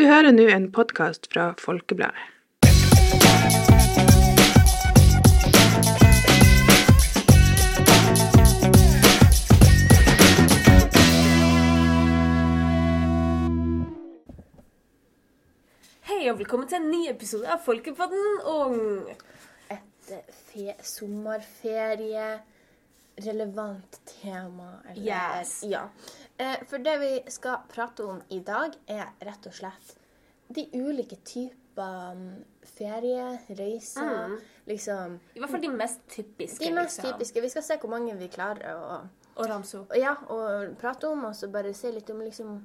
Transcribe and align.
Du 0.00 0.06
hører 0.06 0.32
nå 0.32 0.46
en 0.48 0.70
podkast 0.72 1.26
fra 1.28 1.50
Folkebladet. 1.60 2.22
Hei 16.08 16.30
og 16.30 16.38
velkommen 16.38 16.64
til 16.70 16.78
en 16.78 16.88
ny 16.88 17.02
episode 17.10 17.52
av 17.52 17.60
Folkepodden 17.66 18.40
Ung. 18.54 18.80
et 19.68 20.16
eh, 20.16 20.80
sommerferie 20.80 22.30
relevant 23.24 24.00
tema. 24.06 24.72
Eller, 24.88 25.02
Yes. 25.40 25.62
Ja. 25.64 25.88
Eh, 26.36 26.56
for 26.68 26.78
det 26.78 26.98
vi 27.00 27.12
skal 27.30 27.62
prate 27.68 28.04
om 28.04 28.22
i 28.28 28.40
dag, 28.40 28.76
er 28.86 29.12
rett 29.20 29.46
og 29.46 29.54
slett 29.54 29.96
de 30.50 30.66
ulike 30.74 31.16
typer 31.24 32.16
ferie, 32.66 33.38
reiser, 33.56 34.34
liksom 34.66 35.18
I 35.34 35.40
hvert 35.40 35.50
fall 35.50 35.62
de 35.62 35.70
mest 35.70 36.02
typiske. 36.10 36.64
De 36.64 36.72
mest 36.74 36.98
liksom. 36.98 37.12
typiske. 37.12 37.40
Vi 37.44 37.52
skal 37.52 37.62
se 37.66 37.78
hvor 37.80 37.92
mange 37.92 38.16
vi 38.18 38.28
klarer 38.32 38.74
å, 38.74 39.00
Og 39.36 39.46
ramse 39.48 39.78
opp. 39.78 39.94
ja, 39.96 40.16
og 40.28 40.76
prate 40.80 41.08
om, 41.08 41.24
og 41.30 41.36
så 41.36 41.48
bare 41.52 41.72
se 41.74 41.92
litt 41.94 42.10
om 42.10 42.20
liksom 42.24 42.58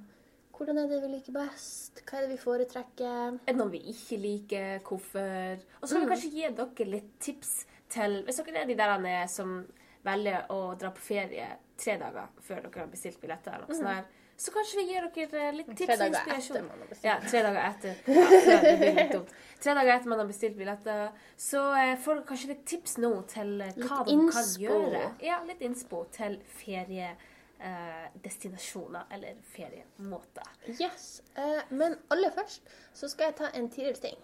hvordan 0.56 0.78
er 0.80 0.88
det 0.88 1.02
vi 1.04 1.08
liker 1.12 1.34
best? 1.36 2.00
Hva 2.08 2.18
er 2.18 2.26
det 2.26 2.30
vi 2.32 2.40
foretrekker? 2.40 3.40
Er 3.44 3.50
det 3.50 3.58
noe 3.60 3.74
vi 3.74 3.82
ikke 3.92 4.18
liker? 4.24 4.78
Hvorfor? 4.88 5.66
Og 5.82 5.90
så 5.90 5.98
kan 5.98 6.06
vi 6.06 6.12
kanskje 6.14 6.30
gi 6.32 6.52
dere 6.56 6.88
litt 6.94 7.10
tips 7.20 7.66
til 7.92 8.22
Hvis 8.24 8.40
dere 8.40 8.62
er 8.64 8.70
de 8.70 8.78
der 8.80 8.94
er 9.12 9.28
som 9.32 9.58
velger 10.06 10.46
å 10.54 10.76
dra 10.80 10.90
på 10.96 11.02
ferie 11.02 11.48
tre 11.78 11.98
dager 12.00 12.28
før 12.46 12.62
dere 12.68 12.80
har 12.84 12.88
bestilt 12.92 13.22
billetter, 13.22 13.52
eller 13.58 13.68
noe 13.68 13.76
sånt 13.76 13.90
der, 13.90 14.04
så 14.38 14.52
kanskje 14.52 14.78
vi 14.82 14.86
gir 14.90 15.02
dere 15.16 15.42
eh, 15.48 15.54
litt 15.56 15.70
tips 15.80 15.96
og 15.96 16.02
inspirasjon. 16.10 16.66
Ja, 17.06 17.14
tre 17.24 17.40
dager 17.46 17.62
etter. 17.70 17.94
Ja, 18.12 18.24
det 18.66 18.74
blir 18.82 18.94
litt 18.98 19.14
dumt. 19.14 19.30
Tre 19.64 19.72
dager 19.78 19.92
etter 19.94 20.10
man 20.12 20.20
har 20.20 20.28
bestilt 20.28 20.58
billetter. 20.60 21.00
Så 21.40 21.62
eh, 21.80 21.96
får 22.04 22.14
dere 22.20 22.28
kanskje 22.32 22.52
litt 22.52 22.66
tips 22.68 22.94
nå 23.00 23.14
til 23.32 23.50
eh, 23.64 23.72
hva 23.80 24.04
Litt 24.04 24.10
de 24.10 24.16
kan 24.36 24.48
gjøre. 24.66 25.04
Ja, 25.24 25.38
litt 25.48 25.62
innspo 25.64 26.04
til 26.18 26.34
feriedestinasjoner 26.60 29.04
eller 29.16 29.34
feriemåter. 29.56 30.48
Yes. 30.76 31.24
Eh, 31.40 31.64
men 31.72 31.96
aller 32.12 32.32
først 32.36 32.60
så 32.92 33.08
skal 33.12 33.26
jeg 33.32 33.36
ta 33.40 33.48
en 33.56 33.72
tidligere 33.72 34.04
ting. 34.10 34.20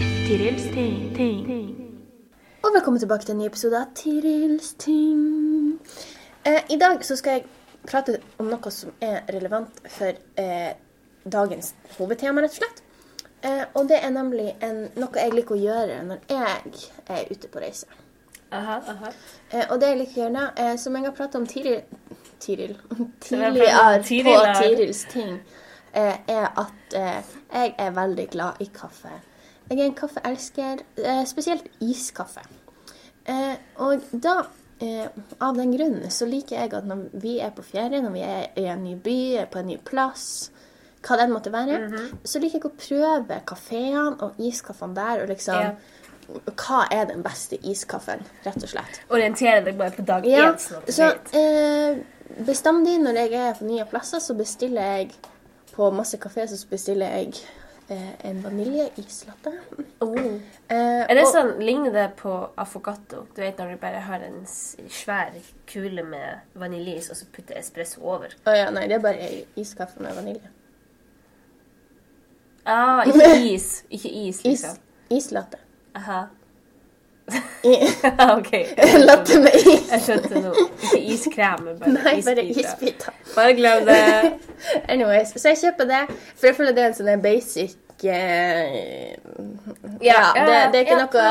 Tirils 0.00 0.62
ting, 0.72 1.14
ting. 1.16 1.48
Og 2.62 2.70
velkommen 2.74 3.00
tilbake 3.00 3.24
til 3.24 3.34
en 3.34 3.38
ny 3.42 3.48
episode 3.50 3.76
av 3.76 3.90
Tirils 3.94 4.70
ting. 4.80 5.74
Eh, 6.46 6.62
I 6.72 6.78
dag 6.80 7.04
så 7.04 7.16
skal 7.20 7.36
jeg 7.36 7.44
prate 7.84 8.14
om 8.40 8.48
noe 8.48 8.72
som 8.72 8.94
er 9.04 9.28
relevant 9.28 9.82
for 9.92 10.16
eh, 10.40 10.72
dagens 11.36 11.74
hovedtema, 11.98 12.40
rett 12.40 12.56
og 12.56 12.62
slett. 12.62 12.82
Eh, 13.44 13.62
og 13.76 13.92
det 13.92 14.00
er 14.00 14.16
nemlig 14.16 14.48
en, 14.64 14.86
noe 14.96 15.20
jeg 15.20 15.36
liker 15.36 15.58
å 15.58 15.62
gjøre 15.66 16.00
når 16.08 16.24
jeg 16.32 16.84
er 17.18 17.28
ute 17.34 17.52
på 17.52 17.60
reise. 17.60 18.00
Aha, 18.56 18.80
aha. 18.94 19.12
Eh, 19.52 19.66
og 19.66 19.80
det 19.84 19.92
jeg 19.92 20.00
liker 20.06 20.16
å 20.16 20.22
gjøre 20.24 20.36
nå, 20.38 20.50
eh, 20.64 20.76
som 20.80 20.96
jeg 20.96 21.10
har 21.10 21.18
pratet 21.20 21.42
om 21.42 21.50
tidligere 21.50 21.84
Tiril. 22.40 22.78
er 22.80 24.06
Tidligere 24.08 24.54
på 24.56 24.60
Tirils 24.64 25.04
ting, 25.12 25.40
eh, 25.92 26.14
er 26.24 26.54
at 26.56 26.96
eh, 26.96 27.34
jeg 27.52 27.74
er 27.76 27.98
veldig 28.00 28.30
glad 28.32 28.64
i 28.64 28.72
kaffe. 28.72 29.20
Jeg 29.70 29.78
er 29.78 29.84
en 29.86 29.94
kaffeelsker, 29.94 30.80
eh, 30.98 31.24
spesielt 31.30 31.68
iskaffe. 31.80 32.42
Eh, 33.26 33.54
og 33.76 34.00
da, 34.12 34.42
eh, 34.80 35.06
av 35.40 35.56
den 35.56 35.76
grunn, 35.76 36.10
så 36.10 36.26
liker 36.26 36.56
jeg 36.58 36.72
at 36.74 36.84
når 36.88 37.04
vi 37.22 37.38
er 37.38 37.50
på 37.54 37.62
ferie, 37.62 38.00
når 38.02 38.10
vi 38.12 38.20
er 38.26 38.46
i 38.56 38.64
en 38.66 38.82
ny 38.84 38.96
by, 38.96 39.46
på 39.50 39.58
en 39.60 39.66
ny 39.66 39.76
plass, 39.76 40.50
hva 41.02 41.16
det 41.16 41.24
enn 41.28 41.32
måtte 41.32 41.52
være, 41.52 41.78
så 42.24 42.40
liker 42.42 42.58
jeg 42.58 42.66
å 42.66 42.74
prøve 42.88 43.40
kafeene 43.46 44.18
og 44.22 44.34
iskaffene 44.38 44.94
der, 44.94 45.22
og 45.22 45.28
liksom 45.28 45.54
Ja. 45.60 45.72
Hva 46.46 46.84
er 46.92 47.06
den 47.06 47.22
beste 47.24 47.56
iskaffen, 47.66 48.20
rett 48.44 48.62
og 48.62 48.68
slett? 48.68 49.00
Orientere 49.10 49.64
deg 49.64 49.76
bare 49.76 49.90
på 49.90 50.04
dag 50.06 50.24
Ja, 50.24 50.52
én. 50.52 50.58
sånn 50.58 50.76
at 50.78 50.86
du 50.86 50.92
så 50.92 51.08
eh, 51.34 51.96
bestandig 52.46 53.00
når 53.02 53.14
jeg 53.14 53.32
er 53.34 53.54
på 53.54 53.64
nye 53.66 53.84
plasser, 53.84 54.18
så 54.20 54.36
bestiller 54.38 54.80
jeg 54.98 55.10
på 55.72 55.90
masse 55.92 56.16
kafé 56.18 56.46
så 56.46 56.66
bestiller 56.70 57.10
jeg 57.16 57.34
en 58.24 58.42
vaniljeislatte. 58.42 59.52
Oh. 60.00 60.16
Eh, 60.68 61.04
Er 61.08 61.14
det 61.14 61.24
og- 61.26 61.32
sånn, 61.34 61.58
Ligner 61.62 61.90
det 61.92 62.16
på 62.16 62.50
affogato? 62.56 63.26
Du 63.34 63.40
vet 63.42 63.58
når 63.58 63.70
du 63.70 63.76
bare 63.76 64.00
har 64.00 64.20
en 64.26 64.46
svær 64.46 65.32
kule 65.66 66.02
med 66.02 66.40
vaniljeis 66.54 67.10
og 67.10 67.16
så 67.16 67.26
putter 67.32 67.58
espresso 67.58 68.00
over? 68.02 68.34
Å 68.46 68.56
ja, 68.56 68.70
nei, 68.70 68.86
det 68.88 68.94
er 68.98 69.04
bare 69.04 69.30
iskaffe 69.56 70.00
med 70.00 70.14
vanilje. 70.14 70.48
Ah, 72.66 73.02
ikke 73.04 73.30
is. 73.54 73.82
Ikke 73.90 74.10
is, 74.28 74.40
Is, 74.40 74.44
liksom. 74.44 74.76
islatte. 75.10 75.58
Aha. 75.96 76.28
OK. 78.36 78.52
Latte 79.08 79.40
med 79.40 79.54
is. 79.60 79.90
Jeg 79.90 80.02
skjønte 80.06 80.40
noe. 80.40 80.66
Ikke 80.80 81.00
iskrem, 81.14 81.66
men 81.66 81.78
bare 81.80 81.92
Nei, 81.98 82.16
bare 82.24 82.44
isbiter. 82.46 82.72
isbiter. 82.72 83.20
Bare 83.34 83.54
glem 83.58 83.86
det. 83.88 84.00
Anyways, 84.92 85.34
så 85.36 85.52
jeg 85.52 85.62
kjøper 85.66 85.90
det, 85.90 86.02
for 86.34 86.50
jeg 86.50 86.56
føler 86.56 86.76
det 86.76 86.84
er 86.84 86.92
en 86.92 86.98
sånn 87.00 87.24
basic 87.24 87.76
yeah, 88.04 89.16
Ja, 90.00 90.32
det, 90.34 90.72
det 90.72 90.78
er 90.78 90.84
ikke 90.84 90.96
ja, 90.96 91.04
noe 91.04 91.24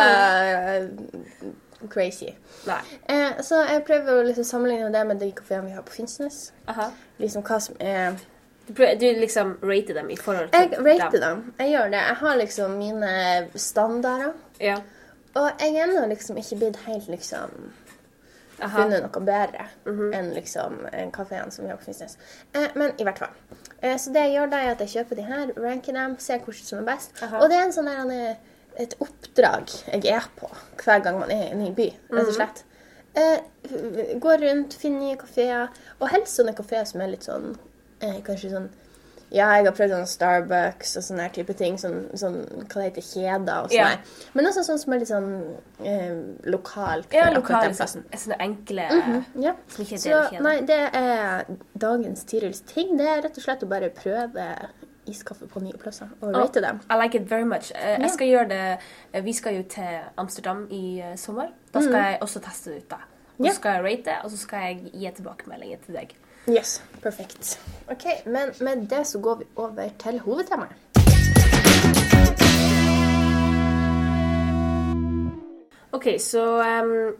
uh, 1.50 1.88
crazy. 1.90 2.34
Nei. 2.68 2.82
Uh, 3.10 3.40
så 3.46 3.64
jeg 3.70 3.84
prøver 3.88 4.20
å 4.20 4.28
liksom 4.28 4.46
sammenligne 4.48 4.92
det 4.94 5.06
med 5.10 5.22
de 5.24 5.32
kafeene 5.36 5.70
vi 5.70 5.78
har 5.78 5.86
på 5.88 5.96
Finnsnes. 5.98 6.52
Aha. 6.70 6.90
Liksom 7.22 7.46
hva 7.48 7.60
som 7.64 7.80
er 7.80 8.20
Du, 8.70 8.84
liksom 9.02 9.56
rater 9.66 9.98
dem 9.98 10.12
i 10.14 10.18
forhold 10.20 10.52
til 10.54 10.70
dem? 10.70 10.86
Jeg 10.86 11.02
rater 11.02 11.24
dem. 11.24 11.44
Jeg 11.58 11.72
gjør 11.72 11.90
det. 11.90 12.02
Jeg 12.06 12.18
har 12.22 12.36
liksom 12.44 12.78
mine 12.78 13.14
standarder. 13.56 14.34
Ja. 14.62 14.78
Og 15.40 15.62
jeg 15.62 15.76
er 15.76 15.88
ennå 15.88 16.04
liksom 16.12 16.40
ikke 16.42 16.60
blitt 16.60 16.82
helt 16.86 17.08
liksom 17.08 17.54
Aha. 18.60 18.74
funnet 18.76 19.06
noe 19.06 19.22
bedre 19.24 19.68
enn 19.88 20.34
liksom 20.36 20.82
en 20.92 21.12
kafeen 21.16 21.52
som 21.56 21.68
på 21.70 21.86
Finnsnes. 21.86 22.18
Eh, 22.54 22.68
men 22.76 22.92
i 23.00 23.08
hvert 23.08 23.22
fall. 23.24 23.36
Eh, 23.80 23.96
så 23.96 24.12
det 24.12 24.26
jeg 24.28 24.36
gjør 24.36 24.52
da, 24.52 24.62
er 24.62 24.74
at 24.76 24.84
jeg 24.84 24.96
kjøper 24.98 25.20
de 25.20 25.28
her, 25.30 25.54
ranker 25.56 25.96
dem, 25.96 26.18
ser 26.20 26.44
hvordan 26.44 26.66
som 26.72 26.82
er 26.82 26.90
best. 26.92 27.14
Aha. 27.24 27.40
Og 27.40 27.52
det 27.52 27.60
er 27.60 27.68
en 27.68 27.76
sånn 27.76 27.88
der, 27.88 28.02
han 28.02 28.12
er 28.16 28.34
et 28.80 28.96
oppdrag 29.04 29.72
jeg 29.92 30.12
er 30.14 30.28
på 30.40 30.48
hver 30.80 31.02
gang 31.04 31.18
man 31.20 31.32
er 31.34 31.48
i 31.48 31.54
en 31.54 31.64
ny 31.64 31.72
by, 31.76 31.88
rett 32.12 32.28
og 32.28 32.36
slett. 32.36 32.64
Eh, 33.20 33.40
gå 34.22 34.36
rundt, 34.44 34.76
finner 34.80 35.08
nye 35.08 35.18
kafeer, 35.20 35.72
og 36.00 36.12
helst 36.14 36.40
sånne 36.40 36.54
kafeer 36.58 36.86
som 36.88 37.02
er 37.04 37.12
litt 37.16 37.26
sånn 37.28 37.52
eh, 38.06 38.20
Kanskje 38.26 38.54
sånn 38.54 38.70
ja, 39.32 39.48
jeg 39.60 39.66
har 39.68 39.76
prøvd 39.78 39.92
sånn 39.94 40.08
Starbucks 40.10 40.96
og 40.98 41.04
sånne 41.06 41.28
type 41.36 41.54
ting. 41.54 41.78
Sånn, 41.78 42.00
sånn 42.18 42.40
hva 42.64 42.82
det 42.82 42.88
heter, 42.88 43.06
kjeder 43.06 43.64
og 43.64 43.70
sånn. 43.70 43.78
Ja. 43.78 43.90
Men 44.34 44.50
også 44.50 44.64
sånn 44.66 44.80
som 44.82 44.94
er 44.96 45.00
litt 45.04 45.12
sånn 45.12 45.30
eh, 45.86 46.16
lokalt. 46.50 47.14
Ja, 47.14 47.30
lokale 47.36 47.74
sånn, 47.78 48.06
sånne 48.10 48.40
enkle 48.48 48.88
Ja. 49.38 49.54
som 49.68 49.86
ikke 49.86 50.00
er 50.00 50.04
Så 50.34 50.42
nei, 50.42 50.56
det 50.66 50.80
er 50.98 51.46
dagens 51.78 52.24
Tirils 52.26 52.62
ting. 52.66 52.98
Det 52.98 53.08
er 53.08 53.22
rett 53.28 53.38
og 53.38 53.44
slett 53.46 53.64
å 53.64 53.70
bare 53.70 53.90
prøve 53.94 54.48
iskaffe 55.10 55.48
på 55.50 55.62
nye 55.64 55.78
plasser 55.82 56.10
og 56.22 56.30
Oh, 56.30 56.42
rate 56.42 56.62
dem. 56.62 56.80
I 56.90 56.98
like 56.98 57.16
it 57.16 57.28
very 57.30 57.46
much. 57.46 57.72
Eh, 57.76 57.98
Jeg 58.00 58.12
skal 58.12 58.28
gjøre 58.28 58.50
det 58.50 58.80
eh, 59.14 59.22
Vi 59.26 59.34
skal 59.34 59.56
jo 59.56 59.64
til 59.64 60.00
Amsterdam 60.18 60.68
i 60.72 61.02
uh, 61.02 61.16
sommer. 61.18 61.50
Da 61.74 61.82
skal 61.82 61.94
jeg 61.94 62.18
også 62.22 62.40
teste 62.46 62.70
det 62.74 62.78
ut. 62.84 62.90
da. 62.90 62.98
Og 63.40 63.46
så 63.48 63.54
skal 63.56 63.72
jeg 63.72 63.84
rate, 63.86 64.04
det, 64.06 64.18
og 64.24 64.32
så 64.32 64.38
skal 64.38 64.60
jeg 64.60 64.92
gi 64.94 65.12
tilbakemeldinger 65.16 65.78
til 65.86 65.96
deg. 65.96 66.16
Yes, 66.50 66.84
perfekt. 67.02 67.60
Ok, 67.88 68.06
Men 68.26 68.50
med 68.60 68.88
det 68.88 69.08
så 69.08 69.20
går 69.20 69.36
vi 69.36 69.46
over 69.56 69.90
til 70.00 70.20
hovedtemaet. 70.20 70.72
OK, 75.92 76.08
så 76.20 76.62
em, 76.62 77.16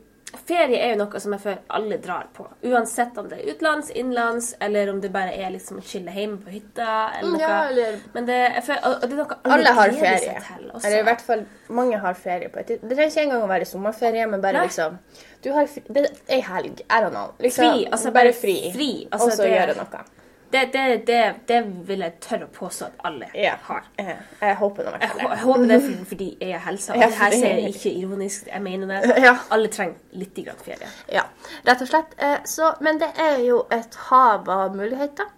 ferie 0.50 0.80
er 0.82 0.92
jo 0.96 1.00
noe 1.04 1.20
som 1.24 1.34
jeg 1.36 1.42
føler 1.46 1.60
alle 1.78 1.98
drar 2.04 2.28
på. 2.36 2.48
Uansett 2.70 3.18
om 3.22 3.30
det 3.30 3.40
er 3.40 3.52
utenlands, 3.54 3.92
innenlands, 3.94 4.50
eller 4.66 4.90
om 4.92 5.00
det 5.04 5.12
bare 5.14 5.32
er 5.38 5.54
liksom 5.54 5.78
å 5.80 5.86
chille 5.86 6.12
hjemme 6.12 6.42
på 6.44 6.50
hytta. 6.58 6.90
eller 7.20 7.30
noe. 7.30 7.38
Mm, 7.38 7.46
Ja, 7.46 7.62
eller 7.70 8.00
Men 8.14 8.26
det, 8.26 8.40
føler, 8.66 8.84
og 8.86 8.94
og 8.96 9.02
det 9.02 9.12
er 9.12 9.22
noe 9.22 9.38
alle, 9.46 9.54
Alle 9.60 9.74
har 9.80 9.96
ferie. 10.04 10.36
til. 10.50 10.72
Eller 10.84 11.00
i 11.00 11.04
hvert 11.10 11.22
fall 11.22 11.46
mange 11.70 11.98
har 12.00 12.14
ferie 12.14 12.50
på 12.50 12.60
et 12.60 12.68
Det 12.68 12.80
trenger 12.82 13.12
ikke 13.14 13.26
engang 13.28 13.44
å 13.44 13.48
være 13.56 13.66
sommerferie, 13.66 14.28
men 14.30 14.42
bare 14.42 14.54
Nei. 14.60 14.68
liksom 14.68 14.98
Du 15.42 15.52
har 15.54 15.68
fri, 15.68 15.82
det 15.90 16.06
er 16.06 16.36
ei 16.36 16.42
helg. 16.42 16.82
I 16.90 17.00
don't 17.02 17.12
know. 17.12 17.34
Liksom, 17.40 17.70
Fri, 17.72 17.86
altså 17.92 18.12
bare 18.12 18.34
fri. 18.34 18.72
fri, 18.74 19.08
altså 19.12 19.28
og 19.28 19.32
så 19.32 19.44
det- 19.44 19.54
gjøre 19.56 19.76
noe. 19.78 20.04
Det, 20.52 20.62
det, 20.74 20.84
det, 21.08 21.18
det 21.48 21.58
vil 21.88 22.00
jeg 22.02 22.14
tørre 22.26 22.48
å 22.48 22.54
påstå 22.56 22.86
at 22.88 23.02
alle 23.06 23.28
Ja. 23.38 23.52
har. 23.68 23.84
Eh, 24.02 24.16
Jeg 24.42 24.56
håper 24.58 24.84
det. 24.88 24.94
Jeg, 25.02 25.12
jeg 25.22 25.38
håper 25.44 25.66
det 25.70 25.76
er 25.76 26.06
fordi 26.10 26.30
jeg 26.42 26.54
har 26.56 26.64
helsa. 26.72 26.94
Og 26.96 27.02
Ja, 27.04 27.08
det 27.12 27.20
her 27.20 27.32
sier 27.36 27.60
jeg 27.60 27.74
ikke 27.76 27.92
ironisk, 28.00 28.48
jeg 28.48 28.62
mener 28.66 28.88
det. 28.88 29.14
Ja. 29.28 29.36
Alle 29.52 29.68
trenger 29.68 29.96
litt 30.18 30.34
grann 30.46 30.58
ferie. 30.66 30.90
Ja, 31.14 31.24
rett 31.68 31.82
og 31.86 31.92
slett. 31.92 32.16
Eh, 32.18 32.38
Så, 32.50 32.72
men 32.82 32.98
det 33.00 33.12
er 33.22 33.38
jo 33.46 33.62
et 33.72 33.96
hav 34.10 34.50
av 34.50 34.76
muligheter. 34.76 35.30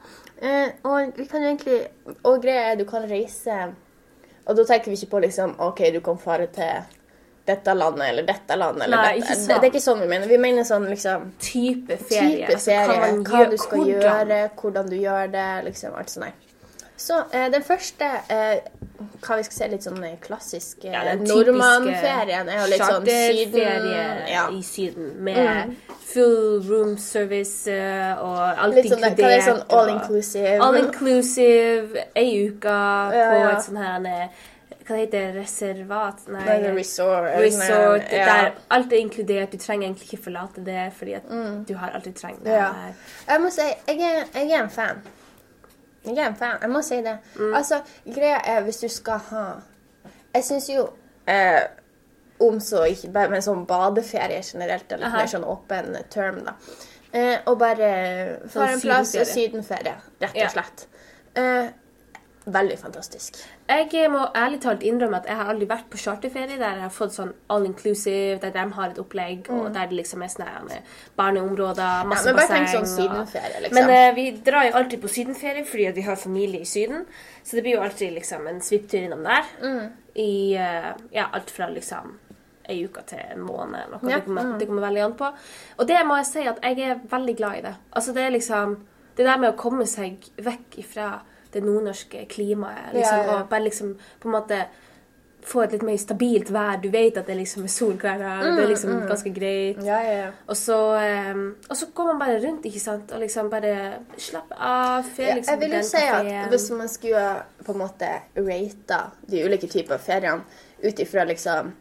Eh, 0.42 0.70
og 0.88 1.12
vi 1.20 1.26
kan 1.30 1.44
jo 1.44 1.50
egentlig 1.52 1.82
Og 2.24 2.40
greia 2.42 2.72
er 2.72 2.76
du 2.80 2.86
kan 2.90 3.04
reise 3.06 3.58
Og 4.48 4.56
da 4.58 4.64
tenker 4.66 4.90
vi 4.90 4.96
ikke 4.98 5.12
på 5.12 5.20
liksom 5.22 5.52
OK, 5.62 5.84
du 5.94 6.00
kan 6.02 6.18
fare 6.18 6.48
til 6.56 6.82
dette 7.52 7.76
landet 7.78 8.06
eller 8.10 8.28
dette 8.32 8.58
landet 8.60 8.88
eller 8.88 8.98
Nei, 9.06 9.16
dette. 9.20 9.40
Det, 9.48 9.48
det 9.62 9.68
er 9.68 9.72
ikke 9.74 9.84
sånn 9.88 10.02
vi 10.04 10.08
mener. 10.16 10.28
Vi 10.32 10.38
mener 10.50 10.68
sånn 10.68 10.88
liksom 10.90 11.28
Type 11.40 11.98
ferie. 12.08 12.46
type 12.48 12.56
altså, 12.58 12.72
ferie, 12.72 13.02
man 13.06 13.24
hva 13.28 13.44
gjør- 13.44 13.52
du 13.52 13.58
skal 13.66 13.84
hvordan. 13.86 14.06
gjøre, 14.08 14.40
hvordan 14.62 14.90
du 14.96 14.98
gjør 15.02 15.32
det, 15.38 15.50
liksom 15.70 16.00
alt 16.02 16.10
sånt. 16.18 16.48
Så 17.02 17.16
eh, 17.34 17.48
den 17.50 17.64
første, 17.66 18.08
eh, 18.30 18.60
hva 19.26 19.36
vi 19.40 19.44
skal 19.48 19.56
si, 19.56 19.68
litt 19.72 19.82
sånn 19.88 19.96
klassiske 19.98 20.20
klassisk 20.22 20.84
eh, 20.86 20.92
Ja, 20.94 21.16
typiske 21.16 21.32
nordmannferien 21.32 22.52
er 22.54 22.60
jo 22.60 22.68
litt 22.70 22.84
sånn 22.86 23.08
Syden. 23.10 23.88
Ja. 24.30 24.44
i 24.54 24.60
Syden 24.62 25.08
med 25.26 25.72
full 26.12 26.62
room 26.68 26.92
service 27.02 27.66
eh, 27.74 28.22
og 28.22 28.38
alt 28.38 28.76
Litt 28.78 28.92
sånn, 28.92 29.02
inkludert. 29.02 29.18
hva 29.18 29.34
er 29.34 29.42
sånn 29.48 29.64
all 29.80 29.90
inclusive? 29.96 30.54
All 30.62 30.78
inclusive, 30.78 32.06
ei 32.22 32.30
uke 32.52 32.70
Ja, 33.18 33.26
på 33.34 33.42
ja. 33.42 33.50
et 33.56 33.66
sånn 33.66 33.82
her 33.82 34.30
eh, 34.82 34.88
Hva 34.88 34.96
det 34.98 35.06
heter 35.06 35.34
Reservat? 35.40 36.28
Nei. 36.28 36.44
Nei, 36.46 36.58
det 36.64 36.76
resort. 36.76 37.30
Resort, 37.38 38.12
ja. 38.12 38.26
der 38.26 38.52
alt 38.70 38.94
er 38.94 38.98
inkludert. 38.98 39.52
Du 39.52 39.58
trenger 39.58 39.88
egentlig 39.88 40.14
ikke 40.14 40.24
forlate 40.24 40.66
det, 40.66 40.94
fordi 40.98 41.14
at 41.14 41.28
du 41.68 41.76
har 41.76 41.90
alltid 41.96 42.16
trengt 42.16 42.44
det 42.44 42.52
Mm. 42.52 42.58
Ja. 42.58 42.72
Jeg 43.28 43.42
må 43.42 43.50
si, 43.50 43.62
jeg 43.88 44.00
er, 44.02 44.26
jeg 44.34 44.52
er 44.52 44.64
en 44.64 44.70
fan. 44.70 45.02
Jeg 46.06 46.18
er 46.18 46.28
en 46.28 46.36
fan, 46.36 46.58
jeg 46.62 46.70
må 46.70 46.82
si 46.82 46.96
det. 47.06 47.18
Mm. 47.36 47.54
Altså, 47.54 47.82
greia 48.16 48.40
er 48.46 48.62
hvis 48.66 48.78
du 48.82 48.88
skal 48.88 49.20
ha 49.30 49.44
Jeg 50.34 50.44
syns 50.44 50.70
jo 50.70 50.90
eh, 51.28 51.62
om 52.40 52.60
så 52.60 52.84
ikke 52.90 53.12
bare 53.14 53.30
med 53.30 53.44
sånn 53.46 53.66
badeferie 53.70 54.42
generelt, 54.42 54.92
eller 54.92 55.06
Aha. 55.10 55.18
mer 55.18 55.28
sånn 55.30 55.44
åpen 55.46 55.98
term, 56.10 56.40
da. 56.46 56.54
Eh, 57.12 57.38
og 57.46 57.60
bare 57.60 57.90
få 58.48 58.62
Sånn 58.62 58.74
en 58.78 58.82
plass 58.82 59.12
og 59.20 59.28
sydenferie. 59.28 59.98
rett 60.22 60.38
og 60.46 60.52
slett. 60.56 60.86
Eh, 61.36 61.68
veldig 62.46 62.78
fantastisk. 62.80 63.38
Jeg 63.70 64.10
må 64.10 64.24
ærlig 64.36 64.62
talt 64.64 64.82
innrømme 64.84 65.20
at 65.22 65.28
jeg 65.30 65.38
har 65.38 65.52
aldri 65.52 65.68
vært 65.70 65.90
på 65.92 66.00
charterferie 66.02 66.58
der 66.58 66.80
jeg 66.80 66.86
har 66.88 66.94
fått 66.94 67.14
sånn 67.14 67.34
all 67.54 67.68
inclusive, 67.68 68.40
der 68.42 68.54
de 68.56 68.64
har 68.78 68.90
et 68.90 69.02
opplegg, 69.02 69.50
og 69.54 69.70
der 69.76 69.92
det 69.92 70.00
liksom 70.00 70.24
er 70.26 70.34
eh, 70.42 70.98
barneområder, 71.18 72.08
masse 72.10 72.26
Ja, 72.26 72.34
men 72.34 72.40
bare 72.40 72.48
basseng. 72.48 72.66
tenk 72.66 72.74
sånn 72.74 72.90
sydenferie, 72.90 73.62
liksom. 73.68 73.78
Men 73.78 73.94
eh, 73.98 74.16
vi 74.18 74.26
drar 74.42 74.66
jo 74.66 74.74
alltid 74.82 75.04
på 75.04 75.14
sydenferie 75.14 75.66
fordi 75.70 75.86
at 75.92 75.96
vi 75.96 76.08
har 76.10 76.16
familie 76.16 76.62
i 76.66 76.66
Syden, 76.66 77.06
så 77.44 77.56
det 77.56 77.64
blir 77.68 77.78
jo 77.78 77.86
alltid 77.86 78.14
liksom 78.18 78.48
en 78.48 78.62
svipptur 78.62 79.00
innom 79.06 79.24
der. 79.24 79.54
Mm. 79.62 79.88
I 80.14 80.34
eh, 80.58 80.92
ja, 81.14 81.30
alt 81.32 81.54
fra 81.54 81.70
liksom 81.70 82.18
ei 82.72 82.84
uke 82.86 83.04
til 83.08 83.22
en 83.22 83.42
måned 83.46 83.80
eller 83.86 83.98
noe. 83.98 84.10
Ja, 84.10 84.18
Det, 84.18 84.26
kommer, 84.26 84.44
mm. 84.44 84.60
det 84.60 84.68
kommer 84.70 84.88
veldig 84.88 85.02
an 85.06 85.18
på. 85.20 85.30
Og 85.78 85.88
det 85.88 86.06
må 86.08 86.18
jeg 86.22 86.30
si 86.30 86.46
at 86.48 86.62
jeg 86.64 86.80
er 86.90 87.02
veldig 87.12 87.36
glad 87.38 87.58
i 87.60 87.66
det. 87.68 87.76
Altså 87.92 88.14
det 88.18 88.24
er 88.26 88.34
liksom 88.38 88.80
Det 89.12 89.26
der 89.28 89.38
med 89.38 89.52
å 89.52 89.58
komme 89.60 89.84
seg 89.86 90.24
vekk 90.40 90.78
ifra 90.80 91.08
det 91.54 91.64
nordnorske 91.64 92.26
klimaet, 92.32 92.94
liksom, 92.94 93.18
Ja, 93.18 93.26
ja, 93.26 93.40
og 93.42 93.50
bare 93.50 93.64
liksom 93.68 93.96
på 94.20 94.30
en 94.30 94.36
måte 94.38 94.62
få 95.42 95.64
et 95.64 95.72
litt 95.74 95.82
mer 95.82 95.98
stabilt 95.98 96.52
vær. 96.54 96.76
Du 96.78 96.90
vet 96.94 97.16
at 97.18 97.26
det 97.26 97.34
liksom 97.40 97.64
er 97.66 97.72
sol 97.74 97.96
hver 97.98 98.20
dag. 98.22 98.44
det 98.58 98.64
er 98.64 98.68
liksom 98.70 98.92
ganske 99.10 99.32
greit. 99.34 99.80
Ja, 99.84 99.98
ja, 100.06 100.12
ja. 100.20 100.28
Og 100.48 100.58
så, 100.58 100.76
um, 101.34 101.56
og 101.70 101.78
så 101.78 101.88
går 101.98 102.06
man 102.12 102.20
bare 102.20 102.36
rundt, 102.44 102.66
ikke 102.70 102.80
sant, 102.80 103.12
og 103.12 103.20
liksom 103.24 103.50
bare 103.50 103.72
slapper 104.22 104.56
av. 104.60 105.04
Fer 105.16 105.36
liksom 105.40 105.56
jeg 105.56 105.60
vil 105.64 105.74
jo 105.78 105.82
si 105.88 105.98
at 105.98 106.50
hvis 106.54 106.68
man 106.78 106.88
skulle 106.94 107.24
på 107.66 107.74
en 107.74 107.82
måte 107.82 108.12
rate 108.38 109.00
de 109.32 109.42
ulike 109.46 109.68
typer 109.68 109.98
feriene 109.98 110.44
ut 110.84 111.00
ifra 111.00 111.24
liksom 111.26 111.74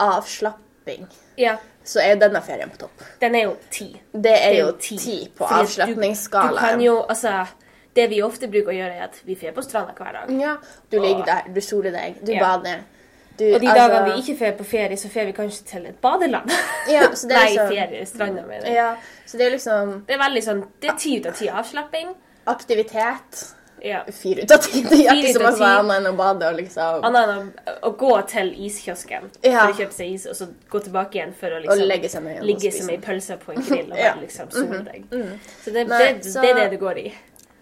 avslapping, 0.00 1.06
Ja, 1.36 1.56
så 1.84 2.00
er 2.00 2.14
jo 2.14 2.20
denne 2.20 2.40
ferien 2.42 2.70
på 2.70 2.76
topp. 2.86 3.02
den 3.20 3.34
er 3.34 3.42
jo 3.44 3.56
ti. 3.70 4.00
Det 4.12 4.32
er 4.44 4.56
jo 4.62 4.72
ti 4.80 5.28
på 5.36 5.44
avslapningsskalaen. 5.44 6.54
Du, 6.54 6.60
du 6.60 6.68
kan 6.70 6.80
jo, 6.80 6.96
altså 7.08 7.46
Det 7.94 8.08
vi 8.10 8.22
ofte 8.22 8.48
bruker 8.50 8.72
å 8.72 8.74
gjøre, 8.76 8.96
er 8.98 9.04
at 9.04 9.20
vi 9.24 9.34
drar 9.34 9.52
på 9.52 9.62
stranda 9.62 9.94
hver 9.94 10.12
dag. 10.12 10.30
Ja, 10.40 10.56
du 10.90 10.98
ligger 11.00 11.24
der, 11.24 11.42
du 11.54 11.60
soler 11.60 11.92
deg, 11.92 12.16
du 12.24 12.32
Ja. 12.32 12.40
bader. 12.40 12.80
Du, 13.36 13.44
Og 13.54 13.60
de 13.60 13.66
altså- 13.66 13.88
dagene 13.88 14.14
vi 14.14 14.20
ikke 14.22 14.38
drar 14.38 14.52
på 14.58 14.64
ferie, 14.64 14.96
så 14.96 15.08
drar 15.12 15.24
vi 15.26 15.32
kanskje 15.32 15.64
til 15.66 15.86
et 15.86 16.00
badeland. 16.00 16.50
Ja, 16.88 17.08
så 17.14 17.26
det 17.28 17.36
er 17.36 17.40
Nei, 17.44 17.50
liksom- 17.50 17.68
ferie. 17.68 18.06
Stranda, 18.06 18.42
mener 18.46 18.66
jeg. 18.66 18.74
Ja, 18.74 18.96
så 19.26 19.38
det 19.38 19.46
er 19.46 19.50
liksom 19.50 20.06
Det 20.06 20.14
er 20.14 20.18
veldig 20.18 20.42
sånn 20.42 20.64
Det 20.80 20.90
er 20.90 20.96
ti 20.98 21.16
ut 21.18 21.26
av 21.26 21.34
ti 21.34 21.48
avslapping. 21.48 22.14
aktivitet. 22.46 23.44
Ja. 23.84 24.02
Fire 24.10 24.42
ut 24.44 24.50
av 24.54 24.58
ti. 24.64 24.80
Det 24.82 25.00
er 25.06 25.14
ikke 25.18 25.32
så 25.34 25.40
mye 25.44 25.66
annet 25.78 25.98
enn 25.98 26.06
å 26.08 26.16
bade 26.16 26.46
og 26.48 26.56
liksom 26.56 27.04
Annet 27.04 27.28
enn 27.28 27.50
å, 27.66 27.74
å 27.90 27.90
gå 28.00 28.12
til 28.30 28.52
iskiosken 28.64 29.26
Ja. 29.42 29.66
for 29.66 29.72
å 29.74 29.76
kjøpe 29.76 29.92
seg 29.92 30.14
is, 30.14 30.24
og 30.30 30.34
så 30.38 30.46
gå 30.70 30.80
tilbake 30.86 31.18
igjen 31.18 31.34
for 31.34 31.48
å 31.52 31.60
liksom 31.60 31.82
Og 31.82 31.88
legge 31.90 32.08
seg 32.08 32.22
ned 32.24 32.36
igjen 32.38 32.46
ligge 32.46 32.72
som 32.72 32.88
ei 32.94 32.96
pølse 32.98 33.36
på 33.42 33.52
en 33.52 33.62
grill 33.68 33.90
og. 33.92 33.98
Mhm. 33.98 34.02
bare 34.06 34.20
liksom 34.22 34.50
sole 34.50 34.80
deg. 34.84 35.04
Så 35.64 35.72
det, 35.74 35.86
Nei, 35.88 35.98
det, 36.14 36.24
så- 36.24 36.40
det 36.40 36.50
er 36.50 36.54
det 36.62 36.70
det 36.70 36.80
går 36.80 36.98
i. 36.98 37.12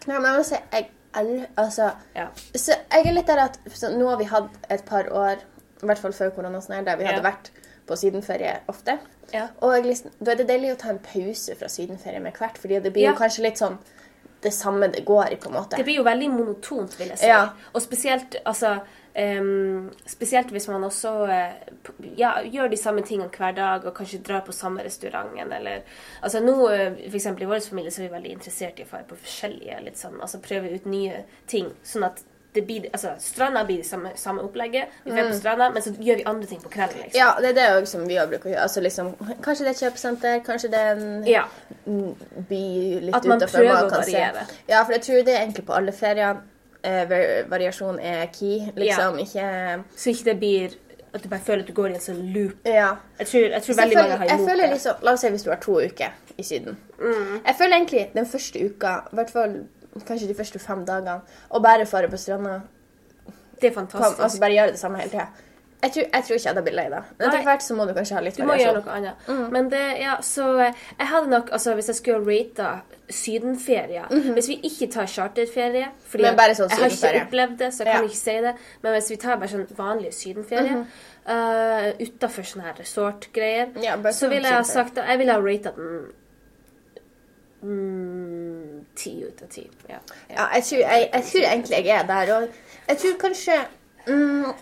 Nei, 0.07 0.19
men 0.19 0.25
jeg 0.31 0.39
må 0.41 0.45
si, 0.45 0.57
jeg 0.73 0.91
el- 1.17 1.47
Altså 1.57 1.91
Ja. 2.17 2.27
Så 2.55 2.73
jeg 2.91 3.07
er 3.07 3.13
litt 3.13 3.27
der 3.27 3.39
at 3.39 3.59
så 3.69 3.91
Nå 3.97 4.09
har 4.09 4.17
vi 4.19 4.25
hatt 4.25 4.49
et 4.71 4.85
par 4.85 5.05
år, 5.11 5.37
i 5.83 5.87
hvert 5.87 5.99
fall 5.99 6.13
før 6.13 6.31
korona, 6.35 6.59
sånn 6.61 6.85
der 6.85 6.97
vi 6.97 7.05
hadde 7.05 7.23
Ja. 7.23 7.31
vært 7.31 7.51
på 7.87 7.97
sydenferie 7.97 8.61
ofte. 8.69 8.99
Ja. 9.33 9.49
Og 9.61 9.83
liksom, 9.85 10.11
da 10.23 10.31
er 10.33 10.37
det 10.37 10.49
deilig 10.49 10.73
å 10.75 10.79
ta 10.79 10.89
en 10.91 10.99
pause 10.99 11.55
fra 11.59 11.69
sydenferie 11.69 12.21
med 12.21 12.33
hvert, 12.35 12.57
fordi 12.59 12.81
det 12.83 12.93
blir 12.93 13.09
jo 13.11 13.15
kanskje 13.19 13.43
litt 13.43 13.59
sånn 13.59 13.79
det 14.43 14.53
samme 14.53 14.89
det 14.93 15.05
går 15.05 15.33
i, 15.33 15.37
på 15.37 15.47
en 15.49 15.55
måte. 15.55 15.77
Det 15.77 15.85
blir 15.85 15.97
jo 15.97 16.03
veldig 16.05 16.29
monotont, 16.31 16.97
vil 16.99 17.09
jeg 17.09 17.19
si. 17.19 17.31
Og 17.75 17.83
spesielt 17.83 18.37
altså 18.45 18.81
ehm, 19.15 19.91
Spesielt 20.07 20.51
hvis 20.51 20.69
man 20.69 20.85
også 20.85 21.13
eh, 21.29 21.53
ja, 22.17 22.35
gjør 22.43 22.69
de 22.73 22.77
samme 22.77 23.03
tingene 23.07 23.31
hver 23.31 23.55
dag 23.57 23.87
og 23.87 23.95
kanskje 23.97 24.23
drar 24.25 24.41
på 24.47 24.53
samme 24.53 24.85
restauranten 24.85 25.53
eller 25.53 25.83
Altså 26.23 26.41
nå, 26.41 26.57
eh, 26.71 26.99
for 27.09 27.17
eksempel 27.21 27.43
i 27.47 27.51
vår 27.53 27.65
familie, 27.69 27.91
så 27.91 28.03
er 28.03 28.09
vi 28.09 28.15
veldig 28.17 28.33
interessert 28.39 28.79
i 28.81 28.85
å 28.85 28.91
dra 28.91 29.03
på 29.09 29.17
forskjellige 29.17 29.81
litt 29.85 29.99
sånn, 29.99 30.21
altså 30.21 30.41
prøve 30.43 30.75
ut 30.75 30.87
nye 30.87 31.25
ting. 31.47 31.73
Sånn 31.85 32.05
at 32.09 32.23
det 32.55 32.63
blir, 32.69 32.87
altså 32.93 33.15
Stranda 33.19 33.65
blir 33.65 33.77
det 33.81 33.87
samme, 33.89 34.11
samme 34.15 34.43
opplegget. 34.45 34.89
Vi 35.05 35.11
drar 35.11 35.31
på 35.31 35.37
stranda, 35.39 35.71
men 35.73 35.83
så 35.83 35.91
gjør 35.97 36.17
vi 36.21 36.25
andre 36.29 36.47
ting 36.51 36.61
på 36.61 36.69
kvelden. 36.69 36.99
liksom. 37.03 37.17
Mm. 37.17 37.23
Ja, 37.23 37.41
det 37.41 37.49
er 37.49 37.55
det 37.55 37.83
også 37.83 37.93
som 37.93 38.03
vi 38.09 38.19
òg 38.21 38.29
bruker 38.29 38.51
å 38.51 38.53
gjøre. 38.53 38.63
Altså 38.67 38.83
liksom, 38.85 39.15
kanskje 39.43 39.65
det 39.65 39.73
er 39.73 39.79
kjøpesenter, 39.81 40.43
kanskje 40.45 40.71
det 40.75 40.81
er 40.81 40.91
en 40.93 41.27
Ja. 41.27 41.45
by 41.87 42.61
litt 43.07 43.17
At 43.17 43.25
man 43.25 43.41
prøver 43.41 43.87
å 43.87 43.91
variere. 43.91 44.45
Ja, 44.69 44.85
for 44.85 44.93
jeg 44.93 45.03
tror 45.03 45.25
det 45.25 45.35
er 45.35 45.47
egentlig 45.47 45.65
på 45.67 45.73
alle 45.73 45.93
ferier. 45.93 46.43
Eh, 46.85 47.45
variasjon 47.49 47.99
er 48.03 48.27
key, 48.35 48.73
liksom. 48.77 49.19
Ikke 49.23 49.85
Så 49.97 50.11
ikke 50.11 50.25
det 50.25 50.39
blir 50.41 50.73
at 51.15 51.23
du 51.23 51.29
bare 51.29 51.41
føler 51.45 51.61
at 51.63 51.69
du 51.69 51.73
går 51.77 51.91
i 51.93 51.95
en 51.95 52.01
sånn 52.01 52.23
loop. 52.33 52.55
Ja. 52.67 52.97
Jeg 53.19 53.27
tror, 53.29 53.43
jeg 53.53 53.63
tror 53.63 53.75
veldig 53.77 53.93
jeg 53.93 53.99
veldig 53.99 54.19
mange 54.19 54.31
har 54.33 54.39
føler 54.49 54.63
det. 54.67 54.71
liksom, 54.73 55.03
La 55.03 55.13
oss 55.13 55.21
si 55.21 55.29
hvis 55.29 55.45
du 55.45 55.51
har 55.51 55.61
to 55.61 55.77
uker 55.79 56.11
i 56.39 56.43
Syden. 56.43 56.77
Mm. 56.99 57.41
Jeg 57.47 57.55
føler 57.59 57.77
egentlig 57.77 58.05
den 58.15 58.27
første 58.27 58.65
uka, 58.67 58.95
i 59.13 59.15
hvert 59.21 59.31
fall 59.31 59.57
kanskje 60.09 60.29
de 60.29 60.35
første 60.35 60.59
fem 60.59 60.85
dagene, 60.89 61.21
å 61.53 61.61
bare 61.63 61.87
fare 61.87 62.09
på 62.09 62.17
stranda 62.17 62.63
Det 63.61 63.69
er 63.71 63.75
Kom, 63.75 63.87
fantastisk. 63.87 64.23
altså 64.25 64.41
bare 64.41 64.57
gjøre 64.57 64.73
det 64.73 64.79
samme 64.81 64.99
hele 64.99 65.11
tida. 65.11 65.27
Jeg, 65.83 65.91
tror- 65.93 66.09
jeg 66.13 66.25
tror 66.25 66.37
ikke 66.37 66.47
jeg 66.47 66.55
hadde 66.55 66.63
blitt 66.63 66.77
lei 66.79 66.89
deg. 66.93 67.03
Men 67.19 67.29
etter 67.29 67.43
hvert 67.49 67.63
så 67.67 67.75
må 67.75 67.87
du 67.89 67.93
kanskje 67.97 68.15
ha 68.15 68.21
litt 68.23 68.37
Du 68.37 68.45
må 68.47 68.55
gjøre 68.55 68.83
variasjon. 68.85 68.85
noe 68.87 69.37
annet. 69.37 69.53
Men 69.53 69.69
det, 69.73 69.81
ja, 70.01 70.17
så 70.23 70.45
eh, 70.63 70.73
jeg 70.99 71.07
hadde 71.11 71.31
nok, 71.33 71.51
altså 71.53 71.75
hvis 71.75 71.89
jeg 71.91 71.97
skulle 71.99 72.23
rate 72.29 72.69
sydenferie 73.13 74.05
Hvis 74.37 74.49
vi 74.49 74.57
ikke 74.69 74.87
tar 74.95 75.07
charterferie 75.11 75.89
fordi 76.07 76.23
sånn 76.57 76.71
Jeg 76.71 76.79
har 76.79 76.95
ikke 76.95 77.25
opplevd 77.27 77.57
det, 77.59 77.73
så 77.75 77.83
jeg 77.83 77.87
kan 77.87 77.93
Ja. 77.93 77.99
kan 77.99 78.09
ikke 78.09 78.17
si 78.23 78.37
det. 78.47 78.55
Men 78.83 78.93
hvis 78.97 79.11
vi 79.11 79.17
tar 79.17 79.37
bare 79.43 79.49
sånn 79.49 79.67
vanlig 79.77 80.13
sydenferie 80.15 80.79
uh, 81.27 81.89
utafor 82.01 82.43
sånne 82.47 82.65
her 82.71 82.75
resort-greier, 82.79 83.69
Ja, 83.83 83.97
så 83.97 84.13
sånn 84.23 84.31
ville 84.31 84.49
jeg 84.49 84.55
ha 84.57 84.63
sagt 84.63 84.97
jeg 85.03 85.19
ville 85.19 85.33
ha 85.33 85.41
rata 85.41 85.73
den 85.77 86.13
mm, 87.63 88.85
ti 88.95 89.25
ut 89.27 89.43
av 89.43 89.49
ti. 89.49 89.67
Ja. 89.89 89.99
Ja, 90.31 90.49
jeg 90.55 90.65
tror, 90.65 90.79
jeg, 90.79 91.09
jeg 91.13 91.25
tror 91.31 91.47
egentlig 91.53 91.85
jeg 91.87 91.97
er 91.99 92.07
der. 92.07 92.33
Og 92.37 92.49
jeg 92.89 92.97
tror 93.03 93.19
kanskje 93.27 93.59
mm, 94.07 94.53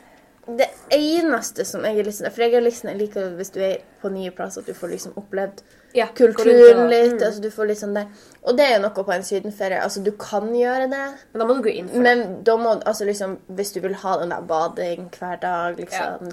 Det 0.57 0.67
eneste 0.97 1.65
som 1.65 1.85
jeg 1.85 1.99
er 1.99 2.07
litt 2.09 2.19
For 2.33 2.43
jeg 2.45 2.55
er 2.55 2.65
liksom, 2.65 2.89
jeg 2.91 2.99
liker 2.99 3.35
hvis 3.39 3.53
du 3.55 3.61
er 3.63 3.79
på 4.03 4.11
nye 4.13 4.31
plasser, 4.35 4.63
at 4.63 4.67
du 4.67 4.75
får 4.75 4.93
liksom 4.95 5.13
opplevd 5.21 5.63
Ja, 5.95 6.07
kulturen 6.15 6.89
litt. 6.91 7.17
mm. 7.19 7.25
altså 7.27 7.43
du 7.43 7.51
får 7.51 7.67
litt 7.71 7.81
sånn 7.83 7.97
der. 7.99 8.07
Og 8.47 8.57
det 8.57 8.67
er 8.67 8.77
jo 8.77 8.83
noe 8.87 9.05
på 9.05 9.13
en 9.15 9.27
sydenferie. 9.27 9.83
Altså, 9.83 10.03
du 10.07 10.13
kan 10.19 10.49
gjøre 10.55 10.87
det. 10.93 11.05
Men 11.33 11.43
da 11.43 11.47
må 11.49 11.57
du 11.59 11.63
gå 11.67 11.75
inn 11.75 11.89
for 11.91 11.99
det. 11.99 12.05
Men 12.07 12.43
da 12.47 12.57
må 12.57 12.77
altså 12.79 13.05
liksom 13.09 13.39
Hvis 13.49 13.73
du 13.75 13.81
vil 13.85 13.95
ha 14.05 14.17
den 14.21 14.31
der 14.35 14.47
bading 14.47 15.11
hver 15.19 15.37
dag, 15.43 15.77
liksom 15.79 16.33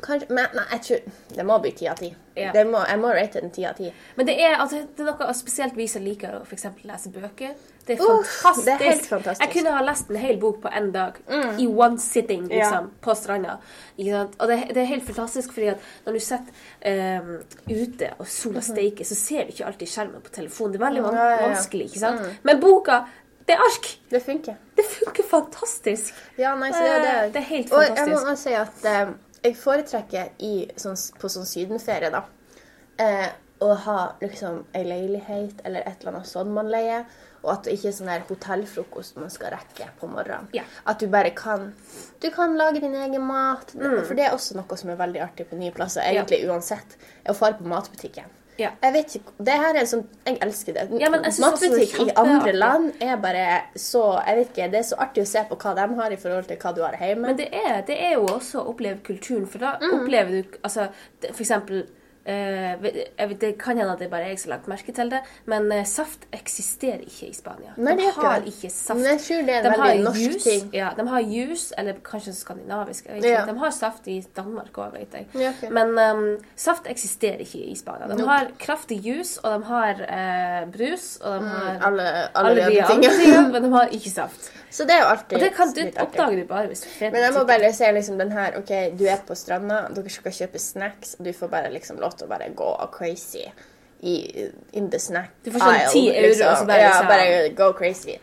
Kanskje 0.00 0.30
Men 0.32 0.54
nei, 0.56 0.64
jeg 0.72 0.82
tror 0.86 1.36
Det 1.36 1.44
må 1.46 1.58
bli 1.62 1.72
ti 1.76 1.88
av 1.90 1.98
ti. 2.00 2.10
Ja. 2.36 2.52
Jeg 2.56 2.68
må 2.70 3.10
rate 3.12 3.42
den 3.42 3.50
ti 3.52 3.66
av 3.68 3.76
ti. 3.76 3.90
Men 4.16 4.28
det 4.28 4.38
er, 4.40 4.54
altså, 4.62 4.84
det 4.96 5.04
er 5.04 5.10
noe 5.10 5.34
spesielt 5.36 5.76
vi 5.76 5.86
som 5.90 6.04
liker 6.06 6.38
å 6.38 6.40
eksempel 6.46 6.88
lese 6.88 7.12
bøker. 7.12 7.52
Det 7.86 7.96
er 7.96 8.00
fantastisk. 8.00 8.66
det 8.66 8.72
er 8.72 8.84
helt 8.84 9.06
fantastisk. 9.08 9.42
Jeg 9.44 9.52
kunne 9.56 9.74
ha 9.74 9.82
lest 9.84 10.10
en 10.12 10.18
hel 10.20 10.38
bok 10.40 10.60
på 10.62 10.72
én 10.78 10.90
dag. 10.94 11.18
I 11.60 11.66
one 11.66 11.98
sitting, 12.00 12.46
liksom, 12.48 12.90
på 13.02 13.16
stranda. 13.18 13.58
Og 13.98 14.44
det, 14.48 14.58
det 14.70 14.82
er 14.84 14.90
helt 14.92 15.06
fantastisk, 15.06 15.52
fordi 15.56 15.72
at 15.74 15.88
når 16.06 16.16
du 16.16 16.20
sitter 16.24 17.20
um, 17.20 17.32
ute 17.68 18.12
og 18.18 18.28
sola 18.30 18.62
steiker, 18.64 19.08
så 19.08 19.18
ser 19.18 19.48
du 19.48 19.54
ikke 19.54 19.66
alltid 19.68 19.90
skjermen 19.90 20.24
på 20.24 20.36
telefonen. 20.38 20.76
Det 20.76 20.80
er 20.80 20.86
veldig 20.86 21.06
van 21.08 21.18
Ja, 21.18 21.24
ja, 21.24 21.40
ja. 21.40 21.48
vanskelig, 21.48 21.90
ikke 21.90 22.04
sant? 22.04 22.38
Men 22.46 22.62
boka, 22.62 23.02
det 23.48 23.56
er 23.56 23.64
ark! 23.64 23.90
Det 24.10 24.22
funker. 24.22 24.54
Det 24.76 24.84
funker 24.86 25.26
fantastisk. 25.26 26.14
Ja, 26.38 26.54
nei, 26.54 26.70
så 26.72 26.84
det, 26.84 26.92
er 26.92 27.02
det. 27.06 27.32
Det 27.34 27.42
er 27.42 27.48
helt 27.48 27.72
Og 27.74 27.82
jeg 27.82 28.06
må 28.12 28.20
også 28.20 28.36
si 28.44 28.54
at 28.54 28.86
eh, 28.86 29.10
jeg 29.42 29.56
foretrekker 29.56 30.34
i, 30.44 30.54
sånn, 30.80 30.98
på 31.20 31.30
sånn 31.32 31.48
sydenferie, 31.48 32.10
da, 32.12 32.24
eh, 33.00 33.30
å 33.60 33.74
ha 33.84 33.98
liksom 34.22 34.62
ei 34.76 34.84
leilighet 34.86 35.60
eller 35.68 35.84
et 35.84 36.00
eller 36.00 36.14
annet 36.14 36.28
sånn 36.30 36.52
man 36.56 36.70
leier, 36.72 37.04
og 37.42 37.52
at 37.54 37.66
det 37.66 37.76
ikke 37.76 37.88
er 37.90 37.94
sånn 37.96 38.10
der 38.10 38.24
hotellfrokost 38.28 39.18
man 39.20 39.32
skal 39.32 39.54
rekke 39.54 39.88
på 40.00 40.08
morgenen. 40.12 40.48
Ja. 40.56 40.64
At 40.88 41.00
du 41.00 41.06
bare 41.12 41.32
kan 41.36 41.72
Du 42.20 42.30
kan 42.30 42.56
lage 42.56 42.80
din 42.80 42.94
egen 42.94 43.22
mat. 43.24 43.72
Mm. 43.74 44.04
For 44.04 44.14
det 44.14 44.26
er 44.26 44.34
også 44.34 44.56
noe 44.58 44.76
som 44.76 44.90
er 44.92 44.98
veldig 45.00 45.22
artig 45.24 45.46
på 45.48 45.56
nye 45.56 45.72
plasser, 45.72 46.04
egentlig 46.04 46.42
uansett, 46.48 46.98
er 47.24 47.32
å 47.32 47.36
fare 47.36 47.56
på 47.56 47.64
matbutikken. 47.64 48.28
Ja. 48.60 48.70
Jeg 48.84 48.92
vet 48.92 49.14
ikke, 49.18 49.34
det 49.48 49.54
her 49.62 49.78
er 49.80 49.86
sånn, 49.88 50.02
Jeg 50.26 50.38
elsker 50.44 50.76
det. 50.76 50.82
Ja, 51.00 51.08
jeg 51.10 51.34
Matbutikk 51.40 51.94
i 52.04 52.10
andre 52.20 52.52
land 52.52 52.90
er 53.02 53.16
bare 53.22 53.46
så 53.80 54.02
Jeg 54.26 54.36
vet 54.40 54.50
ikke, 54.52 54.70
Det 54.74 54.80
er 54.82 54.88
så 54.90 54.98
artig 55.00 55.24
å 55.24 55.30
se 55.30 55.44
på 55.48 55.56
hva 55.62 55.74
de 55.78 55.86
har 56.00 56.12
i 56.12 56.18
forhold 56.20 56.50
til 56.50 56.60
hva 56.60 56.74
du 56.76 56.82
har 56.84 56.98
hjemme. 57.00 57.26
Men 57.30 57.38
det 57.40 57.48
er, 57.56 57.80
det 57.88 57.96
er 58.00 58.12
jo 58.18 58.26
også 58.26 58.60
å 58.60 58.68
oppleve 58.74 59.00
kulturen, 59.06 59.46
for 59.48 59.58
da 59.58 59.76
Mm. 59.80 59.94
opplever 60.00 60.30
du 60.42 60.58
altså, 60.62 60.88
For 61.32 61.42
eksempel 61.42 61.86
Det 62.26 63.52
kan 63.60 63.78
hende 63.78 63.92
at 63.92 64.00
det 64.00 64.08
er 64.08 64.12
bare 64.12 64.30
jeg 64.30 64.40
som 64.40 64.50
har 64.50 64.58
lagt 64.58 64.68
merke 64.70 64.94
til 64.96 65.12
det, 65.12 65.20
men 65.50 65.70
eh, 65.72 65.86
saft 65.88 66.26
eksisterer 66.36 67.04
ikke 67.06 67.30
i 67.30 67.34
Spania. 67.36 67.72
Nei, 67.80 67.96
de 67.98 68.10
har 68.16 68.44
ikke 68.46 68.70
saft. 68.70 68.98
Men 68.98 69.06
jeg 69.12 69.22
tror 69.26 69.46
det 69.48 69.54
er 69.54 69.60
en 69.60 69.64
de 69.64 69.72
veldig 69.72 69.86
har 69.86 70.04
norsk 70.04 70.26
juice, 70.26 70.44
ting. 70.48 70.70
Ja, 70.76 70.90
de 70.98 71.06
har 71.08 71.20
juice, 71.20 71.74
eller 71.80 72.00
kanskje 72.04 72.34
skandinavisk. 72.36 73.08
Ja. 73.24 73.44
De 73.48 73.56
har 73.62 73.74
saft 73.74 74.08
i 74.10 74.18
Danmark 74.36 74.76
òg, 74.78 74.92
vet 74.98 75.16
jeg. 75.16 75.28
Ja, 75.34 75.54
okay. 75.56 75.72
Men 75.74 75.96
um, 75.98 76.26
saft 76.56 76.90
eksisterer 76.90 77.42
ikke 77.46 77.62
i 77.70 77.76
Spania. 77.78 78.10
De 78.10 78.28
har 78.28 78.52
kraftig 78.60 79.00
juice, 79.04 79.40
og 79.44 79.56
de 79.56 79.70
har 79.70 80.04
uh, 80.04 80.70
brus, 80.74 81.16
og 81.22 81.40
de 81.40 81.48
har 81.48 81.60
Mm, 81.60 81.82
alle, 81.86 82.02
alle, 82.34 82.48
alle 82.48 82.54
de 82.70 82.82
andre 82.82 82.86
tingene. 82.86 83.48
men 83.52 83.64
de 83.64 83.72
har 83.72 83.92
ikke 83.96 84.10
saft. 84.10 84.50
Så 84.70 84.84
det 84.86 84.94
er 84.94 85.00
jo 85.02 85.06
alltid 85.10 85.36
Og 85.36 85.42
det, 85.42 85.50
kan, 85.56 85.72
du 85.74 85.80
oppdage 86.02 86.36
du 86.38 86.44
bare 86.46 86.68
hvis 86.70 86.84
du 86.84 86.88
fer 86.92 87.10
Men 87.10 87.24
jeg 87.24 87.34
må 87.34 87.42
bare 87.48 87.72
se 87.74 87.88
liksom 87.92 88.20
den 88.20 88.30
her 88.32 88.54
OK, 88.58 88.70
du 88.98 89.04
er 89.10 89.22
på 89.26 89.34
stranda, 89.38 89.80
dere 89.96 90.12
skal 90.14 90.34
kjøpe 90.36 90.62
snacks, 90.62 91.16
og 91.18 91.26
du 91.26 91.32
får 91.34 91.50
bare 91.50 91.72
liksom 91.74 91.98
lov 92.02 92.09
til 92.16 92.26
å 92.26 92.30
bare 92.30 92.50
gå 92.56 92.70
crazy 92.92 93.44
i 94.02 94.14
in 94.72 94.90
the 94.90 94.98
snack 94.98 95.30
aisle. 95.30 95.44
Du 95.44 95.50
får 95.50 95.60
sånn 95.60 95.92
ti 95.92 96.04
euro, 96.08 96.50
og 96.50 96.58
så 96.58 96.66
bare 96.66 96.80
Ja, 96.80 96.90
liksom- 96.90 97.08
bare 97.08 97.48
go 97.54 97.72
crazy. 97.72 98.18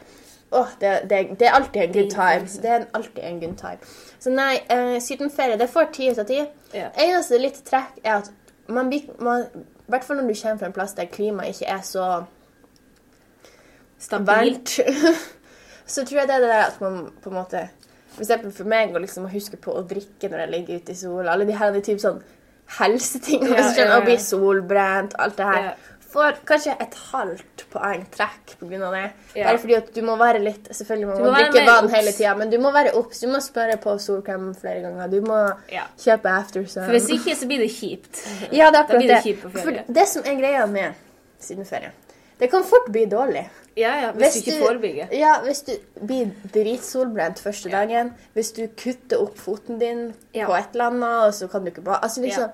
Åh, 0.51 0.67
det, 0.79 1.09
det, 1.09 1.39
det 1.39 1.47
er 1.47 1.51
alltid 1.51 1.81
en 1.81 1.93
good 1.93 2.11
time. 2.11 2.61
Det 2.61 2.69
er 2.71 2.85
alltid 2.93 3.23
en 3.23 3.39
good 3.39 3.57
time. 3.57 3.77
Så 4.19 4.29
nei, 4.29 4.61
eh, 4.69 4.99
sydenferie, 4.99 5.57
det 5.57 5.69
får 5.69 5.91
ti 5.93 6.09
ut 6.09 6.19
av 6.19 6.25
ti. 6.25 6.39
Ja. 6.73 6.89
Eneste 6.95 7.39
litt 7.39 7.59
trekk 7.65 7.99
er 8.03 8.13
at 8.21 8.31
man 8.67 8.89
blir 8.89 9.03
I 9.07 9.91
hvert 9.91 10.03
fall 10.03 10.17
når 10.17 10.27
du 10.27 10.41
kommer 10.41 10.57
fra 10.57 10.65
en 10.65 10.73
plass 10.73 10.93
der 10.93 11.05
klimaet 11.05 11.55
ikke 11.55 11.69
er 11.71 11.83
så 11.83 12.25
Stabilt. 13.99 14.79
så 15.93 16.03
tror 16.05 16.19
jeg 16.19 16.27
det 16.27 16.35
er 16.35 16.39
det 16.39 16.49
der 16.49 16.65
at 16.65 16.81
man 16.81 17.11
på 17.23 17.29
en 17.29 17.35
måte 17.35 17.69
For 18.11 18.21
eksempel 18.25 18.51
for 18.51 18.65
meg 18.65 18.95
å 18.95 18.99
liksom 19.01 19.27
huske 19.29 19.57
på 19.61 19.73
å 19.73 19.85
drikke 19.87 20.29
når 20.29 20.39
jeg 20.39 20.49
ligger 20.51 20.81
ute 20.81 20.91
i 20.91 20.95
sol. 20.95 21.27
Alle 21.29 21.45
de 21.45 21.53
her 21.53 21.71
de 21.71 21.81
typ 21.85 21.99
sånn 22.01 22.21
helseting. 22.79 23.43
Ja, 23.47 23.55
Ja, 23.55 23.67
ja, 23.75 23.85
ja. 23.85 23.99
Å 23.99 24.05
bli 24.05 24.17
solbrent, 24.21 25.15
alt 25.19 25.37
det 25.37 25.45
her. 25.45 25.75
Får 26.07 26.37
kanskje 26.47 26.71
et 26.81 26.93
halvt 27.11 27.65
poeng 27.69 28.05
trekk 28.13 28.53
av 28.63 28.93
det. 28.95 29.11
Bare 29.35 29.57
fordi 29.59 29.75
at 29.75 29.89
du 29.93 30.01
må 30.07 30.15
være 30.17 30.39
litt 30.39 30.69
Selvfølgelig 30.71 31.07
må 31.09 31.17
Du 31.17 31.23
man 31.25 31.33
må 31.33 31.41
drikke 31.41 31.65
vann 31.67 31.89
hele 31.91 32.13
tida, 32.15 32.31
men 32.39 32.49
du 32.49 32.57
må 32.63 32.71
være 32.71 32.93
obs. 32.95 33.19
Du 33.19 33.27
må 33.27 33.41
spørre 33.43 33.75
på 33.83 33.97
solkrem 33.99 34.47
flere 34.55 34.81
ganger. 34.85 35.11
Du 35.11 35.19
må 35.21 35.41
kjøpe 35.99 36.31
aftersun. 36.31 36.85
For 36.85 36.95
hvis 36.95 37.09
ikke, 37.17 37.35
så 37.35 37.49
blir 37.51 37.59
det 37.59 37.69
kjipt. 37.75 38.23
Ja, 38.57 38.71
det 38.71 38.79
er 38.79 38.83
akkurat 38.85 39.01
det 39.03 39.19
det. 39.27 39.61
For 39.61 39.93
det 39.99 40.07
som 40.07 40.23
er 40.23 40.39
greia 40.39 40.65
med 40.71 40.95
sydenferie, 41.43 41.91
det 42.39 42.49
kan 42.51 42.63
fort 42.63 42.87
bli 42.91 43.05
dårlig. 43.05 43.45
Ja, 43.77 43.91
ja, 44.01 44.11
hvis, 44.17 44.33
du 44.33 44.49
ikke 44.51 44.65
forebygger. 44.65 45.11
Ja, 45.13 45.35
hvis 45.45 45.61
du 45.67 45.73
blir 46.01 46.31
dritsolbrent 46.53 47.39
første 47.39 47.69
dagen, 47.69 48.13
hvis 48.33 48.51
du 48.57 48.63
kutter 48.77 49.21
opp 49.21 49.37
foten 49.37 49.77
din 49.79 50.13
Ja. 50.33 50.47
på 50.49 50.55
et 50.57 50.73
eller 50.73 50.89
annet, 50.91 51.27
og 51.27 51.33
så 51.33 51.47
kan 51.51 51.61
du 51.61 51.67
ikke 51.71 51.83
bare 51.85 51.99
Altså 52.03 52.21
liksom 52.21 52.49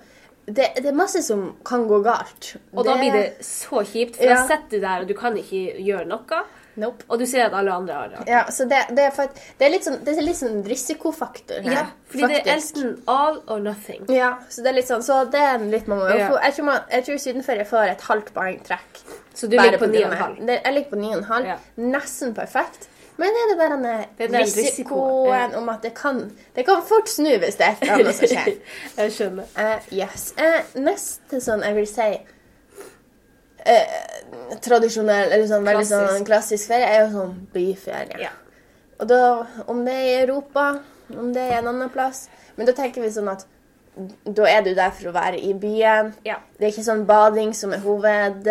det, 0.46 0.65
det 0.75 0.86
er 0.86 0.96
masse 0.96 1.22
som 1.24 1.56
kan 1.65 1.88
gå 1.88 2.01
galt. 2.03 2.58
Og 2.74 2.84
da 2.86 2.98
blir 3.00 3.13
det 3.15 3.46
så 3.46 3.80
kjipt, 3.88 4.18
for 4.18 4.24
Ja. 4.27 4.36
da 4.36 4.48
sitter 4.48 4.70
du 4.77 4.82
der, 4.82 5.01
og 5.01 5.08
du 5.08 5.13
kan 5.13 5.38
ikke 5.38 5.77
gjøre 5.80 6.06
noe. 6.06 6.44
Nope. 6.75 7.06
Og 7.08 7.20
du 7.22 7.25
ser 7.30 7.46
at 7.46 7.53
alle 7.53 7.74
andre 7.74 7.94
har 7.94 8.08
det. 8.10 8.24
Ja, 8.27 8.44
så 8.51 8.65
det, 8.70 8.80
det, 8.98 9.03
er 9.06 9.12
for, 9.13 9.30
det 9.60 9.68
er 9.68 9.74
litt 9.75 9.86
sånn, 9.86 10.00
det 10.06 10.15
er 10.15 10.25
litt 10.25 10.39
sånn 10.39 10.63
risikofaktor 10.65 11.60
her. 11.68 11.75
Ja, 11.75 11.84
fordi 12.10 12.30
det 12.32 12.39
er 12.39 12.48
faktisk. 12.48 12.77
enten 12.80 12.96
all 13.13 13.42
or 13.48 13.60
nothing. 13.62 14.08
Ja, 14.10 14.32
så 14.50 14.65
det 14.65 14.72
er 14.74 14.80
litt 14.80 14.89
sånn, 14.89 15.03
så 15.06 15.20
det 15.30 15.44
er 15.51 15.60
litt 15.60 15.92
man 15.92 16.01
må 16.01 16.08
Ja. 16.10 16.32
Jeg 16.44 16.56
tror, 16.58 16.65
man, 16.72 16.80
jeg 16.92 17.06
tror 17.06 17.22
sydenferie 17.22 17.68
får 17.70 17.92
et 17.92 18.08
halvt 18.10 18.34
poeng 18.34 18.58
trekk. 18.65 19.03
Så 19.34 19.48
du 19.50 19.58
ligger 19.58 19.77
på 19.82 19.92
9,5. 19.92 20.39
det. 20.39 20.48
Det- 20.48 20.62
Jeg 20.63 20.74
ligger 20.74 20.89
på 20.89 21.01
9,5. 21.03 21.46
Ja. 21.46 21.58
Nesten 21.77 22.34
perfekt. 22.34 22.89
Men 23.18 23.30
er 23.30 23.50
det 23.51 23.58
bare 23.60 23.75
denne 23.77 24.06
Det 24.18 24.25
er 24.25 24.32
den 24.32 24.42
risikoen 24.42 25.30
risiko, 25.30 25.58
om 25.60 25.70
at 25.70 25.82
det 25.84 25.94
kan, 25.94 26.32
det 26.56 26.65
kan 26.65 26.82
fort 26.82 27.10
snu 27.10 27.30
hvis 27.38 27.60
det 27.60 27.68
er 27.68 27.72
et 27.75 27.82
eller 27.84 27.94
annet 27.94 28.15
som 28.15 28.27
skjer. 28.32 28.53
Jeg 28.98 29.12
skjønner. 29.12 29.44
Uh, 29.58 29.94
yes. 29.94 30.34
Uh, 30.39 30.80
neste 30.82 31.42
sånn 31.44 31.62
jeg 31.62 31.75
vil 31.77 31.88
si 31.88 32.08
eh, 33.65 34.58
tradisjonell, 34.63 35.32
eller 35.32 35.48
sånn 35.48 35.65
veldig 35.65 35.86
Klassisk. 35.88 36.12
sånn 36.13 36.27
klassisk 36.27 36.67
ferie, 36.72 36.88
er 36.89 37.05
jo 37.05 37.12
sånn 37.17 37.36
byferie. 37.53 38.20
Ja. 38.22 38.32
Og 39.00 39.08
da, 39.10 39.22
om 39.67 39.84
det 39.86 39.93
er 39.93 40.05
i 40.05 40.15
Europa, 40.24 40.67
om 41.17 41.34
det 41.36 41.41
er 41.50 41.60
en 41.60 41.67
annen 41.74 41.89
plass 41.91 42.27
Men 42.55 42.65
da 42.70 42.74
tenker 42.77 43.01
vi 43.01 43.10
sånn 43.12 43.27
at 43.32 43.43
da 44.26 44.48
er 44.50 44.64
du 44.66 44.72
der 44.74 44.90
for 44.96 45.10
å 45.12 45.14
være 45.14 45.38
i 45.38 45.54
byen. 45.54 46.14
Ja. 46.26 46.36
Det 46.58 46.66
er 46.66 46.72
ikke 46.72 46.84
sånn 46.86 47.06
bading 47.06 47.54
som 47.58 47.74
er 47.76 47.82
hovedpunktet 47.84 48.48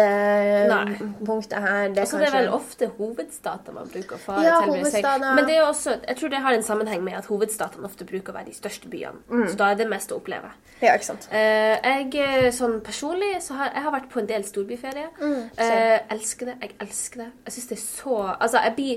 her. 1.59 1.89
Det 1.91 1.99
er 1.99 2.07
kanskje... 2.07 2.19
det 2.23 2.29
er 2.29 2.37
vel 2.37 2.51
ofte 2.55 2.87
hovedstater 2.99 3.73
man 3.75 3.87
bruker 3.91 4.15
å 4.19 4.21
fare 4.23 4.45
Ja, 4.47 4.61
til. 4.63 4.75
jeg. 4.87 5.03
Men 5.23 5.45
det 5.49 5.57
er 5.57 5.65
også, 5.67 5.91
jeg 6.07 6.17
tror 6.21 6.29
det 6.35 6.43
har 6.45 6.53
en 6.55 6.67
sammenheng 6.67 7.03
med 7.07 7.15
at 7.19 7.27
hovedstatene 7.31 7.85
ofte 7.89 8.07
bruker 8.09 8.31
å 8.31 8.37
være 8.39 8.49
de 8.53 8.57
største 8.59 8.87
byene. 8.93 9.19
Mm. 9.33 9.49
Så 9.49 9.55
da 9.59 9.65
er 9.73 9.77
det 9.81 9.89
mest 9.91 10.09
å 10.15 10.17
oppleve. 10.21 10.51
Ja, 10.83 10.91
ikke 10.95 11.09
sant. 11.11 11.25
Eh, 11.35 11.77
jeg, 11.79 12.11
eh, 12.23 12.51
sånn 12.55 12.77
personlig, 12.85 13.33
så 13.43 13.55
har 13.59 13.67
jeg 13.73 13.83
har 13.87 13.93
vært 13.97 14.11
på 14.13 14.19
en 14.23 14.31
del 14.31 14.43
storbyferie. 14.47 15.09
Mm, 15.19 15.43
eh, 15.57 15.99
elsker 16.15 16.45
det. 16.53 16.57
Jeg 16.63 16.71
elsker 16.87 17.17
det. 17.25 17.31
Jeg 17.47 17.53
syns 17.57 17.69
det 17.73 17.79
er 17.79 17.85
så 17.87 18.17
Altså, 18.33 18.59
jeg 18.63 18.75
blir 18.77 18.97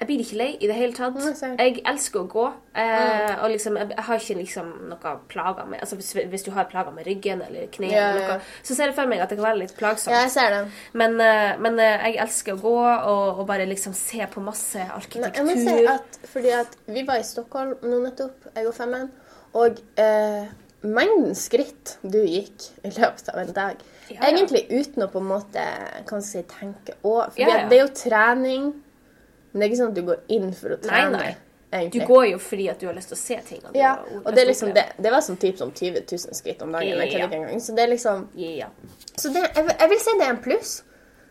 jeg 0.00 0.08
blir 0.08 0.20
ikke 0.24 0.36
lei 0.40 0.48
i 0.56 0.68
det 0.68 0.76
hele 0.78 0.94
tatt. 0.96 1.16
Mm. 1.20 1.56
Jeg 1.60 1.82
elsker 1.90 2.22
å 2.22 2.28
gå. 2.30 2.44
Eh, 2.80 3.32
og 3.42 3.50
liksom, 3.52 3.76
jeg, 3.76 3.96
har 4.06 4.22
ikke 4.22 4.36
liksom 4.38 4.70
noe 4.88 5.12
plager 5.28 5.66
med 5.68 5.82
Altså 5.82 5.98
hvis, 5.98 6.12
hvis 6.32 6.44
du 6.46 6.52
har 6.54 6.68
plager 6.70 6.94
med 6.94 7.04
ryggen 7.04 7.42
eller 7.44 7.66
kneet, 7.74 7.92
Ja, 7.92 8.06
ja, 8.16 8.22
ja. 8.30 8.36
så 8.64 8.76
ser 8.78 8.88
jeg 8.88 8.96
for 8.96 9.10
meg 9.10 9.20
at 9.20 9.32
det 9.32 9.36
kan 9.36 9.48
være 9.50 9.60
litt 9.60 9.74
plagsomt. 9.76 10.14
Ja, 10.14 10.22
jeg 10.24 10.32
ser 10.32 10.54
det. 10.54 10.62
Men, 10.96 11.18
eh, 11.20 11.52
men 11.60 11.76
eh, 11.82 12.06
jeg 12.08 12.20
elsker 12.24 12.56
å 12.56 12.62
gå 12.62 12.74
og, 12.80 13.42
og 13.42 13.44
bare 13.50 13.68
liksom 13.68 13.92
se 13.98 14.24
på 14.32 14.44
masse 14.44 14.80
Nei, 14.80 14.88
arkitektur. 15.02 15.36
jeg 15.36 15.48
må 15.50 15.68
si 15.68 15.92
at 15.92 16.18
fordi 16.32 16.56
at 16.62 16.80
vi 16.88 17.04
var 17.12 17.20
i 17.20 17.26
Stockholm 17.26 17.76
nå 17.84 18.00
nettopp, 18.06 18.50
jeg 18.56 18.70
og 18.70 18.76
femmen, 18.76 19.08
og 19.60 19.80
eh, 20.00 20.48
mengden 20.80 21.34
skritt 21.36 21.98
du 22.00 22.22
gikk 22.24 22.70
i 22.86 22.92
løpet 22.96 23.28
av 23.34 23.42
en 23.42 23.56
dag. 23.56 23.88
Egentlig 24.16 24.64
uten 24.70 25.04
å 25.04 25.10
på 25.12 25.20
en 25.20 25.28
måte 25.28 25.64
kan 26.08 26.24
si, 26.24 26.40
tenke 26.48 26.96
over 27.02 27.34
For 27.34 27.68
det 27.68 27.76
er 27.76 27.84
jo 27.84 27.90
trening, 27.94 28.72
men 29.50 29.60
det 29.60 29.66
er 29.66 29.70
ikke 29.70 29.80
sånn 29.82 29.94
at 29.94 29.98
du 29.98 30.04
går 30.08 30.20
inn 30.36 30.50
for 30.56 30.74
å 30.76 30.82
trene. 30.82 31.20
nei. 31.20 31.30
Du 31.70 31.76
egentlig. 31.76 32.06
går 32.06 32.24
jo 32.26 32.38
fordi 32.42 32.64
at 32.68 32.80
du 32.80 32.86
har 32.88 32.96
lyst 32.96 33.12
til 33.12 33.14
å 33.14 33.20
se 33.20 33.36
ting. 33.46 33.60
du 33.62 33.78
ja, 33.78 33.92
har 33.94 34.22
og 34.24 34.34
det, 34.34 34.44
liksom, 34.48 34.72
det, 34.74 34.82
det 34.98 35.10
var 35.14 35.22
sånn 35.22 35.36
typ 35.38 35.58
som 35.60 35.70
20 35.70 36.02
000 36.02 36.34
skritt 36.34 36.62
om 36.66 36.72
dagen. 36.74 37.02
Ikke. 37.06 37.60
Så 37.62 37.74
det 37.76 37.84
er 37.84 37.92
liksom 37.92 38.24
Ja. 38.34 38.66
Så 39.14 39.30
det, 39.30 39.44
jeg, 39.54 39.66
jeg 39.78 39.90
vil 39.92 40.00
si 40.02 40.14
det 40.18 40.26
er 40.26 40.34
en 40.34 40.40
pluss, 40.42 40.72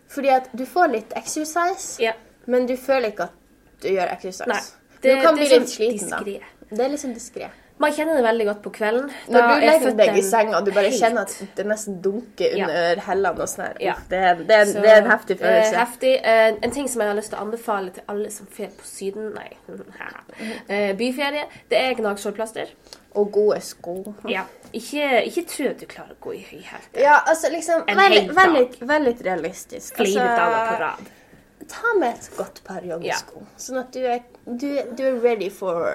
fordi 0.08 0.32
at 0.32 0.48
du 0.56 0.64
får 0.66 0.94
litt 0.94 1.16
exercise, 1.20 2.00
ja. 2.00 2.14
men 2.48 2.70
du 2.70 2.78
føler 2.80 3.12
ikke 3.12 3.28
at 3.28 3.84
du 3.84 3.90
gjør 3.92 4.14
exercise. 4.14 4.48
Nei. 4.48 4.62
du 5.04 5.10
kan 5.20 5.36
det 5.36 5.42
bli 5.42 5.50
litt 5.50 5.58
sånn 5.58 5.74
sliten, 5.74 6.16
da. 6.16 6.24
Det 6.70 6.86
er 6.86 6.96
liksom 6.96 7.14
diskré. 7.18 7.52
Man 7.80 7.94
kjenner 7.96 8.18
det 8.20 8.24
veldig 8.26 8.46
godt 8.50 8.62
på 8.66 8.72
kvelden. 8.76 9.06
Når 9.32 9.46
du 9.48 9.54
er 9.56 9.62
legger 9.70 9.94
deg 9.96 10.18
i 10.20 10.22
senga 10.28 10.58
og 10.58 10.66
du 10.66 10.72
bare 10.76 10.90
helt- 10.90 11.00
kjenner 11.02 11.22
at 11.22 11.56
det 11.56 11.66
nesten 11.66 12.02
dunker 12.04 12.58
Ja. 12.58 12.66
under 12.68 13.02
hellene 13.06 13.42
og 13.46 13.48
sånn. 13.48 13.78
Ja. 13.80 13.94
Det, 14.10 14.48
det, 14.50 14.58
Så, 14.68 14.82
det 14.82 14.90
er 14.92 15.02
en 15.02 15.12
heftig 15.12 15.38
eh, 15.40 15.46
følelse. 15.46 15.76
heftig. 15.80 16.14
Eh, 16.24 16.54
en 16.64 16.72
ting 16.72 16.88
som 16.90 17.02
jeg 17.02 17.08
har 17.10 17.16
lyst 17.16 17.30
til 17.32 17.40
å 17.40 17.42
anbefale 17.46 17.90
til 17.96 18.04
alle 18.10 18.30
som 18.32 18.48
fer 18.52 18.68
på 18.68 18.84
Syden 18.84 19.32
Nei, 19.34 19.50
eh, 20.70 20.94
byferie, 21.00 21.46
det 21.70 21.78
er 21.80 21.94
gnagsårplaster. 21.96 22.68
Og 23.16 23.32
gode 23.32 23.62
sko. 23.62 24.14
Ja. 24.28 24.44
Ikke, 24.74 25.24
ikke 25.26 25.46
tro 25.50 25.70
at 25.72 25.80
du 25.80 25.86
klarer 25.90 26.14
å 26.14 26.20
gå 26.22 26.34
i 26.36 26.44
høy 26.52 26.62
Ja, 27.02 27.16
altså 27.26 27.50
liksom 27.50 27.88
En 27.88 27.98
Vær 27.98 28.10
litt, 29.02 29.24
realistisk. 29.26 29.96
flere 29.96 30.28
dager 30.36 30.54
på 30.54 30.76
Altså, 30.76 30.84
rad. 30.84 31.08
Ta 31.70 31.94
med 32.00 32.16
et 32.18 32.30
godt 32.38 32.62
par 32.68 32.82
joggesko, 32.86 33.44
sånn 33.62 33.80
at 33.82 33.94
du 33.94 34.00
er, 34.04 34.24
du, 34.46 34.68
du 34.98 35.04
er 35.06 35.20
ready 35.24 35.50
for 35.54 35.86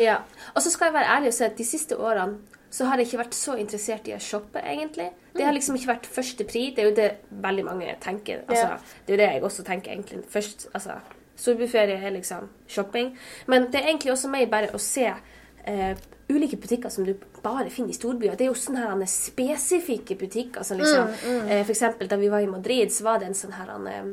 Ja. 0.00 0.20
Og 0.54 0.62
så 0.64 0.70
skal 0.74 0.90
jeg 0.90 0.94
være 1.00 1.12
ærlig 1.16 1.32
og 1.32 1.36
si 1.38 1.44
at 1.46 1.58
de 1.58 1.66
siste 1.68 1.98
årene 1.98 2.38
så 2.70 2.86
har 2.86 3.00
jeg 3.00 3.08
ikke 3.08 3.18
vært 3.24 3.34
så 3.34 3.56
interessert 3.58 4.06
i 4.06 4.12
å 4.14 4.20
shoppe, 4.22 4.60
egentlig. 4.62 5.08
Det 5.34 5.42
har 5.42 5.54
liksom 5.56 5.74
ikke 5.74 5.88
vært 5.90 6.04
første 6.06 6.44
pri. 6.46 6.68
Det 6.76 6.84
er 6.84 6.86
jo 6.86 6.94
det 6.94 7.08
veldig 7.42 7.64
mange 7.66 7.96
tenker. 8.02 8.44
Altså, 8.46 8.68
Ja. 8.68 8.76
Det 9.06 9.10
er 9.10 9.16
jo 9.16 9.20
det 9.24 9.30
jeg 9.32 9.42
også 9.48 9.64
tenker, 9.66 9.90
egentlig. 9.96 10.20
Først, 10.30 10.68
altså, 10.74 11.00
Storbyferie 11.34 11.98
er 11.98 12.14
liksom 12.14 12.46
shopping. 12.68 13.10
Men 13.50 13.66
det 13.72 13.80
er 13.80 13.88
egentlig 13.88 14.12
også 14.12 14.30
mer 14.30 14.46
bare 14.46 14.70
å 14.70 14.78
se 14.78 15.08
eh, 15.10 15.96
ulike 16.30 16.56
butikker 16.62 16.92
som 16.94 17.04
du 17.04 17.14
bare 17.42 17.70
finner 17.70 17.90
i 17.90 17.98
storbyer. 17.98 18.36
Det 18.36 18.46
er 18.46 18.50
jo 18.50 18.58
sånne 18.58 19.08
spesifikke 19.08 20.16
butikker. 20.20 20.62
Som 20.66 20.78
liksom, 20.78 21.14
Eh, 21.50 21.64
for 21.64 21.70
eksempel 21.70 22.08
da 22.08 22.16
vi 22.16 22.28
var 22.28 22.40
i 22.40 22.46
Madrid, 22.46 22.92
så 22.92 23.04
var 23.04 23.18
det 23.18 23.26
en 23.26 23.34
sånn 23.34 23.52
her 23.52 23.68
eh, 23.88 24.04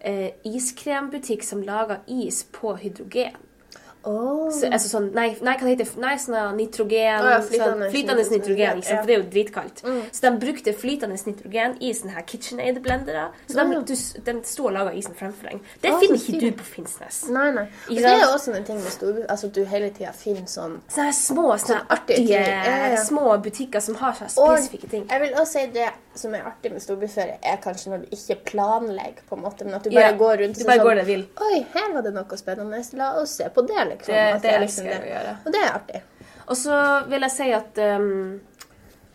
eh, 0.00 0.30
iskrembutikk 0.44 1.42
som 1.44 1.62
laga 1.62 2.00
is 2.06 2.44
på 2.44 2.76
hydrogen. 2.76 3.36
Så, 4.02 4.68
altså 4.72 4.88
sånn, 4.88 5.10
nei, 5.16 5.28
nei, 5.44 5.54
hva 5.60 5.74
det 5.76 5.86
Nei, 6.00 6.14
sånn 6.20 6.56
nitrogen 6.56 7.20
oh, 7.20 7.30
ja, 7.34 7.40
flytende, 7.44 7.86
sånn, 7.86 7.92
flytende 7.92 8.24
nitrogen, 8.24 8.40
nitrogen, 8.40 8.82
ja. 8.86 8.96
for 8.96 9.10
det 9.10 9.14
er 9.14 9.20
jo 9.20 9.26
dritkaldt. 9.34 9.82
Så 10.16 10.24
de 10.24 10.30
brukte 10.40 10.74
flytende 10.76 11.18
nitrogen 11.26 11.76
i 11.84 11.92
sånne 11.96 12.14
her 12.16 12.26
KitchenAid-blendere. 12.30 13.26
Så 13.46 13.58
de, 13.58 13.66
Ja. 13.70 13.82
du, 13.90 13.94
de 14.30 14.34
sto 14.48 14.68
og 14.70 14.74
laga 14.76 14.94
isen 14.96 15.16
fremfor 15.18 15.50
deg. 15.50 15.66
Det 15.82 15.92
oh, 15.92 16.00
finner 16.00 16.22
så 16.22 16.32
ikke 16.32 16.40
du 16.40 16.58
på 16.60 16.68
Finnsnes. 16.70 17.20
Nei, 17.34 17.46
nei. 17.56 17.66
Og 17.88 18.00
det 18.00 18.08
er 18.08 18.24
jo 18.24 18.30
også 18.34 18.54
en 18.56 18.68
ting 18.68 18.80
med 18.80 18.94
storby, 18.94 19.26
altså 19.28 19.50
du 19.52 19.60
hele 19.68 19.90
tida 19.96 20.14
finner 20.16 20.48
sånn 20.50 20.78
Sånne 20.90 21.12
små, 21.16 21.46
sånne 21.60 21.82
artige. 21.92 22.40
Ja, 22.40 22.94
små 23.04 23.34
butikker 23.44 23.84
som 23.84 23.98
har 24.00 24.16
sånne 24.16 24.46
Og 24.46 24.56
spesifikke 24.56 24.90
ting. 24.94 25.06
jeg 25.10 25.24
vil 25.26 25.36
også 25.36 25.60
si 25.60 25.66
det 25.74 25.90
som 26.14 26.34
er 26.34 26.46
artig 26.48 26.72
med 26.72 26.82
storbyferie, 26.82 27.38
er 27.42 27.60
kanskje 27.62 27.92
når 27.92 28.04
du 28.04 28.14
ikke 28.16 28.36
planlegger, 28.50 29.22
på 29.28 29.36
en 29.36 29.44
måte, 29.44 29.64
men 29.64 29.76
at 29.76 29.84
du 29.84 29.90
bare 29.92 30.08
yeah. 30.08 30.18
går 30.18 30.42
rundt 30.42 30.58
og 30.60 30.70
bare 30.70 31.04
sånn. 31.06 31.26
Oi, 31.46 31.60
her 31.74 31.92
var 31.94 32.06
det 32.06 32.12
noe 32.16 32.38
spennende. 32.40 32.82
La 32.98 33.12
oss 33.20 33.36
se 33.38 33.46
på 33.54 33.64
det, 33.68 33.78
liksom. 33.94 34.14
Det- 34.14 34.34
At 34.34 34.42
det 34.42 34.50
er 34.54 34.60
elsker 34.62 34.84
jeg 34.90 35.02
å 35.02 35.10
gjøre. 35.14 35.36
Og 35.46 35.52
det 35.52 35.60
er 35.64 35.72
artig. 35.74 36.00
Og 36.50 36.56
så 36.56 36.76
vil 37.08 37.20
jeg 37.28 37.30
si 37.30 37.50
at 37.54 37.78
um, 37.78 38.40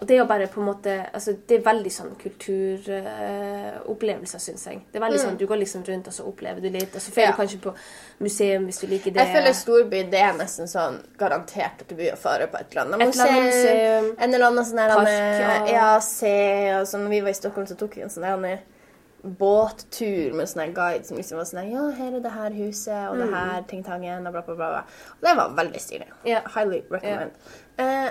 det 0.01 0.12
er 0.12 0.17
jo 0.20 0.25
bare 0.27 0.48
på 0.51 0.60
en 0.60 0.65
måte 0.67 0.91
altså 1.15 1.32
Det 1.48 1.55
er 1.58 1.62
veldig 1.63 1.91
sånn 1.91 2.15
kulturopplevelser, 2.20 4.39
syns 4.44 4.65
jeg. 4.67 4.82
Det 4.91 5.00
er 5.00 5.03
veldig 5.05 5.20
sånn, 5.22 5.38
Du 5.39 5.46
går 5.48 5.58
liksom 5.62 5.84
rundt, 5.88 6.08
og 6.08 6.13
så 6.13 6.24
opplever 6.27 6.60
du 6.62 6.70
litt. 6.70 6.96
Og 6.96 7.01
så 7.01 7.12
drar 7.12 7.15
Mm. 7.15 7.22
Ja. 7.25 7.32
du 7.32 7.38
kanskje 7.41 7.60
på 7.62 7.74
museum 8.20 8.65
hvis 8.67 8.79
du 8.82 8.88
liker 8.88 9.12
det. 9.12 9.20
Jeg 9.25 9.36
føler 9.36 9.53
storby 9.53 10.03
det 10.12 10.20
er 10.20 10.34
nesten 10.34 10.67
sånn 10.67 11.00
garantert 11.17 11.79
at 11.82 11.88
du 11.88 11.96
blir 11.96 12.12
å 12.13 12.17
fare 12.17 12.48
på 12.48 12.58
et 12.60 12.65
eller 12.72 12.82
annet 12.86 13.01
Et 13.01 13.13
eller 13.15 13.25
annet 13.32 13.44
museum. 13.46 14.15
En 14.20 14.34
eller 14.34 14.46
annen 14.48 14.65
sånn 14.65 14.79
her 14.79 14.89
Park, 14.96 15.08
ja. 15.70 15.96
EAC 15.96 16.24
og 16.82 16.88
sånn, 16.88 17.01
Når 17.05 17.10
vi 17.10 17.22
var 17.22 17.29
i 17.29 17.34
Stockholm, 17.34 17.67
så 17.67 17.75
tok 17.77 17.96
vi 17.96 18.01
en 18.01 18.10
sånn 18.10 18.24
han, 18.24 18.60
båttur 19.25 20.36
med 20.38 20.50
sånn 20.50 20.65
her 20.65 20.74
guide 20.75 21.08
som 21.08 21.17
liksom 21.17 21.39
var 21.39 21.48
sånn 21.50 21.72
Ja, 21.72 21.84
her 21.98 22.17
er 22.17 22.24
det 22.24 22.34
her 22.36 22.55
huset, 22.55 23.10
og 23.10 23.20
det 23.22 23.29
her 23.34 23.63
tingtangen, 23.70 24.27
og 24.27 24.36
bla, 24.36 24.44
bla, 24.46 24.55
bla. 24.55 24.84
Og 25.17 25.25
det 25.25 25.36
var 25.39 25.55
veldig 25.58 25.82
stilig. 25.82 26.10
Yeah. 26.27 26.46
Highly 26.55 26.84
recommend. 26.91 27.38
Eh, 27.82 28.10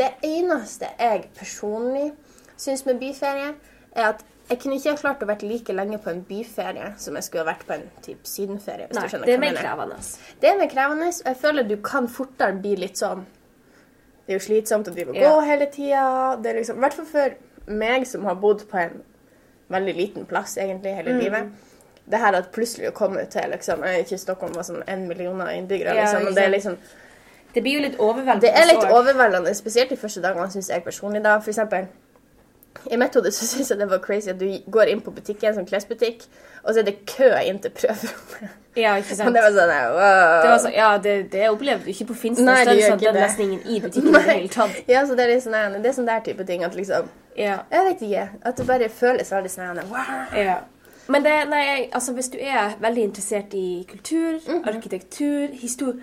det 0.00 0.10
eneste 0.24 0.88
jeg 0.98 1.28
personlig 1.36 2.12
syns 2.56 2.84
med 2.86 3.02
byferie, 3.02 3.52
er 3.94 4.08
at 4.08 4.24
jeg 4.48 4.60
kunne 4.60 4.76
ikke 4.76 4.92
ha 4.92 5.00
klart 5.00 5.22
å 5.24 5.28
vært 5.28 5.42
like 5.46 5.72
lenge 5.72 5.98
på 6.04 6.10
en 6.12 6.20
byferie 6.28 6.90
som 7.00 7.16
jeg 7.16 7.26
skulle 7.26 7.44
ha 7.44 7.50
vært 7.52 7.64
på 7.68 7.76
en 7.78 7.86
typ 8.04 8.26
sydenferie. 8.28 8.90
hvis 8.90 8.98
Nei, 8.98 9.22
det 9.24 9.36
er 9.36 9.40
mer 9.40 9.56
krevende. 9.56 9.96
Det 10.40 10.50
er 10.50 10.58
mer 10.60 10.70
krevende, 10.72 11.08
og 11.08 11.30
jeg 11.30 11.40
føler 11.40 11.68
du 11.68 11.78
kan 11.84 12.08
fortere 12.12 12.60
bli 12.60 12.74
litt 12.84 13.00
sånn 13.00 13.24
Det 14.24 14.32
er 14.32 14.38
jo 14.38 14.44
slitsomt 14.44 14.88
å 14.88 14.92
drive 14.92 15.12
og 15.12 15.20
gå 15.20 15.32
hele 15.44 15.66
tida. 15.72 16.04
Det 16.40 16.54
liksom, 16.56 16.78
I 16.80 16.84
hvert 16.84 16.94
fall 16.96 17.08
for 17.08 17.34
meg 17.84 18.06
som 18.08 18.24
har 18.24 18.38
bodd 18.40 18.64
på 18.70 18.78
en 18.80 19.02
veldig 19.74 19.94
liten 19.98 20.26
plass 20.30 20.56
egentlig 20.56 20.94
hele 20.96 21.12
Mm. 21.14 21.20
livet. 21.20 21.52
Det 22.10 22.18
her 22.20 22.34
at 22.36 22.50
plutselig 22.52 22.90
å 22.90 22.92
komme 22.92 23.24
til 23.32 23.50
liksom, 23.50 23.82
er 23.82 24.02
ikke 24.04 24.18
Stockholm 24.20 24.52
var 24.54 24.62
sånn 24.66 24.82
en 24.86 25.06
million 25.08 25.40
innbyggere, 25.40 25.94
Ja, 25.94 26.02
liksom, 26.04 26.26
og 26.28 26.34
det 26.34 26.44
er 26.44 26.50
liksom 26.52 26.76
Det 27.54 27.62
blir 27.62 27.74
jo 27.78 27.80
litt 27.86 27.98
overveldende. 27.98 28.40
det 28.40 28.50
er 28.52 28.66
litt 28.66 28.84
overveldende, 28.90 29.54
spesielt 29.54 29.88
de 29.90 29.96
første 29.96 30.20
dagene, 30.20 30.50
syns 30.50 30.68
jeg 30.68 30.82
personlig. 30.84 31.22
da. 31.22 31.38
For 31.40 31.50
eksempel, 31.50 31.86
I 32.90 32.96
mitt 32.96 33.14
hode 33.14 33.30
så 33.30 33.46
syns 33.46 33.68
jeg 33.70 33.78
det 33.78 33.86
var 33.88 33.98
crazy 34.02 34.28
at 34.30 34.38
du 34.38 34.48
går 34.68 34.88
inn 34.90 35.00
på 35.00 35.12
butikken, 35.14 35.54
sånn 35.54 35.66
klesbutikk, 35.68 36.24
og 36.64 36.74
så 36.74 36.80
er 36.80 36.82
det 36.88 37.06
kø 37.06 37.28
inn 37.46 37.58
til 37.62 37.70
prøverommet. 37.70 38.50
Ja, 38.76 38.96
ikke 38.98 39.14
sant. 39.14 39.28
Og 39.28 39.34
det 39.34 39.42
var 39.44 39.50
sånn 39.54 39.70
wow. 39.94 40.42
Det 40.42 40.50
var 40.50 40.58
sånn, 40.58 40.74
ja, 40.74 40.98
det, 40.98 41.30
det 41.30 41.44
opplevde 41.48 41.84
du 41.84 41.90
ikke 41.92 42.06
på 42.10 42.14
Finnsnes. 42.18 42.44
Nei, 42.44 42.64
Det 42.64 42.68
er 42.68 42.74
det 42.74 42.82
gjør 42.82 42.88
sånn, 42.90 42.98
ikke 42.98 43.12
den 43.12 43.14
det. 43.14 43.22
nesten 43.22 43.44
ingen 43.44 43.60
i 43.76 43.80
butikken 43.80 44.08
i 44.08 44.12
det 44.12 44.22
hele 44.34 44.48
tatt. 44.48 44.70
Ja, 44.88 45.04
så 45.06 45.14
det 45.16 45.28
er 45.30 45.40
sånn, 45.40 45.82
det 45.82 45.86
er 45.86 45.92
sånn 45.94 46.06
der 46.10 46.20
type 46.26 46.44
ting 46.46 46.64
at 46.64 46.74
liksom 46.74 47.08
Ja. 47.36 47.58
Jeg 47.70 47.84
vet 47.88 48.02
ikke. 48.02 48.28
At 48.42 48.56
det 48.56 48.66
bare 48.66 48.88
føles 48.88 49.32
veldig 49.32 49.50
sånn 49.50 49.80
wow. 49.90 50.24
Ja. 50.36 50.56
Men 51.08 51.22
det, 51.24 51.32
nei, 51.50 51.88
altså, 51.92 52.12
hvis 52.16 52.28
du 52.32 52.38
er 52.40 52.76
veldig 52.80 53.02
interessert 53.02 53.54
i 53.54 53.84
kultur, 53.90 54.38
Mhm. 54.48 54.62
arkitektur, 54.68 55.48
historie 55.52 56.00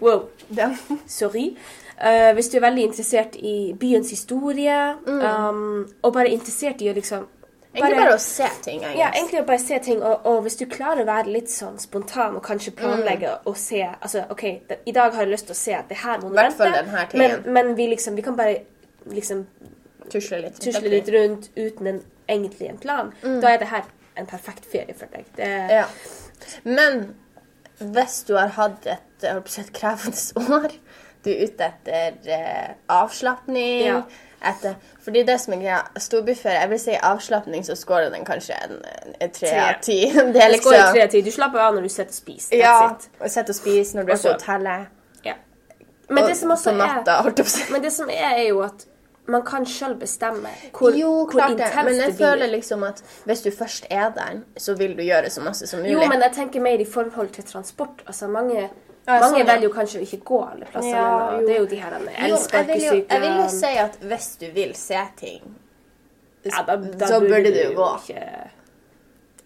Wow, 0.00 0.28
Den. 0.56 0.78
sorry. 1.06 1.56
Uh, 2.02 2.32
hvis 2.34 2.48
du 2.48 2.56
er 2.56 2.60
veldig 2.64 2.82
interessert 2.88 3.36
i 3.36 3.74
byens 3.80 4.10
historie, 4.10 4.94
Mm. 5.06 5.20
um, 5.22 5.92
og 6.02 6.12
bare 6.12 6.28
interessert 6.28 6.80
i 6.82 6.88
å 6.90 6.94
liksom 6.94 7.26
Egentlig 7.74 7.96
bare 7.96 8.14
å 8.14 8.18
se 8.20 8.44
ting, 8.62 8.80
egentlig. 8.82 8.98
Ja, 8.98 9.10
egentlig 9.14 9.46
bare 9.46 9.58
se 9.58 9.78
ting, 9.78 10.02
og, 10.02 10.26
og 10.26 10.42
hvis 10.42 10.56
du 10.58 10.66
klarer 10.66 11.02
å 11.02 11.06
være 11.06 11.32
litt 11.32 11.48
sånn 11.48 11.78
spontan 11.80 12.34
og 12.36 12.42
kanskje 12.44 12.70
planlegge 12.76 13.28
Mm. 13.30 13.46
og 13.46 13.56
se 13.56 13.80
altså, 14.02 14.24
OK, 14.30 14.42
i 14.86 14.92
dag 14.92 15.12
har 15.14 15.22
jeg 15.24 15.30
lyst 15.30 15.46
til 15.46 15.54
å 15.54 15.56
se 15.56 15.72
at 15.74 15.88
det 15.88 15.96
her 15.96 16.18
monumentet, 16.20 17.14
men, 17.14 17.42
men 17.52 17.74
vi 17.76 17.86
liksom 17.86 18.14
Vi 18.16 18.22
kan 18.22 18.36
bare 18.36 18.56
liksom 19.06 19.46
Tusle 20.10 20.40
litt. 20.42 20.58
tusle 20.60 20.88
litt 20.92 21.08
rundt 21.08 21.50
uten 21.56 21.86
en, 21.86 22.00
egentlig 22.28 22.68
en 22.68 22.78
plan. 22.78 23.12
Da 23.22 23.52
er 23.54 23.58
det 23.62 23.68
her 23.70 23.84
en 24.16 24.26
perfekt 24.26 24.66
ferie 24.68 24.94
for 24.94 25.06
deg. 25.14 25.24
Det, 25.36 25.46
Mm. 25.46 25.70
Ja. 25.70 25.84
Men 26.64 27.14
hvis 27.78 28.22
du 28.28 28.34
har 28.36 28.48
hatt 28.48 28.86
et, 28.86 29.24
et 29.24 29.72
krevende 29.72 30.52
år, 30.58 30.72
du 31.24 31.30
er 31.30 31.44
ute 31.46 31.64
etter 31.70 32.18
eh, 32.34 32.74
avslapning 32.90 33.84
Ja. 33.86 34.02
etter, 34.42 34.74
Fordi 35.04 35.22
det 35.22 35.40
som 35.40 35.54
er 35.54 35.60
greia, 35.62 35.78
storbyferie 35.98 36.60
Jeg 36.60 36.70
vil 36.70 36.80
si 36.82 36.96
avslapning, 37.02 37.64
så 37.64 37.76
scorer 37.78 38.10
den 38.10 38.24
kanskje 38.26 38.54
en, 38.64 39.30
tre 39.30 39.52
av 39.60 39.80
ti. 39.82 40.00
Det 40.34 40.42
er 40.42 40.50
liksom 40.50 40.72
tre 40.92 41.06
tid. 41.08 41.24
Du 41.24 41.30
slapper 41.30 41.58
av 41.62 41.74
når 41.74 41.82
du 41.82 41.88
sitter 41.88 42.10
og 42.10 42.14
spiser. 42.14 42.56
Ja. 42.58 42.74
Og 43.20 43.30
sitter 43.30 43.54
og 43.54 43.60
spiser 43.60 43.96
når 44.00 44.02
du 44.08 44.12
er 44.12 44.16
på 44.22 44.32
hotellet. 44.34 44.86
Ja. 45.24 45.34
Men 46.10 46.24
og 46.24 46.28
det 46.28 46.34
er. 46.34 47.72
Men 47.72 47.82
det 47.82 47.92
som 47.92 48.10
er, 48.10 48.34
er 48.34 48.48
jo 48.48 48.60
at 48.66 48.86
man 49.26 49.42
kan 49.46 49.64
sjøl 49.66 49.94
bestemme 50.00 50.50
hvor, 50.74 50.90
Jo, 50.98 51.26
hvor 51.30 51.40
intenst 51.48 51.58
det. 51.58 51.72
blir. 51.74 51.84
Men 51.84 52.00
jeg 52.00 52.14
føler 52.18 52.46
liksom 52.50 52.82
at 52.88 53.02
hvis 53.24 53.42
du 53.42 53.50
først 53.54 53.86
er 53.90 54.10
der, 54.16 54.40
så 54.58 54.74
vil 54.76 54.96
du 54.96 55.02
gjøre 55.02 55.30
så 55.30 55.40
masse 55.44 55.66
som 55.66 55.78
mulig. 55.80 55.92
Jo, 55.92 56.06
men 56.08 56.20
jeg 56.26 56.32
tenker 56.32 56.60
mer 56.60 56.80
i 56.80 56.84
forhold 56.84 57.28
til 57.32 57.44
transport. 57.44 58.02
Altså, 58.06 58.26
mange 58.28 58.56
Ja, 59.06 59.18
mange 59.20 59.38
sånn, 59.40 59.46
velger 59.46 59.62
jo 59.68 59.70
kanskje 59.74 59.98
å 60.00 60.02
ikke 60.06 60.18
gå 60.24 60.40
alle 60.50 60.66
plassene. 60.66 60.90
Ja, 60.94 61.38
det 61.46 61.54
er 61.56 61.58
jo 61.60 61.66
de 61.66 61.76
her 61.76 61.94
jo, 61.98 62.08
elsparkesyklene. 62.26 63.06
jeg 63.10 63.20
vil 63.20 63.38
jo 63.42 63.48
si 63.48 63.72
at 63.78 63.96
hvis 64.00 64.28
du 64.40 64.46
vil 64.54 64.74
se 64.74 65.00
ting, 65.16 65.54
ja, 66.44 66.62
da, 66.66 66.76
da 66.76 67.06
så 67.06 67.20
burde 67.20 67.50
du 67.54 67.74
gå. 67.76 67.88
ikke 68.02 68.50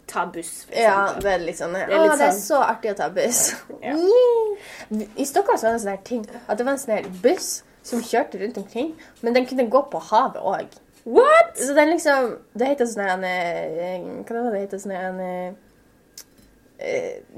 ta 0.07 0.25
buss, 0.27 0.65
for 0.65 0.75
Ja, 0.81 1.12
det 1.21 1.33
er 1.33 1.39
litt 1.39 1.57
sånn 1.59 1.75
er 1.77 1.89
Å, 1.89 1.97
sånn. 2.09 2.19
det 2.19 2.27
er 2.27 2.33
sånn- 2.33 2.41
så 2.47 2.61
artig 2.65 2.91
å 2.93 2.97
ta 2.97 3.09
buss. 3.09 3.55
I 5.17 5.25
Stockholm 5.27 5.59
så 5.59 5.67
var 5.67 5.73
det 5.73 5.75
en 5.75 5.81
sånn 5.85 5.91
her 5.97 6.03
ting 6.05 6.27
at 6.49 6.59
det 6.59 6.65
var 6.65 6.73
en 6.77 6.79
sånn 6.79 6.95
her 6.97 7.09
buss 7.23 7.62
som 7.87 8.03
kjørte 8.03 8.40
rundt 8.42 8.59
omkring, 8.59 8.90
men 9.22 9.37
den 9.37 9.46
kunne 9.46 9.68
gå 9.70 9.83
på 9.92 10.01
havet 10.11 10.42
òg. 10.42 10.81
What?! 11.07 11.55
Så 11.55 11.75
den 11.75 11.92
liksom 11.92 12.33
Det 12.59 12.66
heter 12.72 12.88
sånn 12.90 13.07
en 13.07 13.25
eh, 13.25 14.01
Hva 14.27 14.40
var 14.42 14.57
det 14.57 14.64
heter? 14.64 14.81
Sånn 14.83 14.94
en 14.99 15.20
eh, 15.22 15.53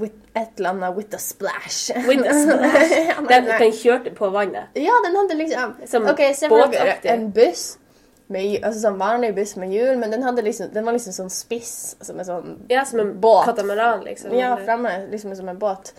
with, 0.01 0.15
Et 0.33 0.49
eller 0.57 0.71
annet 0.71 0.97
with 0.97 1.15
a 1.15 1.21
splash. 1.21 1.91
With 2.09 2.25
a 2.25 2.33
splash. 2.33 2.95
Den, 3.29 3.51
eh, 3.51 3.59
den 3.61 3.75
kjørte 3.77 4.15
på 4.17 4.31
vannet. 4.33 4.73
Ja, 4.79 4.97
den 5.05 5.21
hadde 5.21 5.37
liksom 5.37 5.77
Som 5.87 6.09
OK, 6.09 6.25
se 6.35 6.49
for 6.49 6.65
dere 6.65 6.71
båtaktig. 6.73 7.13
en 7.13 7.29
buss 7.37 7.67
med 8.29 8.59
altså 8.61 8.83
sånn 8.83 8.99
vanlig 9.01 9.31
buss 9.39 9.55
med 9.57 9.71
hjul, 9.73 9.95
men 9.97 10.13
den, 10.13 10.25
liksom, 10.45 10.69
den 10.73 10.85
var 10.85 10.93
liksom 10.93 11.15
sånn 11.17 11.31
spiss, 11.33 11.97
som 12.05 12.19
en 12.21 12.27
sånn 12.29 12.51
Ja, 12.69 12.83
som 12.85 13.01
en 13.01 13.15
Båt. 13.21 13.47
katamaran, 13.49 14.03
liksom. 14.05 14.35
Ja, 14.37 14.51
fremme, 14.61 15.07
liksom 15.13 15.33
som 15.37 15.49
en 15.49 15.59
båt. 15.61 15.95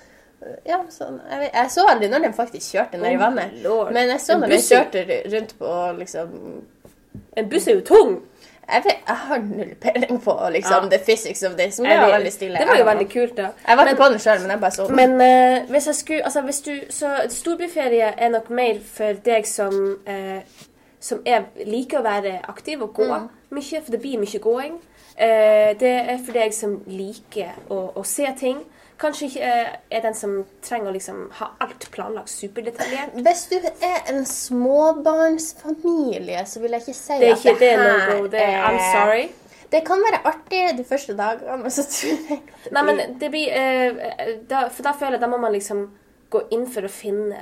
Ja, 0.66 0.78
sånn. 0.90 1.20
Jeg, 1.30 1.40
vet, 1.40 1.54
jeg 1.54 1.72
så 1.72 1.84
aldri 1.92 2.08
når 2.10 2.20
de 2.28 2.34
faktisk 2.34 2.72
kjørte 2.76 2.98
ned 2.98 3.12
i 3.12 3.16
Oh, 3.16 3.22
vannet. 3.22 3.54
lord. 3.64 3.92
Men 3.94 4.10
jeg 4.10 4.22
så 4.24 4.38
når 4.40 4.48
de 4.54 4.60
kjørte 4.64 5.22
rundt 5.34 5.56
på 5.60 5.74
liksom 6.00 6.62
En 7.38 7.50
buss 7.50 7.68
er 7.68 7.74
jo 7.76 7.82
tung! 7.82 8.20
Jeg, 8.70 8.84
vet, 8.86 8.98
jeg 9.08 9.16
har 9.16 9.40
null 9.42 9.72
peiling 9.82 10.20
på 10.22 10.34
liksom, 10.54 10.84
Ja. 10.84 10.90
the 10.90 11.00
physics 11.06 11.44
of 11.44 11.56
this, 11.58 11.80
men 11.80 11.90
det 11.90 11.98
var 12.00 12.12
veldig 12.20 12.32
stille. 12.34 12.58
Det 12.60 12.68
var 12.68 12.78
jo 12.78 12.86
veldig 12.86 13.08
kult, 13.10 13.36
da. 13.38 13.48
Jeg 13.68 13.78
var 13.78 13.88
ikke 13.90 13.98
på 14.04 14.10
den 14.14 14.20
sjøl, 14.20 14.42
men 14.42 14.52
jeg 14.52 14.60
bare 14.60 14.72
så 14.72 14.88
den. 14.88 14.96
Men 14.96 15.12
uh, 15.64 15.70
hvis 15.72 15.88
jeg 15.88 15.96
skulle 15.96 16.24
Altså, 16.26 16.42
hvis 16.42 16.62
du 16.62 16.72
Så 16.90 17.10
storbyferie 17.30 18.14
er 18.18 18.30
nok 18.30 18.50
mer 18.50 18.78
for 18.86 19.14
deg 19.26 19.48
som 19.48 19.74
uh, 20.08 20.40
Som 21.00 21.22
er, 21.26 21.44
liker 21.66 22.00
å 22.00 22.04
være 22.04 22.40
aktiv 22.50 22.82
og 22.84 22.94
gå 22.94 23.08
Mm. 23.08 23.30
mye, 23.52 23.82
for 23.84 23.92
det 23.92 24.02
blir 24.02 24.20
mye 24.20 24.40
gåing. 24.40 24.74
Uh, 25.20 25.74
det 25.80 25.94
er 26.12 26.18
for 26.26 26.32
deg 26.34 26.54
som 26.54 26.82
liker 26.88 27.56
å, 27.70 27.80
å 27.96 28.04
se 28.06 28.28
ting. 28.40 28.60
Kanskje 29.00 29.30
ikke 29.30 29.44
eh, 29.48 29.68
er 29.96 30.02
den 30.04 30.16
som 30.18 30.32
trenger 30.66 30.90
å 30.92 30.94
liksom 30.96 31.18
ha 31.40 31.48
alt 31.64 31.84
planlagt 31.94 32.32
superdetaljert. 32.34 33.12
Hvis 33.26 33.42
du 33.52 33.58
er 33.64 34.00
en 34.12 34.22
småbarnsfamilie, 34.28 36.42
så 36.46 36.56
vil 36.64 36.72
jeg 36.76 36.82
ikke 36.88 36.98
si 36.98 37.14
Det 37.22 37.28
er 37.30 37.34
at 37.38 37.44
det, 37.46 37.54
det 37.60 37.70
her 37.80 37.86
noe 38.18 38.28
det 38.34 38.44
er, 38.44 38.58
I'm 38.68 38.80
sorry. 38.92 39.26
Det 39.70 39.82
kan 39.86 39.98
være 40.02 40.20
artig 40.26 40.78
de 40.80 40.86
første 40.90 41.14
dagene, 41.18 41.58
men 41.62 41.72
så 41.72 41.84
tror 41.86 42.10
jeg 42.10 42.18
det 42.66 42.72
Nei, 42.74 42.84
men 42.88 42.96
det 43.22 43.30
blir 43.30 43.48
eh, 43.54 43.92
da, 44.50 44.58
For 44.74 44.82
da 44.88 44.92
føler 44.98 45.14
jeg 45.20 45.24
da 45.24 45.28
må 45.30 45.38
man 45.42 45.54
liksom 45.54 45.80
gå 46.30 46.40
inn 46.54 46.68
for 46.70 46.86
å 46.86 46.90
finne 46.94 47.40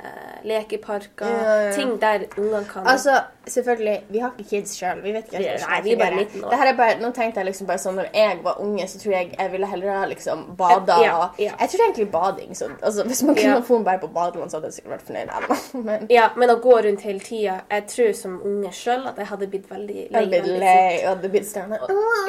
lekeparker. 0.48 1.28
Ja, 1.28 1.56
ja. 1.66 1.72
Ting 1.76 1.90
der 2.00 2.24
ungene 2.38 2.64
kan 2.68 2.86
Altså, 2.88 3.12
selvfølgelig 3.50 4.02
Vi 4.08 4.18
har 4.18 4.30
ikke 4.38 4.48
kids 4.50 4.76
sjøl. 4.78 5.02
Vi 5.02 5.12
vet 5.12 5.24
ikke 5.26 5.36
hva 5.36 5.38
Vi- 5.38 5.48
hvordan 5.48 5.70
nei, 5.70 5.80
vi 5.82 5.92
er 5.92 5.96
bare 5.96 6.10
fungerer. 6.10 6.26
19 6.34 6.44
år. 6.44 6.50
Det 6.50 6.58
her 6.58 6.76
bare, 6.76 6.94
nå 7.00 7.10
tenkte 7.14 7.36
jeg 7.40 7.46
liksom 7.46 7.66
bare 7.66 7.78
sånn 7.78 7.94
Når 7.98 8.06
jeg 8.14 8.38
var 8.44 8.54
unge, 8.60 8.84
så 8.88 8.98
tror 9.02 9.12
jeg 9.12 9.34
jeg 9.38 9.50
ville 9.52 9.66
heller 9.66 9.92
ha 9.98 10.04
liksom 10.06 10.56
bada 10.56 10.96
Ja, 11.02 11.28
ja. 11.38 11.52
Jeg 11.60 11.68
tror 11.70 11.84
egentlig 11.86 12.10
bading. 12.10 12.54
Så, 12.56 12.68
altså, 12.82 13.04
hvis 13.04 13.22
man 13.22 13.34
kunne 13.34 13.54
Ja. 13.54 13.60
få 13.60 13.78
bare 13.84 13.98
på 13.98 14.08
badeland, 14.12 14.50
så 14.50 14.56
hadde 14.56 14.66
jeg 14.68 14.74
sikkert 14.74 14.92
vært 14.92 15.06
fornøyd. 15.08 15.74
Men 15.84 16.06
Ja, 16.10 16.28
men 16.36 16.48
å 16.50 16.60
gå 16.60 16.76
rundt 16.84 17.00
hele 17.02 17.20
tida 17.20 17.60
Jeg 17.70 17.86
tror 17.86 18.12
som 18.14 18.40
unge 18.44 18.70
sjøl 18.72 19.06
at 19.08 19.16
jeg 19.16 19.26
hadde 19.26 19.46
blitt 19.50 19.68
veldig 19.70 19.96
jeg 19.96 20.10
lei. 20.12 20.20
hadde 20.24 20.42
blitt 20.42 20.58
lei 20.60 21.02
og 21.04 21.16
hadde 21.16 21.28
blitt 21.30 21.46
stående. 21.46 21.78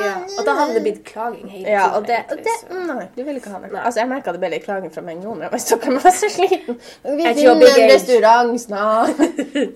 Ja, 0.03 0.15
og 0.39 0.45
da 0.45 0.53
hadde 0.55 0.73
det 0.73 0.83
blitt 0.83 1.03
klaging 1.05 1.47
hele 1.49 1.67
Ja, 1.69 1.87
og 1.97 2.05
det, 2.07 2.19
og 2.31 2.37
det 2.37 2.55
Nei, 2.89 3.07
du 3.15 3.23
vil 3.23 3.35
ikke 3.35 3.49
ha 3.51 3.59
det. 3.59 3.71
Nei. 3.71 3.81
Altså, 3.85 3.99
jeg 3.99 4.09
merka 4.09 4.31
det 4.31 4.39
ble 4.39 4.49
litt 4.49 4.65
klaging 4.65 4.91
fra 4.93 5.01
meg 5.01 5.17
nå 5.23 5.35
når 5.35 5.41
jeg 5.41 5.51
var 5.51 5.57
i 5.57 5.59
Stockholm. 5.59 5.95
Jeg 5.95 6.03
var 6.03 6.11
så 6.11 6.29
sliten. 6.29 6.79
Vi 7.03 7.33
finner 7.33 7.79
en 7.79 7.89
restaurant 7.91 8.61
snart. 8.61 9.15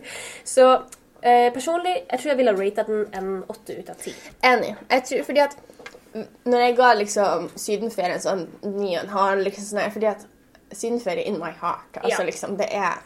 Så 0.44 0.82
eh, 1.24 1.50
personlig, 1.56 1.96
jeg 2.12 2.20
tror 2.20 2.30
jeg 2.34 2.38
ville 2.38 2.56
rata 2.60 2.84
den 2.88 3.06
en 3.14 3.44
åtte 3.50 3.80
ut 3.80 3.90
av 3.90 3.96
ti. 4.04 4.14
Enig. 4.44 4.76
Jeg 4.92 5.04
tror, 5.10 5.24
fordi 5.30 5.40
at 5.40 5.56
mm, 6.14 6.28
når 6.46 6.60
jeg 6.68 6.76
ga 6.78 6.92
liksom 7.00 7.50
sydenferien 7.56 8.20
sånn 8.22 8.46
ni 8.76 8.96
og 8.98 9.04
en 9.06 9.10
halv, 9.16 9.44
liksom 9.48 9.64
sånn 9.72 9.92
fordi 9.96 10.12
at 10.12 10.26
sydenferie 10.74 11.26
in 11.30 11.40
my 11.40 11.52
heart, 11.62 11.98
altså 12.04 12.22
Ja. 12.22 12.26
liksom, 12.30 12.58
det 12.58 12.70
er 12.74 13.02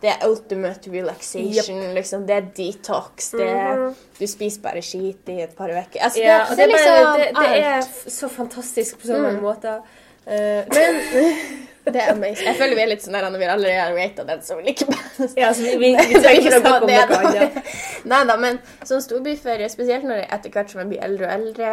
det 0.00 0.08
er 0.14 0.22
ultimate 0.30 0.88
relaxation, 0.90 1.80
liksom. 1.94 2.22
Det 2.26 2.34
er 2.36 2.46
detox. 2.56 3.30
Det 3.36 3.48
er, 3.48 3.76
Mhm. 3.76 3.94
Du 4.18 4.26
spiser 4.26 4.62
bare 4.62 4.80
skit 4.82 5.28
i 5.28 5.42
et 5.42 5.54
par 5.56 5.68
uker. 5.68 6.00
Altså, 6.00 6.20
Ja, 6.22 6.38
det, 6.48 6.56
det, 6.56 6.64
er 6.64 6.70
bare, 6.72 7.18
liksom 7.18 7.18
det, 7.18 7.26
det 7.36 7.64
er 7.66 8.10
så 8.10 8.28
fantastisk 8.28 8.98
på 8.98 9.06
så 9.06 9.18
mange 9.18 9.36
Mm. 9.36 9.42
måter. 9.42 9.82
Eh, 10.26 10.64
Det 11.84 11.96
er 11.96 12.10
amazing. 12.12 12.46
Jeg 12.46 12.56
føler 12.58 12.76
vi 12.76 12.82
er 12.82 12.90
litt 12.90 13.04
sånn 13.04 13.16
der 13.16 13.26
når 13.30 13.40
vi 13.40 13.46
allerede 13.48 13.80
har 13.80 13.94
rata 13.96 14.24
den, 14.28 14.42
som 14.44 14.60
liker 14.64 14.90
best. 14.90 15.38
ja, 15.40 15.52
så 15.56 15.64
vi, 15.64 15.76
vi, 15.80 15.92
vi 15.96 16.20
trenger 16.20 16.42
ikke 16.42 16.58
snakke 16.58 16.84
om 16.84 16.90
noe 16.90 17.22
annet. 17.30 17.70
Nei 18.12 18.20
da, 18.28 18.36
men 18.40 18.60
sånn 18.88 19.04
storbyferie, 19.04 19.70
spesielt 19.72 20.04
når 20.08 20.22
jeg 20.22 20.28
etter 20.36 20.54
hvert 20.56 20.74
som 20.74 20.82
jeg 20.82 20.90
blir 20.92 21.06
eldre 21.06 21.28
og 21.28 21.32
eldre 21.38 21.72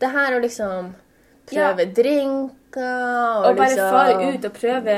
Det 0.00 0.10
her 0.14 0.36
å 0.36 0.40
liksom 0.42 0.92
prøve 1.48 1.88
drinker 2.78 3.38
og, 3.38 3.46
Og 3.50 3.56
bare 3.58 3.68
liksom 3.72 3.90
fare 3.92 4.28
ut 4.34 4.44
og 4.48 4.52
prøve 4.56 4.96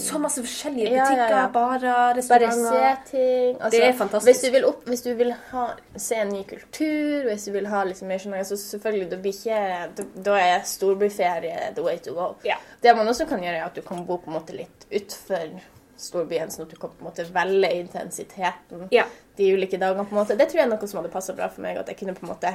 så 0.00 0.18
masse 0.22 0.42
forskjellige 0.44 0.90
Ja, 0.90 0.96
ja, 0.96 1.04
butikker, 1.04 1.36
ja. 1.36 1.46
barer, 1.54 2.20
Bare 2.28 2.50
se 2.52 2.90
ting. 3.10 3.56
Altså, 3.60 3.70
Det 3.76 3.84
er 3.88 3.92
fantastisk. 3.98 4.30
Hvis 4.30 4.42
du 4.44 4.50
vil, 4.54 4.64
opp, 4.68 4.84
hvis 4.86 5.02
du 5.02 5.10
vil 5.18 5.32
ha, 5.50 5.64
se 5.96 6.14
en 6.20 6.28
ny 6.34 6.42
kultur, 6.44 7.24
hvis 7.30 7.44
du 7.44 7.52
vil 7.52 7.66
ha 7.72 7.82
liksom 7.84 8.08
mer 8.08 8.18
sånn 8.22 8.36
Så 8.44 8.56
selvfølgelig, 8.56 9.10
da, 9.10 9.16
ikke 9.16 10.04
da 10.24 10.36
er 10.38 10.62
storbyferie 10.64 11.74
the 11.74 11.82
way 11.82 11.98
to 11.98 12.14
go. 12.14 12.34
Ja. 12.44 12.56
Det 12.82 12.94
man 12.96 13.08
også 13.08 13.26
kan 13.28 13.42
gjøre, 13.42 13.56
er 13.58 13.64
at 13.66 13.74
du 13.74 13.82
kan 13.82 14.04
bo 14.06 14.16
på 14.18 14.30
en 14.30 14.38
måte 14.38 14.56
litt 14.56 14.86
utfor 14.90 15.60
storbyen, 16.00 16.48
sånn 16.48 16.64
at 16.64 16.70
du 16.72 16.76
kan 16.80 16.90
på 16.90 17.02
en 17.04 17.10
måte 17.10 17.26
velge 17.34 17.70
intensiteten 17.82 18.88
Ja. 18.90 19.04
de 19.36 19.52
ulike 19.54 19.76
dagene. 19.78 20.04
på 20.06 20.14
en 20.16 20.22
måte. 20.24 20.36
Det 20.38 20.48
tror 20.48 20.62
jeg 20.62 20.66
er 20.66 20.70
noe 20.76 20.86
som 20.88 21.02
hadde 21.02 21.12
passa 21.12 21.32
bra 21.34 21.48
for 21.48 21.60
meg, 21.62 21.76
at 21.76 21.88
jeg 21.88 21.98
kunne 21.98 22.14
på 22.14 22.22
en 22.24 22.32
måte 22.34 22.54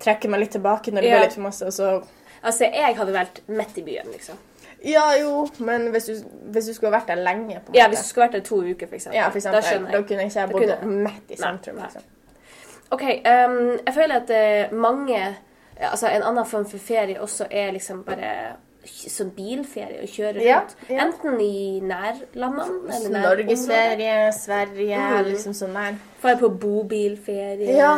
trekke 0.00 0.28
meg 0.28 0.40
litt 0.40 0.50
tilbake 0.52 0.92
når 0.92 1.00
det 1.00 1.10
Ja. 1.10 1.16
går 1.18 1.24
litt 1.24 1.32
for 1.34 1.40
masse. 1.42 1.62
og 1.62 1.72
så 1.72 2.04
Altså, 2.46 2.64
jeg 2.70 2.96
hadde 2.96 3.12
valgt 3.14 3.42
midt 3.48 3.78
i 3.80 3.82
byen, 3.86 4.12
liksom. 4.14 4.38
Ja, 4.84 5.06
jo, 5.20 5.48
men 5.58 5.88
hvis 5.90 6.04
du, 6.06 6.12
hvis 6.54 6.66
du 6.70 6.74
skulle 6.76 6.92
vært 6.94 7.08
der 7.10 7.18
lenge 7.18 7.46
på 7.46 7.50
en 7.52 7.56
måte. 7.72 7.78
Ja, 7.78 7.88
hvis 7.90 7.98
du 8.04 8.08
skulle 8.10 8.26
vært 8.28 8.36
der 8.38 8.44
to 8.46 8.60
uker, 8.62 8.86
for 8.86 8.94
eksempel. 8.94 9.16
Ja, 9.18 9.28
for 9.32 9.40
eksempel. 9.40 9.60
Da 9.62 9.68
skjønner 9.68 9.90
Da 9.90 9.96
jeg. 9.98 10.06
kunne 10.06 10.26
ikke 10.28 10.38
jeg 10.40 10.48
ikke 10.48 10.52
bodd 10.52 10.68
kunne- 10.80 11.02
midt 11.08 11.30
i 11.30 11.36
sentrum. 11.40 11.76
nei. 11.80 11.84
liksom. 11.84 12.02
OK. 12.90 13.02
Um, 13.02 13.78
jeg 13.86 13.94
føler 13.94 14.14
at 14.22 14.30
eh, 14.30 14.72
mange 14.72 15.36
Altså, 15.92 16.08
en 16.08 16.22
annen 16.22 16.46
form 16.46 16.64
for 16.70 16.78
ferie 16.78 17.20
også 17.20 17.46
er 17.50 17.70
liksom 17.72 18.04
bare 18.04 18.30
sånn 18.86 19.30
bilferie 19.36 20.02
å 20.02 20.08
kjøre 20.08 20.42
Ja, 20.44 20.60
rundt. 20.60 20.76
ja. 20.88 21.04
Enten 21.06 21.40
i 21.40 21.80
nærlandene 21.80 22.94
eller 22.96 23.10
nær 23.10 23.26
Norgesferie, 23.28 24.32
Sverige, 24.32 24.98
mm. 24.98 25.24
liksom 25.30 25.54
sånn 25.54 25.74
der. 25.74 25.98
Dra 26.26 26.34
på 26.40 26.48
bobilferie. 26.58 27.76
Ja, 27.76 27.92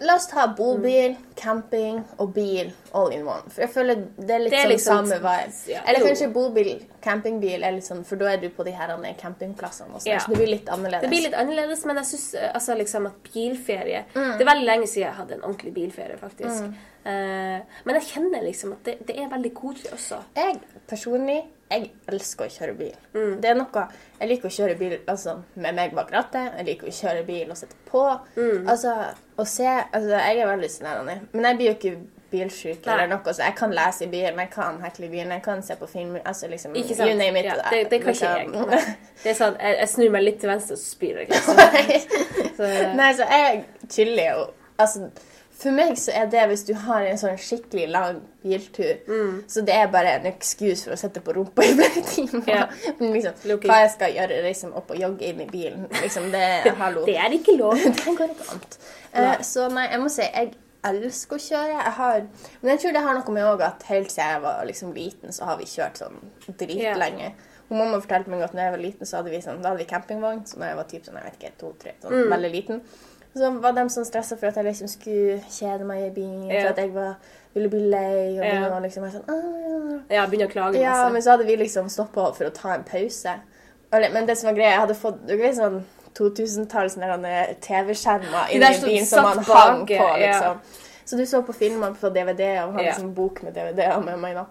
La 0.00 0.14
oss 0.14 0.26
ta 0.30 0.46
bobil, 0.56 1.16
camping 1.36 1.98
og 2.18 2.32
bil 2.32 2.70
all 2.96 3.12
in 3.12 3.26
one. 3.26 3.42
For 3.52 3.60
jeg 3.66 3.70
føler 3.74 3.98
det 4.16 4.30
er 4.30 4.38
litt 4.44 4.50
Det 4.54 4.58
er 4.58 4.62
sånn 4.64 4.70
liksom- 4.72 5.08
samme 5.08 5.18
vibe. 5.20 5.68
ja, 5.68 5.80
Eller 5.86 6.00
kanskje 6.06 6.32
bobil, 6.32 6.82
campingbil, 7.02 7.62
er 7.62 7.72
litt 7.72 7.84
sånn, 7.84 8.04
for 8.06 8.16
da 8.16 8.26
er 8.32 8.36
du 8.38 8.48
på 8.48 8.64
de 8.64 8.70
her 8.70 8.88
campingplassene. 9.18 9.94
Og 9.94 10.00
sånn, 10.00 10.06
Ja. 10.06 10.18
Så 10.18 10.28
det 10.28 10.36
blir 10.38 10.46
litt 10.48 10.66
annerledes. 10.66 11.02
Det 11.02 11.10
blir 11.10 11.22
litt 11.22 11.34
annerledes, 11.34 11.84
men 11.84 11.96
jeg 11.96 12.04
syns 12.06 12.34
altså, 12.54 12.74
liksom 12.78 13.06
at 13.06 13.22
bilferie 13.22 14.04
Mm. 14.14 14.38
Det 14.38 14.46
er 14.46 14.54
veldig 14.54 14.66
lenge 14.66 14.86
siden 14.86 15.06
jeg 15.08 15.14
hadde 15.14 15.32
en 15.34 15.40
ordentlig 15.42 15.74
bilferie, 15.74 16.16
faktisk. 16.18 16.64
Eh, 16.64 16.70
men 17.08 17.98
jeg 17.98 18.08
kjenner 18.12 18.42
liksom 18.44 18.74
at 18.76 18.88
det, 18.88 18.98
det 19.08 19.16
er 19.20 19.30
veldig 19.32 19.52
koselig 19.56 19.94
også. 19.96 20.20
Jeg 20.36 20.58
personlig 20.90 21.38
jeg 21.68 21.90
elsker 22.08 22.46
å 22.46 22.52
kjøre 22.52 22.74
bil. 22.78 22.94
Mm. 23.12 23.32
Det 23.42 23.48
er 23.50 23.56
noe, 23.58 23.82
Jeg 24.18 24.28
liker 24.30 24.48
å 24.48 24.52
kjøre 24.52 24.76
bil 24.78 24.94
altså, 25.04 25.34
med 25.60 25.76
meg 25.76 25.96
bak 25.96 26.12
rattet. 26.14 26.54
Jeg 26.56 26.68
liker 26.68 26.88
å 26.88 26.94
kjøre 26.96 27.24
bil 27.28 27.50
og 27.52 27.58
sette 27.60 27.76
på. 27.90 28.04
Mm. 28.38 28.68
Altså, 28.68 28.94
å 29.36 29.44
se, 29.44 29.66
altså, 29.68 30.14
Jeg 30.14 30.38
er 30.38 30.48
veldig 30.48 30.70
sånn 30.72 31.10
Men 31.32 31.50
jeg 31.50 31.58
blir 31.58 31.68
jo 31.68 31.74
ikke 31.76 31.98
bilsjuk 32.28 32.84
Nei. 32.84 32.92
eller 32.92 33.06
noe, 33.08 33.32
så 33.32 33.46
jeg 33.46 33.54
kan 33.56 33.70
lese 33.72 34.04
i 34.04 34.08
bilen, 34.12 34.36
jeg 34.42 34.50
kan 34.52 34.80
hekle 34.82 35.06
i 35.06 35.12
bilen, 35.12 35.30
jeg 35.32 35.42
kan 35.46 35.62
se 35.64 35.76
på 35.80 35.86
film. 35.88 36.18
altså 36.24 36.48
liksom, 36.48 36.74
Ikke 36.76 36.96
sant? 36.96 37.08
You 37.08 37.16
name 37.16 37.40
it. 37.40 37.46
Ja, 37.48 37.56
det, 37.70 37.86
det 37.90 38.02
kan 38.02 38.12
ikke 38.12 38.32
jeg. 38.32 38.48
liksom. 38.48 38.68
Nei. 38.74 38.82
Det 39.22 39.32
er 39.32 39.38
sånn, 39.38 39.56
jeg, 39.60 39.78
jeg 39.80 39.92
snur 39.94 40.12
meg 40.16 40.24
litt 40.26 40.40
til 40.42 40.52
venstre, 40.52 40.76
så 40.76 40.90
spyr 40.92 41.22
jeg. 41.22 41.30
Liksom. 41.32 41.56
Så, 42.58 42.68
Nei, 42.98 43.12
så 43.14 43.26
jeg 43.30 43.58
chiller 43.86 44.32
jo. 44.32 44.46
Altså, 44.82 45.04
for 45.58 45.74
meg 45.74 45.96
så 45.98 46.12
er 46.14 46.26
det 46.30 46.44
hvis 46.52 46.62
du 46.68 46.72
har 46.84 47.02
en 47.08 47.18
sånn 47.18 47.38
skikkelig 47.42 47.88
lang 47.90 48.20
biltur, 48.44 49.00
Mm. 49.08 49.40
så 49.50 49.64
det 49.66 49.74
er 49.74 49.88
bare 49.90 50.12
en 50.20 50.26
excuse 50.30 50.84
for 50.84 50.94
å 50.94 50.98
sette 51.00 51.20
på 51.24 51.34
rumpa 51.34 51.64
i 51.66 51.72
flere 51.74 52.02
timer. 52.14 52.46
Ja. 52.48 52.62
Men 53.00 53.12
liksom, 53.16 53.34
hva 53.64 53.80
jeg 53.82 53.90
skal 53.96 54.14
gjøre, 54.14 54.38
liksom 54.46 54.72
opp 54.78 54.90
og 54.94 55.00
jogge 55.02 55.26
inn 55.32 55.40
i 55.42 55.48
bilen, 55.50 55.88
liksom, 56.02 56.30
det 56.30 56.44
det 57.08 57.16
er 57.18 57.34
ikke 57.40 57.56
lov. 57.58 57.74
det 57.82 58.16
går 58.18 58.30
ikke 58.36 58.48
an. 58.54 58.64
Eh, 59.12 59.36
så 59.42 59.66
nei, 59.72 59.88
jeg 59.90 60.00
må 60.04 60.08
si, 60.14 60.22
jeg 60.22 60.54
elsker 60.88 61.36
å 61.36 61.42
kjøre. 61.42 61.74
Jeg 61.82 61.92
har, 61.98 62.20
men 62.62 62.70
jeg 62.76 62.80
tror 62.84 62.92
det 62.94 63.02
har 63.08 63.18
noe 63.18 63.34
med 63.34 63.62
at 63.66 63.82
helt 63.90 64.10
siden 64.14 64.30
jeg 64.36 64.42
var 64.46 64.64
liksom 64.70 64.94
liten, 64.94 65.32
så 65.34 65.44
har 65.50 65.58
vi 65.58 65.66
kjørt 65.66 65.98
sånn 65.98 66.20
dritlenge. 66.54 67.32
Og 67.68 67.76
mamma 67.76 67.98
fortalte 68.00 68.30
meg 68.32 68.40
at 68.46 68.54
når 68.56 68.62
jeg 68.62 68.72
var 68.72 68.80
liten, 68.86 69.06
så 69.10 69.18
hadde 69.18 69.32
vi, 69.34 69.42
sånn, 69.44 69.58
da 69.60 69.72
hadde 69.74 69.82
vi 69.82 69.90
campingvogn. 69.90 70.46
Så 70.48 70.56
når 70.56 70.70
jeg 70.70 70.76
var 70.78 70.86
typ 70.88 71.04
sånn, 71.08 71.18
jeg 71.18 71.26
vet 71.26 71.34
ikke, 71.42 71.50
to-tre, 71.60 71.92
sånn 72.00 72.14
Mm. 72.14 72.30
veldig 72.32 72.52
liten. 72.54 72.80
Så 73.38 73.50
var 73.62 73.72
de 73.72 73.84
sånn 73.92 74.04
stressa 74.08 74.36
for 74.38 74.46
at 74.50 74.56
jeg 74.56 74.64
liksom 74.64 74.88
skulle 74.88 75.40
kjede 75.50 75.84
meg 75.86 76.06
i 76.06 76.10
bilen, 76.20 76.48
Ja. 76.50 76.62
for 76.62 76.68
at 76.70 76.78
jeg 76.78 76.90
var, 76.94 77.14
ville 77.54 77.68
bli 77.68 77.80
lei. 77.80 78.38
Og 78.38 78.44
Ja. 78.44 78.50
begynne 78.52 78.72
å 78.72 78.82
liksom 78.82 79.10
sånn, 79.12 80.02
Ja, 80.10 80.26
begynne 80.26 80.48
å 80.48 80.52
klage 80.52 80.80
Ja, 80.80 80.90
masse. 81.04 81.12
men 81.12 81.22
så 81.22 81.30
hadde 81.36 81.46
vi 81.46 81.56
liksom 81.56 81.88
stoppa 81.88 82.32
for 82.34 82.44
å 82.44 82.50
ta 82.54 82.74
en 82.74 82.84
pause. 82.84 83.34
Men 83.92 84.26
det 84.26 84.36
som 84.38 84.48
var 84.50 84.54
greia, 84.56 84.70
jeg 84.70 84.80
hadde 84.80 84.94
fått 84.94 85.26
du 85.26 85.36
vet, 85.36 85.54
sånn 85.56 85.82
2000-talls 86.14 86.94
sånne 86.96 87.56
TV-skjermer 87.60 88.50
inni 88.50 88.80
bilen 88.84 89.06
som 89.06 89.22
man 89.22 89.38
hang 89.38 89.80
bak, 89.80 89.88
på. 89.88 89.94
ja. 89.94 90.16
liksom. 90.16 90.58
Så 91.08 91.16
du 91.16 91.24
så 91.24 91.42
på 91.42 91.54
filmer 91.54 91.94
på 91.96 92.10
DVD 92.12 92.58
og 92.64 92.72
hadde 92.74 92.84
Ja. 92.84 92.90
liksom 92.92 93.14
bok 93.14 93.42
med 93.42 93.54
DVD-er 93.54 94.00
med 94.04 94.18
meg. 94.18 94.34
da. 94.34 94.44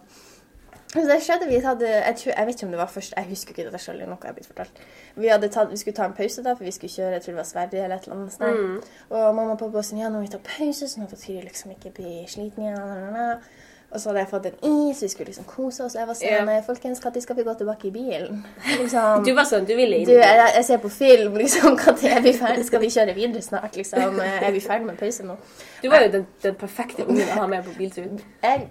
Så 0.94 1.04
det 1.04 1.18
skjedde, 1.20 1.48
vi 1.50 1.60
hadde, 1.60 1.88
jeg, 1.90 2.16
tror, 2.16 2.32
jeg 2.32 2.48
vet 2.48 2.56
ikke 2.56 2.66
om 2.66 2.72
det 2.72 2.80
var 2.80 2.92
først, 2.92 3.14
jeg 3.18 3.28
husker 3.28 3.52
ikke 3.52 3.72
det 3.72 3.82
selv, 3.84 4.04
noe 4.08 4.16
jeg 4.24 4.30
har 4.30 4.36
blitt 4.38 4.48
fortalt. 4.48 4.82
Vi, 5.20 5.32
tatt, 5.52 5.72
vi 5.72 5.80
skulle 5.82 5.96
ta 5.98 6.08
en 6.08 6.16
pause 6.16 6.44
da, 6.46 6.54
for 6.56 6.64
vi 6.64 6.72
skulle 6.72 6.94
kjøre, 6.94 7.18
jeg 7.18 7.26
tror 7.26 7.34
det 7.34 7.42
var 7.42 7.50
Sverige 7.50 7.84
eller 7.84 7.96
et 7.98 8.08
eller 8.08 8.18
annet 8.18 8.36
sted. 8.38 8.60
Mm. 8.62 8.78
Og 9.10 9.24
mamma 9.36 9.56
og 9.58 9.60
pappa 9.60 9.76
var 9.76 9.88
sånn, 9.88 10.00
ja, 10.00 10.12
nå 10.12 10.22
må 10.22 10.28
vi 10.28 10.32
ta 10.32 10.40
pause, 10.48 10.88
sånn 10.88 11.04
at 11.04 11.18
Tyri 11.20 11.44
liksom 11.44 11.74
ikke 11.76 11.92
blir 11.98 12.30
sliten 12.32 12.70
igjen. 12.70 13.44
Og 13.88 14.02
så 14.02 14.10
hadde 14.10 14.20
jeg 14.20 14.28
fått 14.32 14.48
en 14.50 14.74
is, 14.92 15.02
vi 15.04 15.08
skulle 15.12 15.30
liksom 15.30 15.46
kose 15.48 15.86
oss. 15.86 15.94
Jeg 15.96 16.08
var 16.08 16.16
sånn, 16.20 16.50
yeah. 16.50 16.64
Folkens, 16.66 17.00
når 17.04 17.22
skal 17.24 17.38
vi 17.38 17.46
gå 17.48 17.54
tilbake 17.60 17.88
i 17.88 17.92
bilen? 17.96 18.42
Liksom, 18.82 19.24
Du 19.24 19.32
var 19.36 19.48
sånn, 19.48 19.68
du 19.68 19.72
ville 19.80 20.02
inn. 20.02 20.08
du, 20.08 20.16
jeg, 20.16 20.50
jeg 20.58 20.66
ser 20.68 20.82
på 20.84 20.92
film, 20.92 21.38
liksom, 21.40 21.78
når 21.80 22.04
er 22.10 22.26
vi 22.26 22.34
ferdig? 22.36 22.66
Skal 22.68 22.84
vi 22.84 22.92
kjøre 22.92 23.16
videre 23.16 23.44
snart, 23.44 23.80
liksom? 23.80 24.20
Er 24.24 24.52
vi 24.56 24.64
ferdig 24.64 24.90
med 24.90 25.00
pause 25.00 25.28
nå? 25.28 25.38
Du 25.84 25.88
var 25.92 26.04
jo 26.04 26.12
den, 26.18 26.28
den 26.44 26.60
perfekte 26.60 27.08
ungen 27.08 27.32
å 27.32 27.40
ha 27.40 27.48
med 27.52 27.64
på 27.64 27.78
biltur. 27.80 28.12
Jeg 28.44 28.68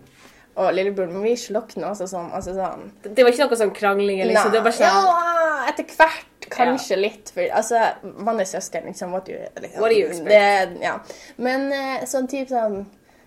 og 0.56 1.12
må 1.12 1.20
vi 1.20 1.34
slokna 1.36 1.90
altså 1.90 2.06
sånn, 2.08 2.30
altså 2.32 2.54
sånn. 2.56 2.86
Det 3.04 3.24
var 3.24 3.32
ikke 3.32 3.44
noe 3.44 3.58
sånn 3.60 3.74
krangling. 3.76 4.20
eller 4.22 4.32
liksom. 4.32 4.52
Det 4.52 4.62
var 4.62 4.70
bare 4.70 4.78
sånn, 4.78 5.08
Ja, 5.10 5.66
etter 5.68 5.84
hvert 5.96 6.46
kanskje 6.50 6.96
litt, 6.96 7.32
for 7.34 7.50
altså, 7.52 7.82
man 8.24 8.40
er 8.40 8.48
søsken, 8.48 8.86
liksom, 8.88 9.12
what 9.12 9.28
you, 9.28 9.36
liksom. 9.60 9.80
What 9.82 9.92
do 9.92 9.98
you 9.98 10.06
expect? 10.08 10.30
Det, 10.30 10.80
ja. 10.86 10.94
Men 11.36 11.68
eh, 11.74 12.06
sånn 12.08 12.28
typ 12.30 12.48
sånn, 12.48 12.86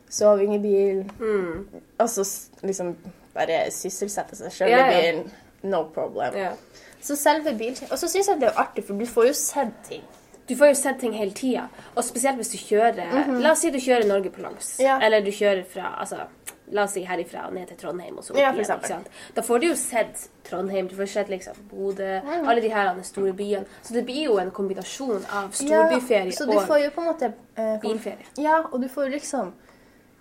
soving 0.09 0.55
i 0.55 0.61
bil, 0.63 1.03
mm, 1.19 1.81
og 1.99 2.09
så 2.09 2.25
liksom 2.65 2.95
bare 3.35 3.67
sysselsette 3.75 4.39
seg 4.39 4.71
Ja, 4.71 4.79
i 4.79 4.79
ja. 4.79 4.87
bilen, 4.95 5.27
no 5.69 5.83
problem. 5.93 6.37
ja. 6.39 6.53
Så 7.01 7.15
selve 7.15 7.53
bil, 7.55 7.77
og 7.91 7.95
så 7.95 8.09
synes 8.11 8.27
jeg 8.27 8.39
det 8.41 8.49
er 8.49 8.57
artig, 8.59 8.83
for 8.87 8.97
du 8.99 9.05
får 9.07 9.29
jo 9.29 9.35
sett 9.37 9.77
ting. 9.87 10.01
Du 10.49 10.55
får 10.57 10.71
jo 10.71 10.75
sett 10.79 10.97
ting 10.99 11.13
hele 11.13 11.31
tida, 11.37 11.67
og 11.93 12.03
spesielt 12.03 12.39
hvis 12.41 12.49
du 12.55 12.57
kjører 12.57 13.29
La 13.39 13.51
oss 13.53 13.61
si 13.61 13.69
du 13.71 13.77
kjører 13.77 14.07
Norge 14.09 14.31
på 14.33 14.41
langs. 14.41 14.79
Ja. 14.81 14.97
eller 14.99 15.21
du 15.21 15.29
kjører 15.31 15.61
fra 15.69 15.93
altså, 16.01 16.25
La 16.71 16.83
oss 16.83 16.93
si 16.93 17.01
herifra 17.05 17.47
og 17.47 17.53
ned 17.53 17.67
til 17.71 17.77
Trondheim 17.77 18.17
og 18.17 18.23
så 18.23 18.33
opp 18.33 18.39
Ja, 18.39 18.51
igjen. 18.51 19.05
Da 19.35 19.41
får 19.45 19.59
du 19.61 19.67
jo 19.67 19.75
sett 19.79 20.27
Trondheim, 20.45 20.87
du 20.87 20.95
får 20.95 21.09
sett 21.13 21.31
liksom 21.31 21.57
Bodø, 21.71 22.19
alle 22.25 22.61
de 22.61 22.69
her 22.73 23.01
store 23.03 23.33
byene. 23.33 23.65
Så 23.81 23.93
det 23.93 24.03
blir 24.05 24.23
jo 24.27 24.37
en 24.41 24.51
kombinasjon 24.51 25.25
av 25.33 25.49
storbyferie 25.57 26.35
så 26.35 26.45
du 26.45 26.53
og 26.57 27.03
måte 27.07 27.31
eh, 27.55 27.79
bilferie. 27.81 28.29
Ja, 28.37 28.61
og 28.71 28.81
du 28.81 28.87
får 28.89 29.09
liksom 29.15 29.53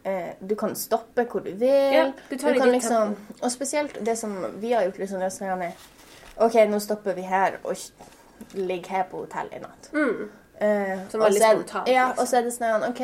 eh, 0.04 0.34
Du 0.40 0.54
kan 0.56 0.74
stoppe 0.76 1.24
hvor 1.24 1.44
du 1.44 1.52
vil. 1.52 1.94
Ja, 1.94 2.12
du 2.30 2.36
tar 2.36 2.52
du 2.52 2.60
kan 2.60 2.72
liksom, 2.72 3.16
og 3.42 3.52
spesielt 3.52 3.98
det 4.06 4.18
som 4.18 4.36
vi 4.60 4.72
har 4.72 4.84
gjort 4.88 4.98
liksom, 4.98 5.20
det 5.20 5.32
sånn, 5.32 5.72
OK, 6.38 6.54
nå 6.70 6.78
stopper 6.78 7.16
vi 7.18 7.22
her 7.26 7.58
og 7.64 7.76
ligger 8.54 8.90
her 8.90 9.08
på 9.10 9.24
hotell 9.24 9.48
i 9.52 9.58
natt. 9.62 9.90
Mm. 9.92 10.28
Eh, 10.60 10.98
Som 11.10 11.20
var 11.20 11.30
litt 11.30 11.42
spontant, 11.42 11.88
Ja, 11.88 12.08
liksom. 12.08 12.22
og 12.22 12.28
så 12.28 12.36
er 12.38 12.42
det 12.42 12.52
sånn 12.54 12.86
OK, 12.90 13.02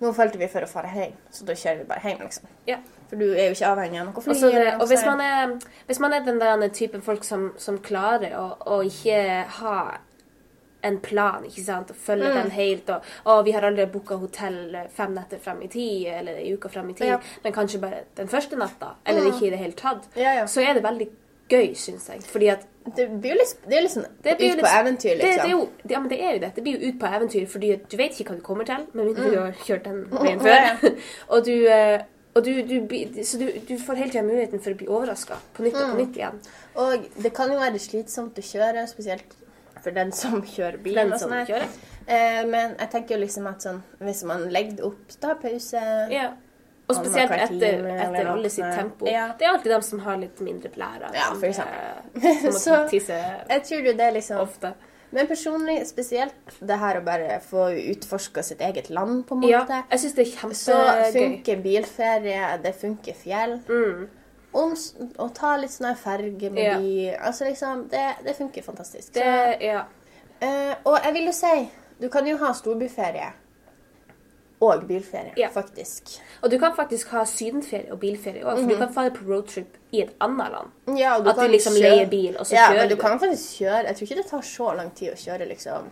nå 0.00 0.12
følte 0.16 0.38
vi 0.40 0.48
for 0.48 0.64
å 0.64 0.70
dra 0.72 0.88
hjem, 0.94 1.12
så 1.30 1.44
da 1.48 1.52
kjører 1.54 1.78
vi 1.82 1.88
bare 1.90 2.00
hjem, 2.08 2.20
liksom. 2.24 2.50
Ja. 2.66 2.78
For 3.10 3.16
du 3.20 3.26
er 3.34 3.48
jo 3.50 3.56
ikke 3.56 3.70
avhengig 3.72 3.98
av 4.00 4.06
noe 4.06 4.22
fly. 4.22 4.32
Også, 4.36 4.50
det, 4.54 4.68
og 4.80 4.86
hvis, 4.88 5.02
man 5.04 5.20
er, 5.20 5.56
hvis 5.88 5.98
man 6.00 6.12
er 6.14 6.20
den 6.24 6.38
der 6.40 6.68
typen 6.68 7.02
folk 7.02 7.24
som, 7.26 7.50
som 7.58 7.78
klarer 7.82 8.36
å, 8.38 8.44
å 8.70 8.78
ikke 8.86 9.18
ha 9.60 9.74
en 10.82 10.96
plan, 11.04 11.44
ikke 11.44 11.64
sant, 11.66 11.90
og 11.92 11.96
følge 12.00 12.30
Mm. 12.30 12.36
den 12.38 12.50
helt, 12.56 12.88
og, 12.90 13.02
og 13.28 13.42
vi 13.44 13.52
har 13.52 13.66
aldri 13.68 13.84
booka 13.92 14.16
hotell 14.16 14.76
fem 14.96 15.12
netter 15.12 15.38
frem 15.42 15.60
i 15.66 15.68
tid, 15.68 16.06
eller 16.14 16.38
ei 16.40 16.54
uke 16.56 16.70
frem 16.72 16.88
i 16.88 16.94
tid, 16.96 17.06
Ja. 17.10 17.18
men 17.44 17.52
kanskje 17.52 17.80
bare 17.82 18.04
den 18.16 18.28
første 18.32 18.56
natta, 18.56 18.94
eller 19.04 19.28
ikke 19.28 19.46
i 19.48 19.50
det 19.50 19.58
hele 19.60 19.76
tatt, 19.76 20.08
ja. 20.16 20.46
så 20.46 20.62
er 20.64 20.78
det 20.78 20.82
veldig 20.86 21.08
gøy, 21.50 21.74
syns 21.76 22.08
jeg. 22.08 22.22
Fordi 22.24 22.48
at 22.54 22.64
Det 22.96 23.04
blir 23.20 23.34
jo 23.34 23.38
litt, 23.38 23.56
det 23.68 23.76
er 23.76 23.82
litt 23.84 23.92
sånn 23.92 24.06
det 24.24 24.36
blir 24.38 24.50
ut 24.52 24.56
litt- 24.56 24.64
på 24.64 24.70
eventyr, 24.80 25.10
Det, 25.10 25.18
det 25.20 25.26
liksom. 25.30 25.46
er 25.46 25.50
jo, 25.50 25.68
det, 25.82 25.90
ja, 25.92 25.98
men 26.00 26.08
det 26.08 26.20
er 26.20 26.32
jo 26.32 26.38
det. 26.44 26.52
Det 26.54 26.62
blir 26.64 26.78
jo 26.80 26.88
ut 26.88 26.98
på 27.00 27.06
eventyr, 27.06 27.46
fordi 27.46 27.68
du 27.90 27.96
vet 28.00 28.12
ikke 28.20 28.30
hva 28.32 28.36
du 28.38 28.42
kommer 28.46 28.64
til, 28.64 28.86
med 28.94 29.04
mindre 29.10 29.30
du 29.30 29.36
har 29.38 29.52
kjørt 29.66 29.84
den 29.84 30.00
veien 30.10 30.40
Mm. 30.40 30.46
Før. 30.46 30.94
og 31.36 31.44
du, 31.44 31.52
eh, 31.68 32.02
og 32.34 32.44
du, 32.44 32.62
du, 32.62 32.96
så 33.24 33.38
du, 33.38 33.46
du 33.68 33.74
får 33.78 33.94
hele 34.00 34.10
tida 34.10 34.22
muligheten 34.24 34.60
for 34.64 34.70
å 34.72 34.76
bli 34.80 34.88
overraska 34.88 35.36
på 35.54 35.62
nytt 35.66 35.74
Mm. 35.76 35.82
og 35.84 35.90
på 35.96 36.00
nytt 36.04 36.16
igjen. 36.16 36.40
Og 36.76 37.06
det 37.22 37.34
kan 37.36 37.52
jo 37.52 37.58
være 37.60 37.78
slitsomt 37.78 38.38
å 38.38 38.42
kjøre, 38.42 38.86
spesielt 38.88 39.36
for 39.82 39.90
den 39.90 40.10
som 40.12 40.40
kjører 40.56 40.78
bil. 40.82 40.94
Den 40.94 41.12
som 41.18 41.30
sånn 41.30 41.46
kjører. 41.46 41.68
Eh, 42.08 42.44
men 42.46 42.76
jeg 42.78 42.90
tenker 42.90 43.14
jo 43.18 43.24
liksom 43.26 43.46
at 43.46 43.60
sånn, 43.62 43.82
hvis 44.00 44.24
man 44.24 44.48
legger 44.50 44.76
det 44.80 44.84
opp, 44.88 45.18
da, 45.20 45.34
pause 45.34 45.84
Ja. 46.10 46.30
Og 46.90 46.98
spesielt 46.98 47.30
etter, 47.30 47.86
etter 47.94 48.28
alle 48.34 48.50
sitt 48.52 48.66
tempo. 48.76 49.06
Ja. 49.08 49.28
Det 49.38 49.46
er 49.46 49.52
alltid 49.54 49.72
dem 49.72 49.82
som 49.86 50.02
har 50.04 50.16
litt 50.20 50.40
mindre 50.44 50.68
blære. 50.74 51.10
Ja, 51.14 51.30
for 51.32 51.46
eksempel. 51.48 51.80
eh, 52.14 52.44
må 52.50 52.52
Så- 52.58 52.86
Jeg 53.48 53.62
tror 53.68 53.86
jo 53.86 53.92
det 53.92 54.06
er 54.06 54.12
liksom 54.18 54.40
ofte. 54.44 54.74
Men 55.12 55.26
personlig, 55.26 55.80
spesielt 55.88 56.34
det 56.60 56.76
her 56.78 57.00
å 57.00 57.04
bare 57.04 57.40
få 57.42 57.64
utforska 57.90 58.42
sitt 58.46 58.60
eget 58.62 58.90
land, 58.90 59.24
på 59.26 59.34
en 59.34 59.42
Ja, 59.48 59.64
måte. 59.64 59.80
jeg 59.90 59.98
synes 60.04 60.14
det 60.14 60.26
er 60.26 60.30
kjempegøy. 60.36 60.54
Så 60.54 61.12
funker 61.16 61.62
bilferie, 61.64 62.58
det 62.62 62.74
funker 62.78 63.14
fjell. 63.18 63.56
Mm. 63.68 64.08
Om, 64.52 64.72
å 65.18 65.28
ta 65.34 65.56
litt 65.56 65.70
sånn 65.70 65.96
ferge 65.96 66.50
med 66.50 66.62
Ja. 66.64 66.78
by 66.78 67.16
Altså 67.26 67.44
liksom, 67.44 67.88
det, 67.90 68.06
det 68.24 68.36
funker 68.36 68.62
fantastisk. 68.62 69.12
Det, 69.14 69.56
ja. 69.62 69.82
Uh, 70.42 70.74
og 70.84 70.98
jeg 71.04 71.12
vil 71.12 71.26
jo 71.26 71.32
si, 71.32 71.68
du 72.00 72.08
kan 72.08 72.26
jo 72.26 72.36
ha 72.38 72.52
storbyferie 72.52 73.32
og 74.60 74.82
bilferie, 74.88 75.32
Ja. 75.36 75.48
faktisk. 75.48 76.20
Og 76.42 76.50
du 76.50 76.58
kan 76.58 76.72
faktisk 76.76 77.08
ha 77.08 77.24
sydenferie 77.24 77.92
og 77.92 78.00
bilferie 78.00 78.42
òg, 78.44 78.58
for 78.60 78.68
du 78.68 78.76
kan 78.76 78.92
fare 78.92 79.10
på 79.10 79.24
roadtrip 79.28 79.76
i 79.92 80.02
et 80.02 80.10
annet 80.20 80.50
land. 80.52 80.98
Ja, 80.98 81.14
og 81.18 81.26
At 81.28 81.36
du 81.36 81.46
liksom 81.48 81.72
kjøre- 81.72 81.90
leier 81.96 82.08
bil, 82.10 82.36
og 82.38 82.46
så 82.46 82.52
ja, 82.54 82.66
kjører 82.68 82.80
men 82.80 82.88
du. 82.88 82.94
du. 82.94 83.00
kan 83.00 83.18
faktisk 83.20 83.58
kjøre 83.60 83.86
Jeg 83.86 83.96
tror 83.96 84.02
ikke 84.06 84.16
det 84.22 84.26
tar 84.30 84.40
så 84.42 84.76
lang 84.76 84.90
tid 84.94 85.12
å 85.12 85.16
kjøre, 85.16 85.48
liksom. 85.48 85.90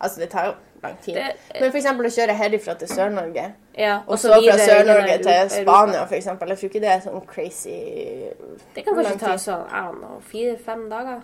Altså, 0.00 0.20
det 0.20 0.30
tar 0.30 0.44
jo 0.46 0.52
lang 0.82 0.96
tid. 1.02 1.14
Det- 1.14 1.60
men 1.60 1.70
eksempel 1.76 2.06
å 2.06 2.10
kjøre 2.10 2.34
herifra 2.36 2.74
til 2.78 2.88
Sør-Norge, 2.88 3.52
Ja, 3.78 4.00
og 4.08 4.18
så 4.18 4.28
fra 4.28 4.58
Sør-Norge 4.58 5.22
til 5.22 5.50
Spania, 5.62 6.06
eksempel. 6.16 6.48
Jeg 6.48 6.58
tror 6.58 6.68
ikke 6.70 6.80
det 6.80 6.90
er 6.90 7.00
sånn 7.00 7.26
crazy 7.26 8.30
Det 8.74 8.84
kan 8.84 8.94
kanskje 8.94 9.18
ta 9.18 9.36
sånn 9.36 10.20
fire-fem 10.22 10.88
dager. 10.90 11.22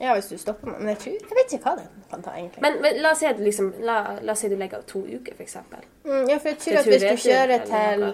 Ja, 0.00 0.14
hvis 0.14 0.28
du 0.32 0.38
stopper 0.38 0.70
meg. 0.72 0.78
Men 0.80 0.88
jeg 0.94 0.98
tror 1.02 1.12
Jeg 1.12 1.38
vet 1.38 1.52
ikke 1.56 1.64
hva 1.68 1.74
det 1.78 1.86
kan 2.10 2.22
ta, 2.24 2.34
egentlig. 2.38 2.62
Men, 2.64 2.78
men 2.82 3.00
la 3.02 3.12
oss 3.14 3.22
si 3.22 3.28
at 3.30 3.40
liksom, 3.40 3.72
la, 3.86 3.98
la 4.22 4.34
oss 4.34 4.42
si 4.44 4.50
du 4.50 4.56
legger 4.58 4.80
av 4.82 4.86
to 4.90 5.04
uker, 5.06 5.36
eksempel. 5.44 5.84
mm, 6.04 6.30
ja, 6.30 6.38
for 6.38 6.48
jeg 6.52 6.58
tror 6.64 6.78
at 6.80 6.88
hvis 6.92 7.04
du 7.04 7.28
kjører 7.28 7.68
til. 7.70 8.06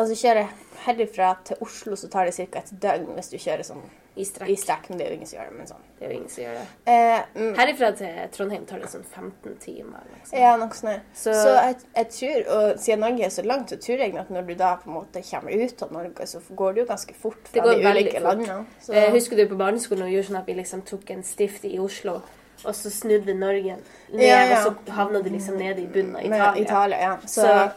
Altså 0.00 0.14
kjører 0.16 0.52
herifra 0.84 1.32
til 1.44 1.56
Oslo, 1.60 1.96
så 1.98 2.08
tar 2.08 2.28
det 2.28 2.34
ca. 2.38 2.62
et 2.62 2.70
døgn 2.82 3.10
hvis 3.16 3.28
du 3.32 3.36
kjører 3.38 3.66
sånn 3.66 3.82
I 4.20 4.24
strekk. 4.28 4.50
i 4.52 4.56
strekk. 4.60 4.88
Men 4.90 4.98
det 5.00 5.06
er 5.06 5.10
jo 5.10 5.16
ingen 5.16 5.26
som 5.30 5.38
gjør 5.38 5.48
det, 5.50 5.56
men 5.58 5.66
sånn. 5.70 5.84
Det 5.98 6.06
er 6.06 6.10
jo 6.12 6.16
ingen 6.18 6.28
som 6.32 6.44
gjør 6.44 6.54
det. 6.58 6.66
Eh, 6.86 7.22
mm, 7.40 7.54
Herifra 7.58 7.90
til 7.96 8.28
Trondheim 8.36 8.66
tar 8.66 8.78
det 8.84 8.88
sånn 8.92 9.04
15 9.04 9.56
timer. 9.60 10.00
Liksom. 10.14 10.38
Ja, 10.38 10.56
noe 10.56 10.68
sånt. 10.78 11.00
Så, 11.14 11.32
Så- 11.34 11.54
jeg, 11.56 11.76
jeg 11.96 12.08
tror, 12.16 12.48
og 12.56 12.78
siden 12.80 13.00
Norge 13.00 13.24
er 13.24 13.28
så 13.30 13.42
langt, 13.46 13.70
så 13.70 13.76
tror 13.80 13.98
jeg 14.04 14.16
at 14.16 14.30
når 14.30 14.46
du 14.46 14.54
da 14.54 14.76
på 14.76 14.88
en 14.90 14.94
måte 14.94 15.22
kommer 15.30 15.50
ut 15.64 15.82
av 15.82 15.92
Norge, 15.92 16.26
så 16.26 16.40
går 16.56 16.74
det 16.74 16.80
jo 16.86 16.86
ganske 16.94 17.14
fort 17.14 17.48
fra 17.48 17.52
Det 17.60 17.62
går 17.62 17.82
de 17.82 17.90
ulike 17.90 18.20
landene. 18.20 18.66
Så, 18.80 18.92
Eh, 18.94 19.10
husker 19.12 19.36
du 19.36 19.46
på 19.48 19.56
barneskolen 19.56 20.02
og 20.02 20.10
gjorde 20.10 20.26
sånn 20.30 20.38
at 20.38 20.46
vi 20.46 20.54
liksom 20.54 20.82
tok 20.82 21.10
en 21.10 21.22
stift 21.22 21.64
i 21.64 21.78
Oslo, 21.78 22.22
og 22.64 22.74
så 22.74 22.90
snudde 22.90 23.34
Norge 23.34 23.76
ned, 24.12 24.20
Ja, 24.20 24.44
ja. 24.44 24.66
og 24.66 24.76
så 24.86 24.92
havna 24.92 25.22
det 25.22 25.32
liksom 25.32 25.56
nede 25.56 25.78
i 25.82 25.86
bunnen 25.86 26.16
av 26.16 26.24
Italia. 26.24 26.62
Italia, 26.62 26.98
ja. 27.00 27.16
Så, 27.26 27.40
Så- 27.40 27.70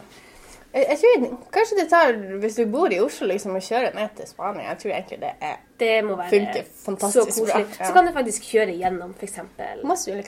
jeg, 0.74 0.86
jeg 0.90 0.98
tror 0.98 1.36
kanskje 1.54 1.76
det 1.80 1.88
tar, 1.90 2.12
hvis 2.42 2.56
du 2.56 2.64
bor 2.66 2.92
i 2.92 2.98
Oslo, 3.00 3.26
liksom 3.30 3.54
å 3.56 3.62
kjøre 3.62 3.94
ned 3.94 4.14
til 4.16 4.26
Spania, 4.26 4.68
jeg 4.72 4.78
tror 4.82 4.92
egentlig 4.92 5.20
det 5.20 5.32
er 5.40 5.56
Det 5.78 6.04
må 6.04 6.16
være 6.16 6.64
så 6.98 7.24
koselig. 7.26 7.66
ja. 7.80 7.86
Så 7.86 7.92
kan 7.92 8.06
du 8.06 8.12
faktisk 8.12 8.42
kjøre 8.42 8.74
gjennom 8.78 9.14
f.eks. 9.18 9.38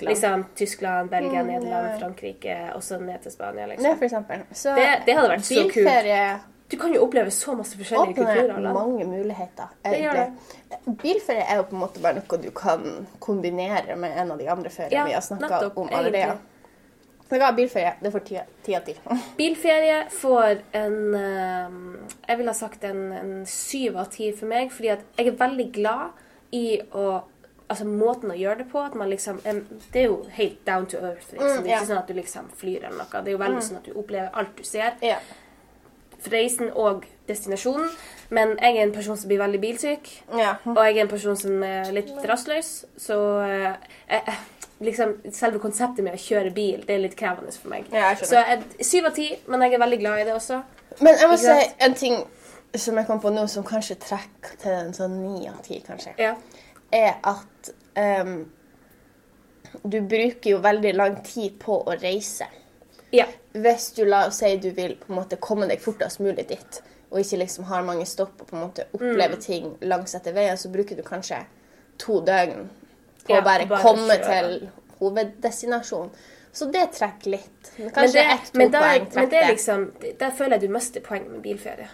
Liksom, 0.01 0.45
Tyskland, 0.57 1.11
Belgia, 1.11 1.43
Mm, 1.43 1.47
Nederland, 1.47 1.87
ja. 1.87 1.99
Frankrike, 1.99 2.57
og 2.75 2.83
så 2.83 2.99
ned 3.01 3.19
til 3.23 3.33
Spania. 3.33 3.61
Ja, 3.61 3.67
liksom. 3.67 3.99
for 3.99 4.05
eksempel. 4.05 4.43
Så 4.53 4.75
Det- 4.75 5.03
det 5.07 5.15
hadde 5.17 5.31
vært 5.31 5.45
så 5.45 5.73
kult. 5.73 6.41
Du 6.69 6.77
kan 6.77 6.93
jo 6.93 7.01
oppleve 7.07 7.31
så 7.31 7.55
masse 7.57 7.77
forskjellige 7.79 8.15
kulturer. 8.15 8.51
åpner 8.57 8.73
mange 8.75 9.05
muligheter. 9.05 9.69
Det 9.85 10.01
gjør 10.03 10.13
det. 10.13 10.33
Bilferie 11.03 11.45
er 11.49 11.57
jo 11.57 11.63
på 11.63 11.73
en 11.77 11.81
måte 11.81 12.03
bare 12.03 12.15
noe 12.15 12.39
du 12.43 12.51
kan 12.51 13.07
kombinere 13.21 13.97
med 13.97 14.17
en 14.19 14.31
av 14.33 14.39
de 14.39 14.49
andre 14.49 14.69
feriene 14.71 14.91
Ja, 14.93 15.05
vi 15.05 15.13
har 15.13 15.21
snakka 15.21 15.71
om 15.77 15.89
allerede. 15.93 16.39
Så 17.29 17.39
ja, 17.41 17.49
bilferie, 17.53 17.95
det 18.03 18.13
får 18.15 18.23
ti 18.29 18.37
ti 18.63 18.75
av 18.79 18.85
ti. 18.87 18.95
Bilferie 19.39 20.05
får 20.15 20.61
en 20.79 21.15
eh, 21.15 21.71
Jeg 22.29 22.39
ville 22.39 22.53
ha 22.53 22.55
sagt 22.59 22.85
en, 22.87 23.01
en 23.13 23.33
syv 23.47 23.97
av 23.99 24.11
ti 24.15 24.29
for 24.33 24.47
meg, 24.47 24.71
fordi 24.71 24.93
jeg 24.93 25.27
er 25.27 25.33
veldig 25.41 25.73
glad 25.73 26.55
i 26.55 26.81
å 26.95 27.23
Altså 27.67 27.83
måten 27.83 28.31
å 28.31 28.35
gjøre 28.39 28.61
det 28.61 28.69
på. 28.71 28.79
at 28.79 28.95
man 28.95 29.09
liksom, 29.11 29.41
Det 29.43 29.99
er 30.01 30.05
jo 30.07 30.21
helt 30.37 30.61
down 30.67 30.85
to 30.87 31.01
earth. 31.03 31.33
liksom. 31.33 31.49
Mm, 31.57 31.65
Det 31.65 31.73
er 31.73 31.77
ikke 31.81 31.89
sånn 31.89 31.99
at 31.99 32.07
du 32.07 32.15
liksom 32.15 32.51
flyr 32.55 32.85
eller 32.85 32.99
noe. 33.01 33.23
Det 33.25 33.33
er 33.33 33.35
jo 33.35 33.41
veldig 33.41 33.63
sånn 33.67 33.77
at 33.81 33.89
du 33.89 33.97
opplever 33.99 34.31
alt 34.39 34.53
du 34.57 34.63
ser. 34.63 34.93
Ja. 35.03 35.17
Reisen 36.31 36.71
og 36.75 37.05
destinasjonen. 37.27 37.91
Men 38.31 38.55
jeg 38.63 38.77
er 38.77 38.83
en 38.85 38.93
person 38.95 39.19
som 39.19 39.29
blir 39.31 39.39
veldig 39.43 39.61
bilsyk. 39.61 40.13
ja. 40.39 40.55
Og 40.65 40.79
jeg 40.79 40.97
er 40.97 41.03
en 41.09 41.11
person 41.11 41.37
som 41.37 41.63
er 41.67 41.91
litt 41.95 42.15
rastløs, 42.31 42.71
så 43.03 43.19
eh, 43.43 43.75
eh, 44.15 44.33
liksom, 44.81 45.15
selve 45.33 45.59
konseptet 45.63 46.05
med 46.05 46.15
å 46.15 46.21
kjøre 46.21 46.51
bil, 46.55 46.83
det 46.87 46.95
er 46.95 46.99
litt 46.99 47.17
krevende 47.17 47.53
for 47.53 47.69
meg. 47.73 47.87
Ja, 47.93 48.11
jeg 48.13 48.19
skjønner. 48.29 48.63
så 48.77 48.85
syv 48.91 49.07
av 49.07 49.15
ti, 49.15 49.29
men 49.49 49.61
jeg 49.63 49.73
er 49.75 49.79
veldig 49.79 49.99
glad 50.01 50.21
i 50.21 50.25
det 50.25 50.35
også. 50.35 50.63
Men 51.01 51.15
jeg 51.19 51.29
må 51.29 51.37
si 51.41 51.57
en 51.87 51.95
ting 51.95 52.19
som 52.77 52.97
jeg 52.97 53.07
kom 53.07 53.21
på 53.21 53.31
nå, 53.33 53.47
som 53.49 53.65
kanskje 53.65 53.97
trekker 54.01 54.59
til 54.61 54.73
en 54.73 54.93
sånn 54.97 55.17
ni 55.23 55.49
av 55.49 55.63
ti, 55.65 55.81
kanskje, 55.87 56.13
Ja. 56.19 56.35
er 56.93 57.15
at 57.25 57.71
um, 57.97 58.51
du 59.83 60.01
bruker 60.01 60.51
jo 60.51 60.59
veldig 60.65 60.95
lang 60.95 61.17
tid 61.25 61.59
på 61.61 61.83
å 61.87 61.97
reise. 62.01 62.47
ja. 63.13 63.27
Hvis 63.57 63.95
du 63.97 64.05
la 64.05 64.27
oss 64.27 64.37
si 64.43 64.57
du 64.61 64.71
vil 64.77 64.97
på 65.01 65.09
en 65.09 65.17
måte 65.17 65.37
komme 65.41 65.67
deg 65.67 65.81
fortest 65.81 66.21
mulig 66.21 66.47
dit, 66.49 66.83
og 67.11 67.21
ikke 67.23 67.39
liksom 67.41 67.65
har 67.65 67.83
mange 67.83 68.05
stopp 68.07 68.43
og 68.43 68.47
på 68.51 68.57
en 68.57 68.63
måte 68.67 68.85
oppleve 68.93 69.37
Mm. 69.39 69.41
ting 69.41 69.77
langs 69.81 70.15
etter 70.15 70.33
veien, 70.35 70.57
så 70.59 70.69
bruker 70.69 70.95
du 70.97 71.03
kanskje 71.03 71.39
to 71.99 72.21
døgn 72.21 72.69
på 73.27 73.35
Ja, 73.35 73.41
å 73.41 73.45
bare, 73.45 73.67
bare 73.67 73.83
komme 73.83 74.17
kjøre. 74.17 74.25
til 74.25 74.69
hoveddestinasjonen. 75.01 76.11
Så 76.57 76.65
det 76.73 76.87
trekker 76.97 77.31
litt. 77.35 77.73
Kanskje 77.93 78.23
ett-to 78.33 78.57
poeng 78.59 78.71
trekker 78.73 78.81
poeng 78.81 79.09
men 79.15 79.29
det 79.29 79.41
er 79.43 79.51
liksom, 79.53 79.83
der 80.19 80.31
føler 80.39 80.57
jeg 80.57 80.61
du 80.61 80.69
mister 80.73 81.01
poenget 81.05 81.31
med 81.35 81.43
bilferie. 81.45 81.89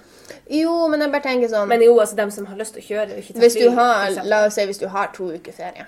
Jo, 0.55 0.87
men 0.89 1.01
jeg 1.03 1.11
bare 1.11 1.23
tenker 1.25 1.49
sånn 1.51 1.69
Men 1.69 1.83
jo, 1.83 1.97
altså 2.01 2.15
dem 2.17 2.31
som 2.31 2.47
har 2.47 2.57
lyst 2.57 2.75
til 2.77 2.83
å 2.83 2.87
kjøre 2.87 3.17
og 3.17 3.19
ikke 3.25 3.41
Hvis 3.43 3.57
du 3.59 3.71
har, 3.75 4.07
bil. 4.07 4.21
la 4.31 4.45
oss 4.47 4.55
si 4.55 4.65
hvis 4.67 4.79
du 4.79 4.87
har 4.89 5.11
to 5.17 5.33
uker 5.35 5.53
ferie, 5.53 5.87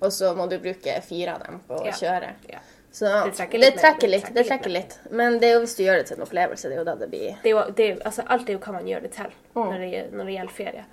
og 0.00 0.10
så 0.12 0.32
må 0.36 0.48
du 0.50 0.58
bruke 0.58 0.96
fire 1.06 1.34
av 1.36 1.44
dem 1.46 1.60
på 1.68 1.78
å 1.78 1.86
Ja. 1.86 1.92
kjøre. 1.92 2.32
Ja. 2.50 2.58
Så 2.92 3.06
Det 3.24 3.34
trekker 3.38 3.58
litt 3.58 3.74
Det 3.74 3.80
trekker 3.82 4.08
litt. 4.08 4.34
Det 4.34 4.46
trekker 4.48 4.70
litt. 4.70 4.98
Men 5.10 5.38
det 5.38 5.48
er 5.48 5.52
jo 5.54 5.60
hvis 5.60 5.76
du 5.76 5.82
gjør 5.84 5.96
det 6.02 6.06
til 6.06 6.16
en 6.16 6.26
opplevelse, 6.26 6.62
det 6.68 6.72
er 6.72 6.78
jo 6.78 6.84
da 6.84 6.94
det 6.96 7.08
blir 7.10 7.36
Det 7.42 7.46
er 7.46 7.50
jo, 7.54 7.62
det 7.70 7.80
er, 7.86 7.94
jo- 7.94 8.02
altså, 8.04 8.24
alt 8.28 8.48
er 8.48 8.52
jo 8.52 8.58
hva 8.58 8.72
man 8.72 8.84
gjør 8.86 9.02
det 9.02 9.12
til 9.12 9.30
når, 9.54 9.78
det, 9.78 10.12
når 10.12 10.24
det 10.24 10.34
gjelder 10.34 10.52
ferie. 10.52 10.84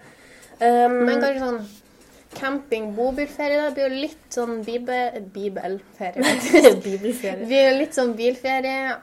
Um, 0.61 1.05
Men 1.05 1.21
kanskje 1.21 1.39
sånn 1.39 1.65
camping, 2.35 2.91
bobilferie, 2.95 3.57
da 3.57 3.71
blir 3.73 3.87
jo 3.89 4.01
litt 4.05 4.27
sånn 4.35 4.59
bibe, 4.65 4.97
bibelferie. 5.33 6.35
Bibelferie. 6.85 7.39
Det 7.41 7.47
blir 7.49 7.63
jo 7.71 7.77
litt 7.79 7.97
sånn 7.97 8.13
bilferie, 8.17 8.95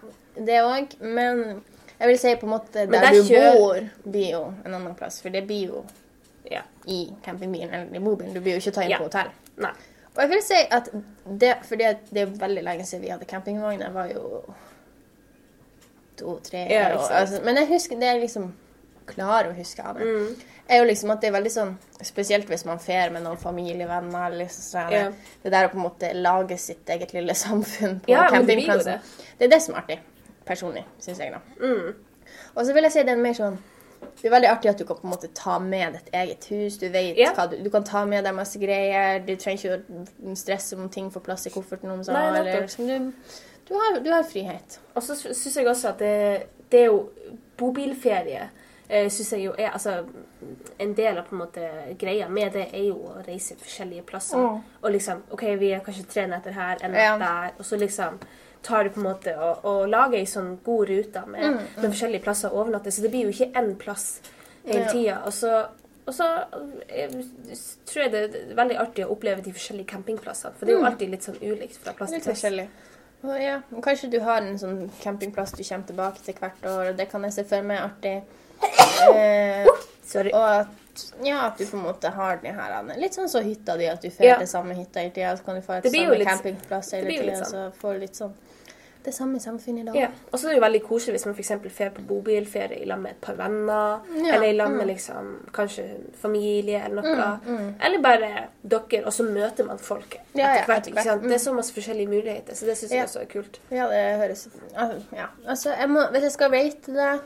det 0.47 0.61
òg. 0.63 0.95
Men 1.01 1.43
jeg 1.99 2.09
vil 2.13 2.19
si 2.23 2.35
på 2.39 2.47
en 2.47 2.53
måte 2.55 2.85
der, 2.87 2.93
der 2.93 3.17
du 3.17 3.23
kjører... 3.27 3.59
bor, 3.59 3.89
blir 4.05 4.31
jo 4.37 4.43
en 4.65 4.75
annen 4.79 4.95
plass. 4.99 5.19
For 5.25 5.35
det 5.35 5.47
blir 5.49 5.73
jo 5.73 5.85
Ja. 6.47 6.63
i 6.87 7.09
campingbilen 7.25 7.73
eller 7.75 7.97
i 7.99 8.03
bobilen. 8.05 8.33
Du 8.37 8.41
blir 8.41 8.55
jo 8.55 8.63
ikke 8.63 8.77
tatt 8.77 8.85
inn 8.87 8.91
Ja. 8.95 8.99
på 9.03 9.09
hotell. 9.09 9.33
Nei. 9.59 9.73
Og 10.15 10.21
jeg 10.23 10.31
vil 10.31 10.43
si 10.47 10.61
at 10.73 10.87
det, 11.27 11.57
fordi 11.69 11.89
det 12.15 12.23
er 12.23 12.37
veldig 12.41 12.63
lenge 12.65 12.85
siden 12.87 13.03
vi 13.03 13.11
hadde 13.11 13.27
campingvogn. 13.29 13.83
Jeg 13.83 13.93
var 13.93 14.07
jo 14.15 14.45
to-tre 16.17 16.63
Ja. 16.71 16.87
Altså, 16.97 17.41
men 17.45 17.57
jeg 17.61 17.69
husker 17.75 17.99
det 18.01 18.09
er 18.09 18.21
liksom 18.23 18.53
klarer 19.07 19.51
å 19.51 19.57
huske 19.57 19.83
av 19.83 19.99
det. 19.99 20.07
Mm. 20.07 20.57
er 20.69 20.81
jo 20.83 20.89
liksom 20.89 21.13
at 21.15 21.21
det 21.23 21.29
er 21.29 21.37
veldig 21.37 21.53
sånn 21.55 21.77
Spesielt 22.05 22.49
hvis 22.51 22.67
man 22.69 22.81
fer 22.83 23.11
med 23.15 23.23
noen 23.25 23.39
familievenner. 23.41 24.27
eller 24.27 24.45
Liksom, 24.45 24.67
sånn, 24.71 24.93
Ja. 24.93 25.13
Det 25.43 25.53
der 25.53 25.69
å 25.69 25.71
på 25.73 25.79
en 25.79 25.87
måte 25.87 26.13
lage 26.15 26.59
sitt 26.59 26.89
eget 26.89 27.15
lille 27.15 27.35
samfunn 27.45 28.01
på 28.01 28.11
Ja, 28.13 28.29
campingplassen. 28.31 28.99
det. 28.99 29.31
Det 29.39 29.45
er 29.47 29.55
det 29.57 29.63
som 29.63 29.75
er 29.75 29.85
artig. 29.85 30.01
Personlig, 30.47 30.85
syns 31.01 31.19
jeg, 31.19 31.33
da. 31.33 31.41
Mm. 31.61 31.95
Og 32.55 32.67
så 32.67 32.75
vil 32.75 32.83
jeg 32.83 32.93
si 32.93 33.03
det 33.03 33.15
er 33.15 33.23
mer 33.23 33.35
sånn 33.39 33.59
det 34.17 34.29
er 34.29 34.33
veldig 34.33 34.49
artig 34.49 34.71
at 34.71 34.79
du 34.81 34.85
kan 34.89 34.99
på 34.99 35.07
en 35.07 35.13
måte 35.13 35.29
ta 35.37 35.59
med 35.63 35.97
ditt 35.97 36.09
eget 36.15 36.45
hus. 36.51 36.79
Du 36.81 36.87
vet 36.89 37.19
yeah. 37.19 37.35
hva 37.37 37.47
du, 37.51 37.57
du 37.63 37.69
kan 37.73 37.85
ta 37.85 38.05
med 38.09 38.25
deg 38.25 38.35
masse 38.37 38.61
greier. 38.61 39.21
Du 39.25 39.35
trenger 39.41 39.77
ikke 39.77 40.05
å 40.31 40.37
stresse 40.39 40.77
om 40.79 40.89
ting 40.93 41.11
får 41.13 41.25
plass 41.27 41.47
i 41.49 41.53
kofferten. 41.55 41.93
Om 41.93 42.05
sånn, 42.07 42.17
Nei, 42.17 42.41
eller, 42.41 42.63
liksom, 42.65 42.89
du, 42.89 43.33
du, 43.69 43.75
har, 43.77 43.99
du 44.05 44.11
har 44.13 44.27
frihet. 44.29 44.79
Og 44.95 45.05
så 45.05 45.17
syns 45.21 45.59
jeg 45.59 45.69
også 45.69 45.93
at 45.95 46.03
det, 46.05 46.15
det 46.73 46.85
er 46.85 46.89
jo 46.91 47.03
bobilferie. 47.61 48.49
Uh, 48.91 49.09
synes 49.11 49.33
jeg 49.33 49.45
jo 49.45 49.53
er 49.59 49.71
altså, 49.73 50.05
En 50.79 50.93
del 50.95 51.19
av 51.19 51.25
på 51.27 51.35
en 51.35 51.41
måte 51.41 51.69
greia 51.99 52.29
med 52.29 52.53
det 52.53 52.69
er 52.73 52.85
jo 52.87 52.95
å 53.11 53.23
reise 53.27 53.57
forskjellige 53.59 54.03
plasser. 54.07 54.39
Mm. 54.39 54.61
Og 54.83 54.91
liksom 54.93 55.23
OK, 55.35 55.43
vi 55.59 55.73
er 55.75 55.81
kanskje 55.81 56.05
tre 56.07 56.27
netter 56.31 56.53
her, 56.53 56.77
en 56.83 56.95
Ja. 56.95 57.17
der. 57.19 57.51
Og 57.59 57.65
så 57.65 57.77
liksom 57.77 58.19
tar 58.63 58.85
du 58.85 58.91
på 58.91 59.01
en 59.01 59.07
måte 59.09 59.35
og, 59.39 59.65
og 59.65 59.89
lager 59.89 60.19
ei 60.19 60.25
sånn 60.27 60.59
god 60.65 60.89
rute 60.89 61.27
med, 61.27 61.43
Mm, 61.45 61.67
med 61.83 61.91
forskjellige 61.91 62.23
plasser 62.23 62.49
å 62.51 62.63
overnatte. 62.63 62.91
Så 62.93 63.03
det 63.03 63.11
blir 63.11 63.25
jo 63.27 63.35
ikke 63.35 63.53
én 63.59 63.75
plass 63.77 64.21
hele 64.65 64.87
tida. 64.93 65.23
Og 65.27 65.33
så 65.33 65.67
og 66.07 66.15
så 66.15 66.25
jeg, 66.89 67.11
tror 67.87 68.03
jeg 68.05 68.11
det 68.13 68.21
er 68.23 68.55
veldig 68.55 68.77
artig 68.79 69.05
å 69.07 69.11
oppleve 69.11 69.43
de 69.43 69.53
forskjellige 69.53 69.87
campingplassene. 69.91 70.55
For 70.55 70.67
det 70.67 70.75
er 70.75 70.79
jo 70.79 70.85
alltid 70.87 71.11
litt 71.11 71.23
sånn 71.27 71.41
ulikt 71.43 71.77
fra 71.83 71.93
plass 71.93 72.11
til 72.11 72.21
Mm. 72.21 72.23
Plass. 72.23 72.43
forskjellig. 72.43 72.69
Ja, 73.43 73.61
kanskje 73.83 74.11
du 74.11 74.21
har 74.21 74.39
en 74.39 74.59
sånn 74.59 74.91
campingplass 75.03 75.53
du 75.57 75.65
kommer 75.65 75.87
tilbake 75.87 76.23
til 76.23 76.35
hvert 76.35 76.63
år, 76.65 76.91
og 76.91 76.97
det 76.97 77.09
kan 77.11 77.23
jeg 77.23 77.33
se 77.33 77.45
for 77.45 77.63
meg 77.63 77.81
artig. 77.81 78.23
Eh, 78.63 79.67
Sorry. 80.07 80.31
og 80.33 80.49
at, 80.61 80.67
ja, 81.25 81.47
at 81.47 81.59
du 81.59 81.67
på 81.67 81.77
en 81.77 81.83
måte 81.85 82.11
har 82.15 82.37
den 82.43 82.55
her 82.55 82.73
Anne. 82.79 82.97
Litt 82.99 83.15
sånn 83.17 83.29
som 83.29 83.45
hytta 83.45 83.77
di, 83.77 83.87
at 83.91 84.03
du 84.03 84.09
får 84.11 84.25
Ja. 84.27 84.39
til 84.39 84.47
samme 84.49 84.75
hytta 84.75 85.01
hele 85.01 85.11
tida, 85.13 85.37
så 85.37 85.45
kan 85.45 85.55
du 85.55 85.61
få 85.63 85.77
et 85.79 85.83
Det 85.85 85.93
blir 85.93 86.07
jo 86.07 86.11
samme 86.13 86.19
litt- 86.19 86.29
campingplass 86.29 86.93
hele 86.93 87.07
blir 87.07 87.17
jo 87.17 87.23
tida, 87.23 87.39
litt 87.39 87.47
så 87.49 87.73
får 87.81 87.93
du 87.95 87.99
litt 88.01 88.15
sånn 88.17 88.33
det 89.07 89.13
samme 89.15 89.39
samfunnet 89.39 89.87
da. 89.87 89.93
Ja, 89.95 90.09
og 90.33 90.41
så 90.41 90.47
er 90.49 90.51
det 90.51 90.57
jo 90.57 90.63
veldig 90.65 90.83
koselig 90.83 91.13
hvis 91.15 91.27
man 91.27 91.35
f.eks. 91.37 91.49
drar 91.79 91.91
på 91.95 92.03
bobilferie 92.09 92.81
i 92.83 92.85
lag 92.91 92.99
med 92.99 93.13
et 93.13 93.21
par 93.21 93.35
venner. 93.39 94.01
Ja, 94.17 94.35
Eller 94.35 94.47
i 94.49 94.53
lag 94.57 94.69
mm. 94.73 94.77
med 94.79 94.87
liksom, 94.89 95.29
kanskje 95.53 95.85
familie 96.21 96.81
eller 96.85 97.03
noe. 97.03 97.75
Eller 97.81 98.01
bare 98.03 98.49
dere, 98.65 99.05
og 99.07 99.13
så 99.13 99.23
møter 99.23 99.65
man 99.65 99.79
folk 99.79 100.17
Ja, 100.35 100.41
ja, 100.43 100.49
etter 100.57 100.67
hvert. 100.67 100.79
etter 100.79 100.91
ikke 100.91 101.03
sant? 101.05 101.23
hvert, 101.23 101.23
mm. 101.23 101.29
Det 101.29 101.35
er 101.35 101.45
så 101.45 101.55
masse 101.55 101.73
forskjellige 101.73 102.09
muligheter, 102.09 102.53
så 102.55 102.65
det 102.67 102.77
syns 102.79 102.91
jeg 102.91 102.99
Ja. 102.99 103.05
også 103.05 103.21
er 103.21 103.27
kult. 103.27 103.59
Ja, 103.71 103.87
det 103.89 104.19
høres 104.19 104.49
altså, 104.75 105.03
Ja. 105.13 105.27
Altså, 105.47 105.71
jeg 105.79 105.89
må, 105.89 106.11
hvis 106.11 106.23
jeg 106.23 106.33
skal 106.33 106.51
rate 106.51 106.93
det, 106.93 107.21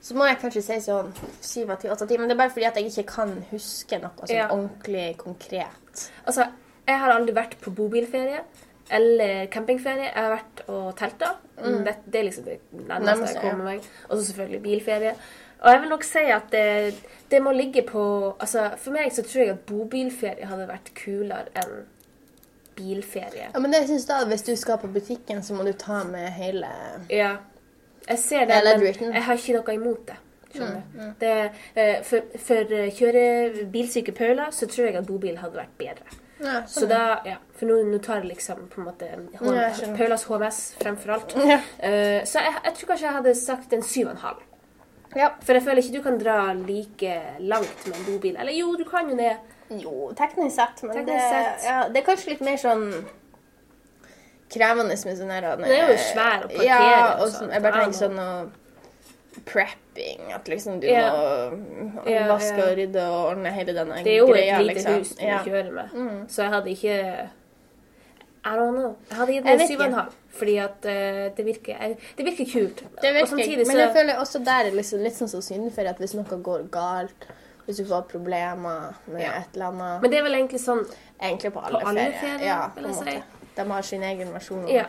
så 0.00 0.14
må 0.14 0.26
jeg 0.28 0.38
kanskje 0.40 0.62
si 0.62 0.78
sånn 0.84 1.10
syv 1.40 1.70
av 1.74 1.80
ti, 1.82 1.88
åtte 1.90 2.04
av 2.06 2.08
ti. 2.08 2.18
Men 2.18 2.28
det 2.30 2.36
er 2.36 2.42
bare 2.44 2.54
fordi 2.54 2.66
at 2.68 2.76
jeg 2.76 2.90
ikke 2.92 3.06
kan 3.16 3.34
huske 3.50 3.98
noe 4.02 4.26
sånn 4.26 4.36
Ja. 4.36 4.48
ordentlig 4.54 5.16
konkret. 5.18 6.10
Altså, 6.26 6.46
jeg 6.86 6.98
har 7.02 7.10
aldri 7.10 7.34
vært 7.34 7.58
på 7.60 7.70
bobilferie 7.74 8.40
eller 8.90 9.46
campingferie. 9.52 10.06
Jeg 10.08 10.14
har 10.14 10.30
vært 10.38 10.62
og 10.68 10.96
telta. 10.96 11.34
Det, 11.58 11.96
det 12.06 12.20
er 12.20 12.24
liksom 12.30 12.44
det 12.44 12.60
Nærmeste, 12.72 13.34
jeg 13.34 13.42
kommer 13.42 13.64
meg. 13.64 13.80
Og 14.08 14.16
så 14.18 14.24
selvfølgelig 14.30 14.62
bilferie. 14.62 15.14
Og 15.60 15.72
jeg 15.72 15.80
vil 15.82 15.88
nok 15.90 16.04
si 16.06 16.18
at 16.30 16.50
det, 16.52 16.94
det 17.30 17.42
må 17.42 17.50
ligge 17.52 17.82
på 17.82 18.36
Altså, 18.38 18.70
for 18.78 18.94
meg 18.94 19.10
så 19.12 19.24
tror 19.26 19.42
jeg 19.42 19.50
at 19.56 19.66
bobilferie 19.66 20.46
hadde 20.46 20.68
vært 20.70 20.92
kulere 20.94 21.48
enn 21.58 21.80
bilferie. 22.78 23.48
Ja, 23.52 23.58
men 23.58 23.72
det 23.74 23.86
synes 23.88 24.06
da, 24.06 24.20
hvis 24.30 24.42
du 24.46 24.52
skal 24.56 24.78
på 24.78 24.86
butikken, 24.94 25.42
så 25.42 25.54
må 25.58 25.64
du 25.66 25.72
ta 25.72 26.04
med 26.04 26.30
hele 26.38 26.68
Ja. 27.10 27.36
Jeg 28.08 28.18
ser 28.18 28.48
det, 28.48 28.62
men 28.64 29.12
jeg 29.14 29.22
har 29.26 29.36
ikke 29.36 29.58
noe 29.58 29.74
imot 29.76 30.06
det. 30.08 30.16
Mm, 30.54 30.82
mm. 30.94 31.10
Det, 31.20 31.50
eh, 31.74 31.98
for, 32.02 32.24
for 32.40 32.72
eh, 32.72 32.88
kjøre 32.96 33.66
bilsyke 33.72 34.14
Paula 34.16 34.48
så 34.54 34.66
tror 34.66 34.88
jeg 34.88 34.96
at 34.96 35.06
bobil 35.06 35.36
hadde 35.42 35.58
vært 35.60 35.74
bedre. 35.78 36.16
ja, 36.40 36.62
Så 36.66 36.86
da, 36.88 37.20
ja, 37.26 37.36
For 37.58 37.68
nå, 37.68 37.98
tar 37.98 38.22
jeg 38.22 38.30
liksom 38.32 38.68
på 38.72 38.80
en 38.80 38.88
måte 38.88 39.10
H 39.10 39.52
Ja. 39.52 39.92
Paulas 39.98 40.24
HMS 40.24 40.60
fremfor 40.80 41.14
alt. 41.18 41.36
Ja. 41.36 41.60
Uh, 41.82 42.24
så 42.24 42.40
jeg, 42.46 42.54
jeg 42.64 42.74
tror 42.78 42.92
kanskje 42.92 43.06
jeg 43.06 43.16
hadde 43.18 43.34
sagt 43.34 43.76
en 43.76 43.82
syv 43.82 44.06
og 44.06 44.14
en 44.16 44.24
halv. 44.24 44.42
ja. 45.16 45.28
For 45.44 45.58
jeg 45.58 45.66
føler 45.68 45.82
ikke 45.82 45.98
du 45.98 46.02
kan 46.02 46.18
dra 46.20 46.38
like 46.54 47.14
langt 47.40 47.86
med 47.86 47.96
en 47.98 48.08
bobil. 48.08 48.36
Eller 48.36 48.56
jo, 48.56 48.72
du 48.78 48.84
kan 48.88 49.10
jo 49.10 49.16
det. 49.20 49.36
Jo, 49.68 50.12
teknisk 50.16 50.56
sett, 50.56 50.82
men 50.82 50.96
Teknisk 50.96 51.12
det, 51.12 51.20
sett. 51.28 51.64
Ja, 51.68 51.80
det 51.92 52.00
er 52.00 52.06
kanskje 52.06 52.30
litt 52.32 52.40
mer 52.40 52.56
sånn 52.56 52.86
krevende 54.50 54.96
med 55.04 55.18
sånn 55.18 55.30
her 55.30 55.56
Det 55.56 55.70
er 55.78 55.90
jo 55.92 55.98
svær 55.98 56.44
å 56.44 56.48
parkere 56.48 56.64
Ja, 56.64 57.14
og 57.16 57.20
og 57.26 57.28
sånn, 57.34 57.50
jeg 57.52 57.62
bare 57.62 57.80
tenker 57.82 57.98
sånn 57.98 58.16
noe 58.16 58.50
prepping, 59.44 60.32
at 60.34 60.48
liksom 60.48 60.80
du 60.80 60.86
Ja. 60.86 61.10
må 61.50 62.06
Ja, 62.10 62.26
vaske 62.28 62.58
og 62.62 62.76
rydde 62.76 63.02
og 63.08 63.26
ordne 63.36 63.52
hele 63.52 63.72
denne 63.74 64.02
Det 64.04 64.12
er 64.12 64.18
jo 64.18 64.26
greia, 64.26 64.58
et 64.60 64.66
lite 64.66 64.74
liksom. 64.74 64.98
hus 64.98 65.10
du 65.14 65.24
Ja. 65.24 65.38
kjører 65.44 65.72
med. 65.72 66.28
Så 66.30 66.42
jeg 66.42 66.50
hadde 66.50 66.70
ikke 66.70 67.28
I 68.44 68.50
don't 68.56 68.72
know. 68.72 68.96
Jeg 69.10 69.18
hadde 69.18 69.32
gitt 69.32 69.44
det 69.44 69.68
syv 69.68 69.80
og 69.80 69.86
en 69.86 69.92
halv. 69.94 70.12
Fordi 70.30 70.56
at 70.58 70.84
uh, 70.86 71.36
det, 71.36 71.44
virker, 71.44 71.76
jeg, 71.80 71.96
det 72.16 72.24
virker 72.24 72.46
kult. 72.52 72.76
Det 72.76 73.08
og 73.10 73.14
virker, 73.14 73.26
samtidig 73.26 73.66
men 73.66 73.76
så 73.76 73.78
jeg 73.78 73.92
føler 73.96 74.14
også 74.22 74.44
der 74.44 74.68
er 74.68 74.70
liksom 74.70 75.02
litt 75.02 75.14
sånn 75.18 75.28
sannsynlig 75.28 75.86
at 75.88 75.98
hvis 75.98 76.14
noe 76.14 76.24
går 76.42 76.68
galt, 76.70 77.26
hvis 77.66 77.76
du 77.76 77.84
får 77.84 78.06
problemer 78.08 78.94
med 79.06 79.20
Ja. 79.20 79.32
et 79.40 79.54
eller 79.54 79.66
annet 79.66 80.02
Men 80.02 80.10
det 80.10 80.18
er 80.18 80.22
vel 80.22 80.34
egentlig 80.34 80.60
sånn 80.60 80.86
Egentlig 81.20 81.52
på 81.52 81.60
alle, 81.66 81.80
På 81.80 81.88
alle 81.88 82.00
ferier. 82.00 82.20
ferier, 82.20 82.46
ja, 82.46 82.70
vil 82.76 82.84
jeg 82.84 82.94
måte. 82.94 83.22
De 83.58 83.66
har 83.70 83.82
sin 83.86 84.02
egen 84.06 84.32
versjon. 84.34 84.66
Ja. 84.70 84.84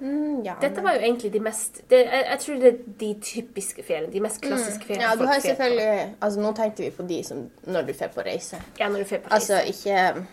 Mm, 0.00 0.42
ja, 0.46 0.54
Dette 0.60 0.80
var 0.80 0.94
jo 0.96 1.00
egentlig 1.04 1.28
de 1.32 1.40
mest 1.44 1.82
det, 1.90 1.98
jeg, 2.06 2.24
jeg 2.30 2.38
tror 2.40 2.60
det 2.62 2.68
er 2.70 2.76
de 3.00 3.08
typiske 3.20 3.82
feriene. 3.84 4.08
De 4.12 4.20
mest 4.24 4.40
klassiske 4.40 4.86
feriene. 4.86 5.04
Mm. 5.04 5.10
Ja, 5.10 5.16
du 5.20 5.26
har 5.28 5.40
selvfølgelig 5.44 6.14
Altså, 6.20 6.40
nå 6.40 6.52
tenkte 6.56 6.82
vi 6.86 6.90
på 6.96 7.02
de 7.08 7.18
som 7.24 7.42
når 7.66 7.82
du 7.82 7.92
drar 7.98 8.12
på 8.14 8.24
reise. 8.24 8.60
Ja, 8.78 8.88
når 8.88 9.02
du 9.02 9.04
på 9.04 9.14
reise. 9.18 9.34
Altså, 9.36 9.60
ikke 9.68 10.26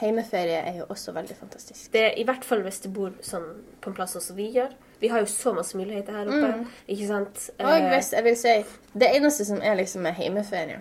Heimeferie 0.00 0.58
er 0.58 0.76
jo 0.76 0.84
også 0.88 1.12
veldig 1.16 1.36
fantastisk. 1.40 1.92
Det 1.92 2.00
er 2.04 2.18
I 2.20 2.24
hvert 2.28 2.44
fall 2.44 2.60
hvis 2.66 2.80
du 2.84 2.88
bor 2.92 3.14
sånn 3.24 3.46
på 3.80 3.90
en 3.92 3.96
plass 3.96 4.12
sånn 4.16 4.24
som 4.26 4.36
vi 4.36 4.50
gjør. 4.58 4.74
Vi 5.00 5.08
har 5.08 5.22
jo 5.24 5.28
så 5.30 5.52
masse 5.56 5.78
muligheter 5.78 6.12
her 6.18 6.28
oppe. 6.28 6.66
Ikke 6.88 7.06
sant? 7.08 7.46
Mm. 7.58 7.64
Og 7.64 7.78
Eh, 7.78 7.86
hvis 7.94 8.10
jeg 8.12 8.24
vil 8.24 8.36
si 8.36 8.54
Det 8.92 9.08
eneste 9.16 9.44
som 9.44 9.62
er 9.62 9.74
liksom 9.80 10.02
med 10.02 10.12
heimeferie, 10.18 10.80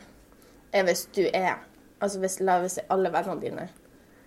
er 0.73 0.83
hvis 0.83 1.05
du 1.15 1.21
er 1.33 1.53
Altså 2.01 2.19
hvis 2.19 2.39
la 2.41 2.57
oss 2.65 2.75
si 2.75 2.81
alle 2.89 3.13
vennene 3.13 3.39
dine 3.41 3.69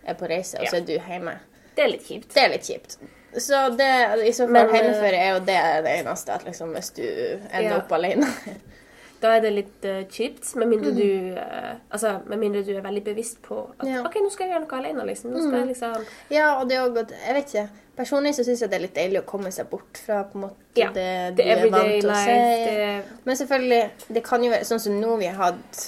er 0.06 0.14
på 0.14 0.24
reise, 0.30 0.56
og 0.60 0.66
så 0.70 0.76
Ja. 0.76 0.80
er 0.80 0.86
du 0.86 0.92
hjemme. 1.12 1.34
Det 1.76 1.84
er 1.84 1.92
litt 1.92 2.08
kjipt. 2.08 2.32
Det 2.34 2.42
er 2.42 2.52
litt 2.54 2.66
kjipt. 2.68 2.98
Så 3.36 3.58
det, 3.76 3.88
i 4.24 4.32
så 4.32 4.46
fall 4.46 4.52
Men, 4.52 4.70
eh, 4.74 5.02
er 5.12 5.34
jo 5.34 5.40
det 5.44 5.58
det 5.84 5.98
eneste, 5.98 6.32
at 6.32 6.46
liksom 6.46 6.72
hvis 6.72 6.90
du 6.96 7.02
ender 7.04 7.70
Ja. 7.70 7.76
opp 7.82 7.92
alene. 7.92 8.26
Da 9.20 9.30
er 9.36 9.40
det 9.40 9.50
litt 9.54 9.84
uh, 9.88 10.02
kjipt, 10.12 10.50
med 10.60 10.68
mindre 10.68 10.90
du 10.92 11.32
uh, 11.40 11.76
Altså, 11.90 12.18
med 12.28 12.38
mindre 12.38 12.60
du 12.66 12.74
er 12.76 12.82
veldig 12.84 13.02
bevisst 13.04 13.40
på 13.42 13.62
at 13.70 13.86
Mm. 13.86 13.88
Ja. 13.88 14.00
Mm. 14.02 14.06
OK, 14.06 14.16
nå 14.20 14.30
skal 14.30 14.44
jeg 14.46 14.52
gjøre 14.52 14.64
noe 14.66 14.78
alene, 14.78 15.06
liksom. 15.08 15.30
Nå 15.32 15.40
skal 15.40 15.58
jeg 15.58 15.68
liksom 15.72 16.04
Ja, 16.30 16.60
og 16.60 16.68
det 16.68 16.76
er 16.76 16.92
godt 16.92 17.14
Jeg 17.26 17.34
vet 17.34 17.54
ikke. 17.54 17.68
Personlig 17.96 18.34
så 18.36 18.44
syns 18.44 18.60
jeg 18.60 18.70
det 18.70 18.76
er 18.76 18.84
litt 18.84 18.94
deilig 18.94 19.22
å 19.22 19.24
komme 19.24 19.52
seg 19.52 19.70
bort 19.70 20.00
fra 20.04 20.22
på 20.28 20.36
en 20.36 20.44
måte 20.44 20.76
Ja, 20.76 20.90
det 20.92 21.08
du 21.32 21.42
Det 21.42 21.46
er 21.48 21.70
vant 21.72 21.94
til 22.00 22.10
å 22.12 22.18
se. 22.26 22.36
Det, 22.36 23.20
Men 23.24 23.36
selvfølgelig, 23.36 23.82
det 24.18 24.24
kan 24.24 24.44
jo 24.44 24.50
være 24.52 24.68
sånn 24.68 24.84
som 24.84 25.00
nå 25.00 25.16
vi 25.16 25.30
har 25.32 25.40
hatt 25.40 25.86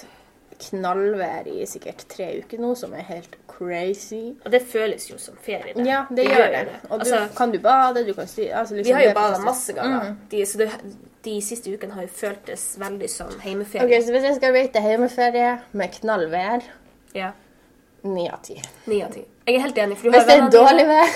knallvær 0.71 1.47
i 1.53 1.67
sikkert 1.69 2.09
tre 2.09 2.31
uker 2.41 2.59
nå, 2.59 2.73
som 2.79 2.95
er 2.97 3.05
helt 3.13 3.37
crazy. 3.59 4.21
og 4.45 4.53
det 4.53 4.63
føles 4.73 5.09
jo 5.11 5.19
som 5.19 5.35
ferie. 5.43 5.75
det. 5.75 5.87
Ja, 5.87 6.05
det 6.11 6.25
gjør 6.29 6.51
det. 6.55 6.69
Og 6.91 7.01
du, 7.01 7.05
Altså, 7.05 7.21
kan 7.37 7.51
du 7.53 7.59
bade, 7.59 8.05
du 8.07 8.13
kan 8.15 8.27
styre 8.31 8.55
altså 8.61 8.75
vi 8.75 8.81
liksom, 8.83 8.97
har 8.97 9.03
jo 9.09 9.15
bada 9.15 9.39
masse 9.45 9.73
ganger. 9.75 10.05
Mm. 10.13 10.17
De, 10.31 10.45
så 10.47 10.59
det, 10.59 10.71
de 11.25 11.35
siste 11.43 11.73
ukene 11.75 11.93
har 11.97 12.03
jo 12.07 12.09
føltes 12.15 12.69
veldig 12.79 13.11
som 13.11 13.35
heimeferie. 13.43 13.85
Ok, 13.85 14.05
Så 14.07 14.13
hvis 14.15 14.23
jeg 14.29 14.37
skal 14.37 14.55
rate 14.55 14.81
heimeferie 14.85 15.59
med 15.73 15.89
knallvær, 16.01 16.63
Ja. 17.15 17.31
ni 18.05 18.29
av 18.31 18.43
ti. 18.43 18.61
Ni 18.87 19.03
av 19.03 19.11
ti. 19.13 19.25
Jeg 19.47 19.57
er 19.57 19.61
helt 19.61 19.79
enig. 19.79 19.97
For 19.99 20.05
du 20.05 20.11
Hvis 20.17 20.29
har 20.29 20.41
det 20.49 20.55
er 20.55 20.59
dårlig 20.59 20.87
vær, 20.87 21.09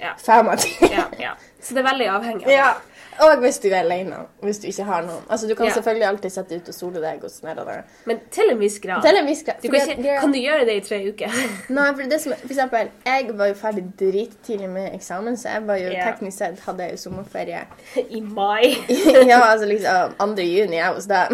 Ja. 0.00 0.12
fem 0.18 0.48
av 0.48 0.56
ti. 0.58 0.74
Ja, 0.90 1.04
ja. 1.20 1.32
Så 1.60 1.74
det 1.74 1.84
er 1.84 1.88
veldig 1.92 2.06
avhengig 2.08 2.44
av 2.46 2.50
Ja. 2.52 2.74
Og 3.20 3.38
hvis 3.42 3.58
du 3.58 3.68
er 3.68 3.80
alene. 3.80 4.16
Hvis 4.42 4.58
du 4.62 4.66
ikke 4.70 4.84
har 4.84 5.02
noen. 5.02 5.22
Altså, 5.30 5.48
Du 5.48 5.54
kan 5.54 5.66
Ja. 5.66 5.72
selvfølgelig 5.72 6.06
alltid 6.08 6.30
sette 6.30 6.56
ut 6.56 6.68
og 6.68 6.74
sole 6.74 7.00
deg. 7.00 7.24
og 7.24 7.30
sånn 7.30 7.56
der. 7.56 7.82
Men 8.06 8.20
til 8.30 8.50
en 8.50 8.58
viss 8.58 8.78
grad. 8.78 9.02
Til 9.02 9.16
en 9.16 9.26
viss 9.26 9.42
grad. 9.42 9.56
Du 9.62 9.68
kan, 9.68 9.80
ikke, 9.80 10.02
det- 10.02 10.20
kan 10.20 10.32
du 10.32 10.38
gjøre 10.38 10.64
det 10.66 10.76
i 10.76 10.80
tre 10.88 11.08
uker? 11.08 11.30
Nei, 11.68 11.94
for 11.94 12.02
det 12.02 12.20
som, 12.20 12.32
er, 12.32 12.36
for 12.36 12.48
eksempel, 12.48 12.88
jeg 13.06 13.38
var 13.38 13.46
jo 13.46 13.54
ferdig 13.54 13.84
drittidlig 13.98 14.68
med 14.70 14.94
eksamen, 14.94 15.36
så 15.36 15.48
jeg 15.48 15.66
var 15.66 15.76
jo 15.76 15.90
yeah. 15.90 16.12
teknisk 16.12 16.38
sett 16.38 16.60
hadde 16.60 16.78
jeg 16.82 16.90
jo 16.92 16.96
sommerferie. 16.96 17.62
I 18.18 18.20
mai. 18.20 18.76
ja, 19.28 19.40
altså 19.40 19.66
liksom 19.66 20.14
2. 20.36 20.42
juni 20.42 20.76
jeg 20.76 20.94
hos 20.94 21.06
deg. 21.06 21.28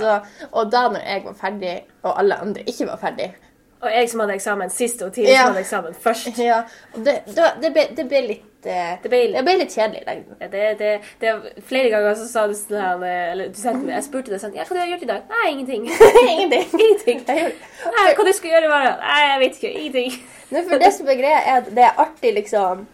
Yeah. 0.00 0.20
og 0.52 0.72
da 0.72 0.88
når 0.88 1.00
jeg 1.06 1.24
var 1.24 1.34
ferdig, 1.34 1.82
og 2.02 2.18
alle 2.18 2.34
andre 2.40 2.62
ikke 2.66 2.86
var 2.86 2.96
ferdig 2.96 3.34
Og 3.80 3.90
jeg 3.94 4.08
som 4.10 4.20
hadde 4.20 4.34
eksamen 4.34 4.70
sist, 4.70 5.02
og 5.02 5.12
Tine 5.14 5.28
Ja. 5.30 5.36
som 5.44 5.46
hadde 5.54 5.60
eksamen 5.60 5.94
først. 5.94 6.38
ja, 6.38 6.62
og 6.94 7.04
det, 7.04 7.20
da, 7.36 7.52
det, 7.62 7.72
ble, 7.72 7.84
det 7.96 8.08
ble 8.08 8.22
litt 8.26 8.47
eh, 8.66 8.98
Det 9.02 9.10
ble 9.10 9.20
det 9.34 9.42
ble 9.46 9.54
litt 9.60 9.74
kjedelig 9.74 10.02
i 10.02 10.06
lengden. 10.08 10.38
Det, 10.50 10.64
det, 10.80 10.90
det, 11.20 11.34
flere 11.68 11.90
ganger 11.92 12.16
så 12.18 12.26
sa 12.26 12.46
du 12.50 12.54
sånn 12.58 12.80
her, 12.80 13.04
eller 13.32 13.52
du 13.52 13.58
sendte 13.60 13.92
Jeg 13.92 14.06
spurte 14.06 14.32
deg 14.34 14.42
sånn 14.42 14.56
Ja, 14.58 14.66
hva 14.66 14.80
har 14.80 14.88
du 14.88 14.94
gjort 14.96 15.06
i 15.06 15.10
dag? 15.12 15.24
Nei, 15.30 15.46
ingenting. 15.52 15.88
Ingenting. 16.32 16.68
ingenting. 16.82 17.50
Nei, 17.94 18.06
hva 18.18 18.26
du 18.26 18.32
skal 18.34 18.54
gjøre 18.54 18.68
i 18.68 18.72
morgen? 18.72 19.02
Nei, 19.04 19.18
jeg 19.24 19.40
vet 19.42 19.58
ikke. 19.58 19.72
Ingenting. 19.82 20.22
Nei, 20.54 20.62
for 20.70 20.84
det 20.84 20.92
som 20.96 21.10
er 21.12 21.18
greia, 21.20 21.42
er 21.42 21.60
at 21.62 21.68
det 21.76 21.84
er 21.84 22.00
artig, 22.04 22.32
liksom 22.38 22.86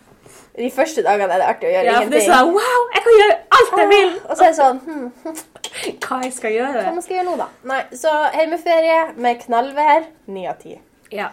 De 0.58 0.70
første 0.74 1.02
dagene 1.06 1.30
er 1.34 1.42
det 1.42 1.46
artig 1.52 1.70
å 1.70 1.72
gjøre 1.74 1.86
Ja, 1.88 2.00
for 2.02 2.12
det 2.14 2.20
er 2.20 2.26
ingenting. 2.26 2.34
sånn 2.34 2.52
Wow, 2.58 2.88
jeg 2.94 3.06
kan 3.06 3.20
gjøre 3.20 3.38
alt 3.58 3.78
jeg 3.80 3.92
vil! 3.94 4.10
Og 4.24 4.34
så 4.34 4.44
er 4.44 4.50
det 4.50 4.58
sånn 4.58 4.82
hm, 4.84 5.38
Hva 6.04 6.20
jeg 6.24 6.34
skal 6.34 6.54
gjøre. 6.58 6.84
Hva 6.90 7.06
skal 7.06 7.18
gjøre 7.18 7.28
nå, 7.30 7.38
da? 7.40 7.48
Nei, 7.70 7.80
Så 8.04 8.12
hjemmeferie 8.34 9.00
med 9.16 9.40
knallvær, 9.46 10.06
ni 10.34 10.46
av 10.50 10.60
ti. 10.60 10.76
Ja. 11.14 11.32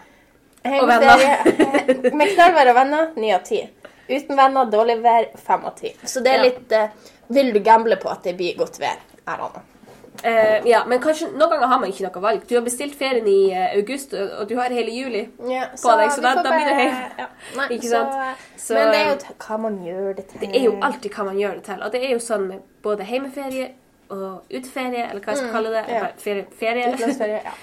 Heimeferie 0.61 2.11
med 2.13 2.33
knallvær 2.35 2.69
og 2.69 2.75
venner, 2.77 3.13
ni 3.17 3.31
av 3.33 3.45
ti. 3.45 3.63
Uten 4.11 4.37
venner, 4.37 4.69
dårlig 4.71 4.99
vær, 5.03 5.27
fem 5.39 5.65
av 5.65 5.75
ti. 5.79 5.93
Så 6.03 6.23
det 6.23 6.35
er 6.35 6.45
litt 6.45 6.73
uh, 6.75 7.11
Vil 7.31 7.53
du 7.55 7.59
gamble 7.63 7.95
på 8.01 8.09
at 8.11 8.23
det 8.27 8.35
blir 8.39 8.57
godt 8.59 8.79
vær? 8.81 8.99
Er 9.27 9.43
han. 9.45 9.61
Eh, 10.23 10.67
ja, 10.67 10.83
men 10.85 10.99
kanskje 11.01 11.29
noen 11.31 11.49
ganger 11.53 11.69
har 11.71 11.79
man 11.81 11.89
ikke 11.89 12.03
noe 12.05 12.21
valg. 12.21 12.41
Du 12.49 12.53
har 12.57 12.63
bestilt 12.65 12.93
ferien 12.99 13.25
i 13.31 13.37
uh, 13.55 13.71
august, 13.79 14.13
og, 14.13 14.43
du 14.49 14.55
har 14.59 14.73
hele 14.73 14.91
juli. 14.93 15.21
Ja, 15.49 15.69
På 15.81 15.95
deg, 15.97 16.11
så 16.13 16.21
da- 16.21 16.35
da 16.43 16.51
blir 16.51 16.67
det 16.67 16.75
helt- 16.77 17.21
ja. 17.23 17.27
Nei, 17.57 17.67
Ikke 17.77 17.87
så, 17.87 18.01
sant? 18.01 18.43
Så, 18.57 18.73
men 18.75 18.91
det 18.91 18.99
er 18.99 19.07
jo 19.09 19.15
eh, 19.15 19.31
hva 19.47 19.57
man 19.63 19.79
gjør 19.85 20.11
det 20.19 20.27
til. 20.27 20.43
Det 20.43 20.49
er 20.59 20.65
jo 20.67 20.73
alltid 20.89 21.15
hva 21.15 21.25
man 21.31 21.39
gjør 21.41 21.55
det 21.57 21.63
til. 21.69 21.81
Og 21.81 21.95
det 21.95 22.03
er 22.03 22.11
jo 22.13 22.19
sånn 22.27 22.47
med 22.51 22.67
både 22.83 23.07
heimeferie 23.09 23.69
og 24.11 24.51
uteferie, 24.51 25.07
eller 25.07 25.23
hva 25.23 25.33
jeg 25.33 25.41
skal 25.41 25.55
kalle 25.55 25.73
det. 25.73 25.83
ja. 25.89 26.05
Ferie. 26.21 26.45
ferie. 26.59 27.41
Ja. 27.41 27.55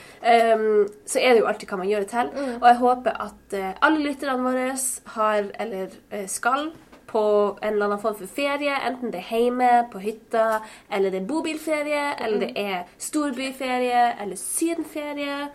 Um, 0.55 0.89
så 1.11 1.23
er 1.23 1.35
det 1.35 1.45
jo 1.45 1.49
alltid 1.51 1.71
hva 1.71 1.81
man 1.83 1.91
gjør 1.91 2.05
det 2.05 2.11
til. 2.15 2.35
Og 2.59 2.69
jeg 2.71 2.83
håper 2.83 3.23
at 3.29 3.57
uh, 3.61 3.71
alle 3.89 4.05
lytterne 4.05 4.45
våre 4.45 4.69
har, 5.15 5.51
eller 5.63 5.97
uh, 6.13 6.27
skal, 6.27 6.71
på 7.09 7.25
en 7.63 7.73
eller 7.73 7.87
annen 7.87 8.01
form 8.03 8.17
for 8.19 8.29
ferie. 8.29 8.75
Enten 8.89 9.13
det 9.13 9.23
er 9.23 9.43
hjemme, 9.45 9.71
på 9.93 10.01
hytta, 10.03 10.61
eller 10.93 11.15
det 11.15 11.23
er 11.23 11.29
bobilferie, 11.31 12.07
eller 12.25 12.43
det 12.45 12.51
er 12.61 12.83
storbyferie, 13.01 14.03
eller 14.23 14.37
sydenferie. 14.37 15.49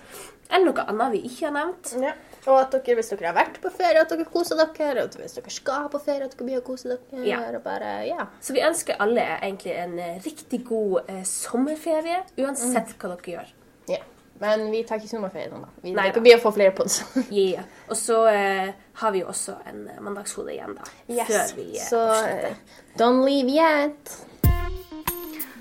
Eller 0.53 0.69
noe 0.69 0.85
annet 0.93 1.15
vi 1.15 1.23
ikke 1.29 1.47
har 1.49 1.55
nevnt. 1.57 1.93
Ja. 2.03 2.13
Og 2.43 2.57
at 2.59 2.73
dere, 2.75 2.97
hvis 2.99 3.09
dere 3.13 3.29
har 3.31 3.37
vært 3.37 3.59
på 3.63 3.71
ferie, 3.73 4.01
at 4.03 4.11
dere 4.11 4.25
koser 4.29 4.59
dere. 4.59 5.05
Og 5.07 5.17
hvis 5.17 5.37
dere 5.39 5.53
skal 5.53 5.89
på 5.89 6.01
ferie, 6.03 6.27
at 6.27 6.35
dere 6.35 6.45
blir 6.47 6.61
å 6.61 6.65
kose 6.65 6.91
dere. 6.93 7.23
Ja. 7.27 7.41
Og 7.49 7.61
bare, 7.65 7.93
ja. 8.07 8.27
Så 8.43 8.55
vi 8.55 8.63
ønsker 8.65 8.99
alle 9.03 9.25
egentlig 9.39 9.73
en 9.79 9.97
eh, 9.99 10.17
riktig 10.25 10.63
god 10.67 11.09
eh, 11.09 11.23
sommerferie, 11.27 12.21
uansett 12.37 12.95
hva 12.99 13.15
dere 13.15 13.37
gjør. 13.37 13.53
ja. 13.95 14.01
Men 14.43 14.65
vi 14.73 14.81
tar 14.83 14.97
ikke 14.99 15.07
sommerferie 15.07 15.47
nå, 15.51 15.59
da. 15.61 15.69
Vi, 15.85 15.91
Nei 15.95 16.07
blir 16.17 16.35
å 16.35 16.41
få 16.41 16.51
flere 16.55 16.73
på 16.75 16.83
det. 16.89 17.21
Yeah. 17.31 17.63
Og 17.87 17.95
så 17.95 18.17
eh, 18.27 18.73
har 18.99 19.13
vi 19.13 19.21
jo 19.21 19.29
også 19.31 19.53
en 19.69 19.85
eh, 19.87 19.99
mandagshode 20.03 20.51
igjen, 20.51 20.73
da. 20.75 20.89
Før 21.29 21.53
vi 21.55 21.67
eh, 21.77 21.85
Så 21.85 22.01
eh, 22.27 22.57
don't 22.99 23.23
leave 23.23 23.53
yet. 23.53 24.15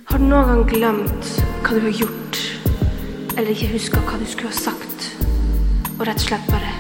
Har 0.08 0.18
du 0.18 0.24
noen 0.26 0.48
gang 0.50 0.64
glemt 0.72 1.30
hva 1.62 1.76
du 1.76 1.84
har 1.84 1.94
gjort, 2.00 2.40
eller 3.36 3.52
ikke 3.54 3.70
huska 3.76 4.02
hva 4.08 4.18
du 4.18 4.26
skulle 4.26 4.50
ha 4.50 4.58
sagt, 4.58 4.81
og 6.02 6.08
rett 6.08 6.18
og 6.18 6.30
slett 6.32 6.48
bare 6.50 6.70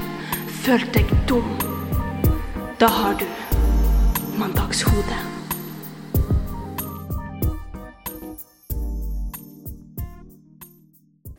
følt 0.64 0.96
deg 0.96 1.10
dum? 1.30 1.46
Da 2.80 2.88
har 2.90 3.14
du 3.20 3.26
mandagshode. 4.40 5.18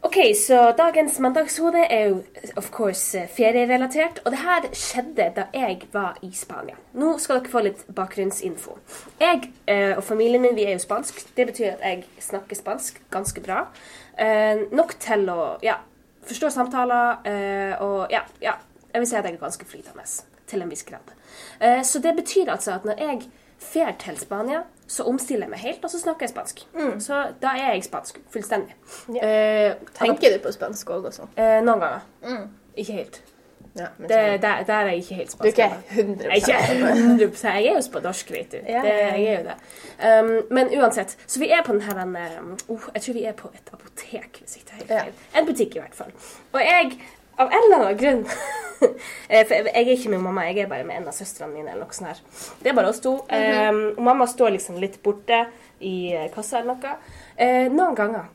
Ok, 0.07 0.17
så 0.39 0.61
dagens 0.77 1.19
mandagshode 1.19 1.83
er 1.89 2.07
jo 2.13 2.23
of 2.55 2.71
course 2.71 3.19
eh, 3.19 3.27
ferierelatert, 3.27 4.21
og 4.23 4.31
det 4.31 4.43
her 4.45 4.71
skjedde 4.71 5.29
da 5.35 5.49
jeg 5.51 5.81
var 5.91 6.21
i 6.23 6.31
Spania. 6.31 6.79
Nå 6.95 7.17
skal 7.19 7.41
dere 7.41 7.51
få 7.51 7.67
litt 7.67 7.83
bakgrunnsinfo. 7.91 8.77
Jeg 9.19 9.49
eh, 9.67 9.97
og 9.97 10.05
familien 10.07 10.45
min 10.45 10.55
vi 10.55 10.69
er 10.69 10.77
jo 10.77 10.85
spansk. 10.85 11.25
Det 11.35 11.51
betyr 11.51 11.73
at 11.73 11.89
jeg 11.89 12.27
snakker 12.31 12.63
spansk 12.63 13.03
ganske 13.11 13.43
bra. 13.43 13.65
Eh, 14.15 14.69
nok 14.71 14.95
til 15.03 15.27
å 15.33 15.57
ja, 15.65 15.81
forstå 16.27 16.49
samtaler 16.53 17.17
eh, 17.29 17.81
og 17.81 18.07
ja, 18.11 18.21
ja, 18.41 18.53
jeg 18.93 19.01
vil 19.01 19.09
si 19.09 19.15
at 19.15 19.25
jeg 19.25 19.33
er 19.33 19.41
ganske 19.41 19.65
flytende 19.65 20.05
til 20.47 20.61
en 20.61 20.69
viss 20.69 20.83
grad. 20.87 21.13
Eh, 21.61 21.81
så 21.83 21.99
det 22.03 22.15
betyr 22.15 22.51
altså 22.51 22.75
at 22.77 22.85
når 22.85 22.99
jeg 23.01 23.21
drar 23.73 23.91
til 23.99 24.17
Spania, 24.19 24.63
så 24.87 25.03
omstiller 25.07 25.45
jeg 25.47 25.49
meg 25.53 25.59
helt, 25.63 25.83
og 25.87 25.89
så 25.89 25.99
snakker 25.99 26.25
jeg 26.27 26.29
spansk. 26.33 26.65
Så 26.99 27.19
da 27.41 27.53
er 27.57 27.73
jeg 27.73 27.83
spansk 27.87 28.19
fullstendig. 28.33 28.75
Eh, 29.21 29.73
Tenker 29.95 30.35
du 30.35 30.41
på 30.43 30.51
spansk 30.51 30.89
òg 30.91 31.07
og 31.07 31.15
sånn? 31.15 31.31
Eh, 31.39 31.61
noen 31.63 31.79
ganger. 31.79 32.49
Ikke 32.75 32.97
helt. 32.99 33.21
Ja, 33.73 33.87
Det, 33.97 34.09
sånn. 34.09 34.41
der, 34.43 34.63
der 34.67 34.73
er 34.73 34.89
jeg 34.91 34.97
ikke 35.01 35.15
helt 35.15 35.31
Du 35.33 35.47
er 35.47 35.49
ikke 35.49 35.65
ennå. 35.65 35.77
100 35.89 36.23
Jeg 36.23 36.29
er 36.29 37.23
ikke 37.25 37.53
Jeg 37.53 37.65
er 37.65 37.73
jo 37.73 37.81
spanorsk, 37.81 38.31
vet 38.31 38.51
du. 38.51 38.57
Ja. 38.69 38.81
Det, 38.85 38.91
jeg 38.99 39.23
er 39.23 39.39
jo 39.39 39.47
det. 39.47 39.55
Um, 39.97 40.53
men 40.53 40.69
uansett. 40.77 41.15
Så 41.25 41.39
vi 41.41 41.49
er 41.49 41.63
på 41.65 41.73
den 41.73 41.81
her 41.81 42.03
oh, 42.69 42.85
Jeg 42.93 43.01
tror 43.01 43.13
vi 43.17 43.23
er 43.25 43.33
på 43.39 43.49
et 43.55 43.73
apotek, 43.73 44.37
hvis 44.43 44.55
ikke 44.61 44.77
helt 44.77 44.93
Ja. 44.93 45.03
En 45.39 45.49
butikk, 45.49 45.75
i 45.75 45.81
hvert 45.81 45.95
fall. 45.97 46.13
Og 46.53 46.61
jeg, 46.61 46.99
av 47.37 47.49
en 47.49 47.63
eller 47.63 47.79
annen 47.87 47.97
grunn 47.97 48.21
eh, 49.29 49.41
For 49.41 49.55
jeg 49.57 49.73
er 49.73 49.91
ikke 49.95 50.13
med 50.13 50.21
mamma, 50.27 50.45
jeg 50.51 50.67
er 50.67 50.69
bare 50.69 50.85
med 50.85 50.99
en 51.01 51.09
av 51.09 51.17
søstrene 51.17 51.53
mine. 51.55 51.71
eller 51.73 51.87
noe 51.87 51.97
sånt 51.97 52.11
her. 52.13 52.21
Det 52.61 52.69
er 52.69 52.77
bare 52.77 52.93
oss 52.93 53.01
to. 53.01 53.15
um, 53.25 53.83
og 53.97 54.03
mamma 54.05 54.29
står 54.29 54.53
liksom 54.59 54.77
litt 54.83 55.01
borte 55.03 55.45
i 55.81 56.13
eh, 56.13 56.29
kassa 56.35 56.61
eller 56.61 56.75
noe. 56.77 56.97
Uh, 57.41 57.73
noen 57.73 57.97
ganger 57.97 58.29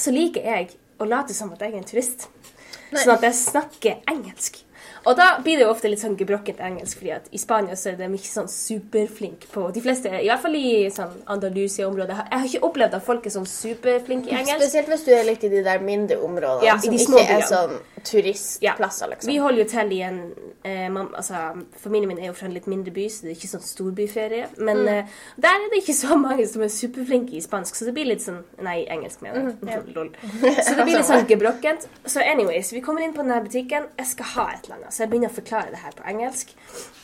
så 0.00 0.10
liker 0.14 0.48
jeg 0.48 0.72
å 1.02 1.04
late 1.04 1.34
som 1.36 1.52
at 1.52 1.60
jeg 1.60 1.74
er 1.74 1.82
en 1.82 1.84
turist. 1.88 2.28
Sånn 2.92 3.16
at 3.16 3.26
jeg 3.28 3.38
snakker 3.38 4.12
engelsk. 4.12 4.62
Og 5.02 5.16
da 5.18 5.32
blir 5.42 5.58
det 5.58 5.64
jo 5.64 5.72
ofte 5.72 5.90
litt 5.90 5.98
sånn 6.02 6.14
gebrokkent 6.18 6.60
engelsk, 6.62 7.00
fordi 7.00 7.10
at 7.16 7.24
i 7.34 7.38
Spania 7.40 7.74
så 7.78 7.90
er 7.90 7.96
de 7.98 8.06
ikke 8.14 8.30
sånn 8.30 8.50
superflinke 8.50 9.48
på 9.50 9.64
De 9.74 9.82
fleste, 9.82 10.10
i 10.14 10.28
hvert 10.28 10.42
fall 10.44 10.54
i 10.58 10.90
sånn 10.94 11.16
Andalusia-området. 11.32 12.18
Jeg 12.30 12.38
har 12.38 12.50
ikke 12.50 12.68
opplevd 12.68 12.98
at 12.98 13.06
folk 13.06 13.26
er 13.26 13.34
sånn 13.34 13.48
superflinke 13.50 14.30
i 14.30 14.36
engelsk. 14.36 14.62
Spesielt 14.62 14.92
hvis 14.92 15.06
du 15.08 15.10
er 15.16 15.26
litt 15.26 15.42
i 15.42 15.50
de 15.50 15.64
der 15.66 15.82
mindre 15.82 16.20
områdene 16.22 16.68
Ja, 16.68 16.78
som 16.78 16.94
de 16.94 17.02
ikke 17.02 17.24
er 17.26 17.42
sånn 17.48 17.74
turistplasser, 18.04 19.08
liksom. 19.12 19.28
Vi 19.30 19.36
holder 19.42 19.62
jo 19.62 19.68
til 19.70 19.92
i 19.92 20.00
en 20.06 20.18
eh, 20.64 20.88
mam, 20.92 21.08
altså, 21.18 21.34
Familien 21.82 22.08
min 22.08 22.18
er 22.18 22.26
jo 22.30 22.32
fra 22.38 22.46
en 22.48 22.54
litt 22.54 22.66
mindre 22.70 22.92
by, 22.94 23.04
så 23.10 23.22
det 23.26 23.32
er 23.32 23.36
ikke 23.38 23.50
sånn 23.52 23.64
storbyferie. 23.66 24.48
Men 24.58 24.76
Mm. 24.82 24.88
eh, 24.88 25.06
der 25.40 25.48
er 25.58 25.68
det 25.72 25.80
ikke 25.82 25.94
så 25.94 26.16
mange 26.18 26.46
som 26.48 26.62
er 26.62 26.68
superflinke 26.68 27.32
i 27.36 27.40
spansk, 27.40 27.74
så 27.74 27.84
det 27.88 27.94
blir 27.94 28.06
litt 28.06 28.22
sånn 28.22 28.42
Nei, 28.62 28.84
engelsk, 28.90 29.22
mener 29.22 29.40
Mm, 29.52 29.68
jeg. 29.68 29.94
Lol. 29.94 30.10
Så 30.62 30.76
det 30.76 30.84
blir 30.84 30.96
litt 30.96 31.06
sånn 31.08 31.26
gebrokkent. 31.26 31.86
Så 32.06 32.20
anyways, 32.20 32.72
vi 32.72 32.80
kommer 32.80 33.02
inn 33.02 33.12
på 33.14 33.22
denne 33.22 33.40
butikken. 33.44 33.88
Jeg 33.98 34.06
skal 34.06 34.24
ha 34.34 34.46
et 34.52 34.64
eller 34.64 34.76
annet, 34.76 34.92
så 34.94 35.02
jeg 35.02 35.10
begynner 35.10 35.28
å 35.30 35.34
forklare 35.40 35.70
det 35.70 35.78
her 35.82 35.92
på 35.92 36.06
engelsk. 36.08 36.54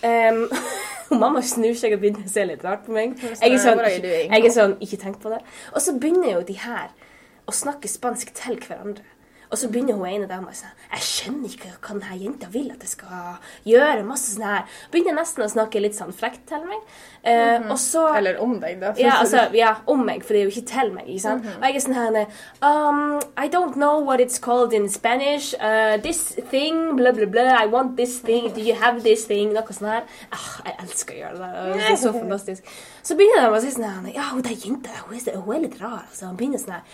Um, 0.03 0.49
og 1.11 1.19
mamma 1.19 1.41
snur 1.43 1.75
seg 1.75 1.93
og 1.95 2.01
begynner 2.01 2.25
å 2.27 2.31
se 2.31 2.45
litt 2.45 2.63
rart 2.65 2.87
på 2.87 2.93
meg. 2.93 3.17
Jeg 3.19 3.53
er 3.53 3.59
sånn, 3.59 3.83
jeg 3.83 4.45
er 4.45 4.51
sånn 4.55 4.77
Ikke 4.81 4.99
tenk 5.01 5.21
på 5.23 5.31
det. 5.31 5.41
Og 5.75 5.81
så 5.83 5.99
begynner 5.99 6.33
jo 6.39 6.43
de 6.43 6.55
her 6.55 6.91
å 7.49 7.53
snakke 7.53 7.89
spansk 7.89 8.33
til 8.35 8.57
hverandre. 8.61 9.03
Og 9.51 9.57
så 9.57 9.69
begynner 9.73 9.97
hun 9.97 10.05
ene 10.11 10.27
dama 10.29 10.53
sånn 10.53 10.75
Jeg 10.93 11.01
skjønner 11.07 11.49
ikke 11.55 11.71
hva 11.81 11.95
denne 11.99 12.17
jenta 12.21 12.49
vil 12.53 12.71
at 12.75 12.83
jeg 12.85 12.91
skal 12.91 13.39
gjøre. 13.65 14.05
masse 14.05 14.35
sånn 14.35 14.45
her. 14.45 14.65
Begynner 14.93 15.17
nesten 15.23 15.45
å 15.45 15.49
snakke 15.49 15.81
litt 15.81 15.97
sånn 15.97 16.13
frekt 16.13 16.47
til 16.51 16.65
meg. 16.69 16.83
Eh, 17.25 17.61
Og 17.71 17.79
så 17.81 18.03
Eller 18.17 18.39
om 18.41 18.59
deg, 18.61 18.81
da. 18.81 18.93
ja, 18.97 19.19
altså, 19.21 19.49
ja, 19.57 19.77
om 19.87 20.05
meg, 20.05 20.23
for 20.25 20.35
det 20.35 20.41
er 20.43 20.45
jo 20.51 20.53
ikke 20.55 20.67
til 20.73 20.93
meg. 20.93 21.09
ikke 21.09 21.21
sant? 21.25 21.47
Og 21.47 21.65
jeg 21.65 21.77
er 21.77 21.85
sånn 21.87 21.97
her 21.99 22.19
um, 22.63 23.21
I 23.37 23.49
don't 23.49 23.75
know 23.77 23.99
what 24.01 24.21
it's 24.21 24.39
called 24.39 24.73
in 24.73 24.89
Spanish. 24.89 25.55
Uh, 25.61 25.97
this 26.03 26.35
thing, 26.51 26.97
blah, 26.97 27.13
blah, 27.13 27.27
blah. 27.27 27.57
I 27.63 27.67
want 27.67 27.97
this 27.97 28.19
thing. 28.21 28.53
Do 28.53 28.61
you 28.61 28.75
have 28.75 29.03
this 29.03 29.25
thing? 29.27 29.53
Noe 29.57 29.73
sånn 29.73 29.89
her. 29.89 30.05
Ah, 30.33 30.49
jeg 30.65 30.77
elsker 30.85 31.15
å 31.15 31.19
gjøre 31.23 31.39
det. 31.39 31.79
Det 31.79 31.89
er 31.93 31.97
så 31.97 32.13
fantastisk. 32.13 32.69
Så 33.03 33.17
begynner 33.17 33.49
de 33.49 33.57
å 33.57 33.63
si 33.65 33.73
sånn 33.73 33.89
her 33.89 34.13
Ja, 34.15 34.29
hun 34.35 34.43
der 34.45 34.57
jenta 34.57 34.91
hun 35.07 35.17
er, 35.17 35.41
hun 35.41 35.57
er 35.57 35.65
litt 35.67 35.81
rar. 35.81 36.05
Altså. 36.09 36.27
Hun 36.29 36.37
begynner 36.37 36.61
sånn 36.61 36.77
her 36.79 36.85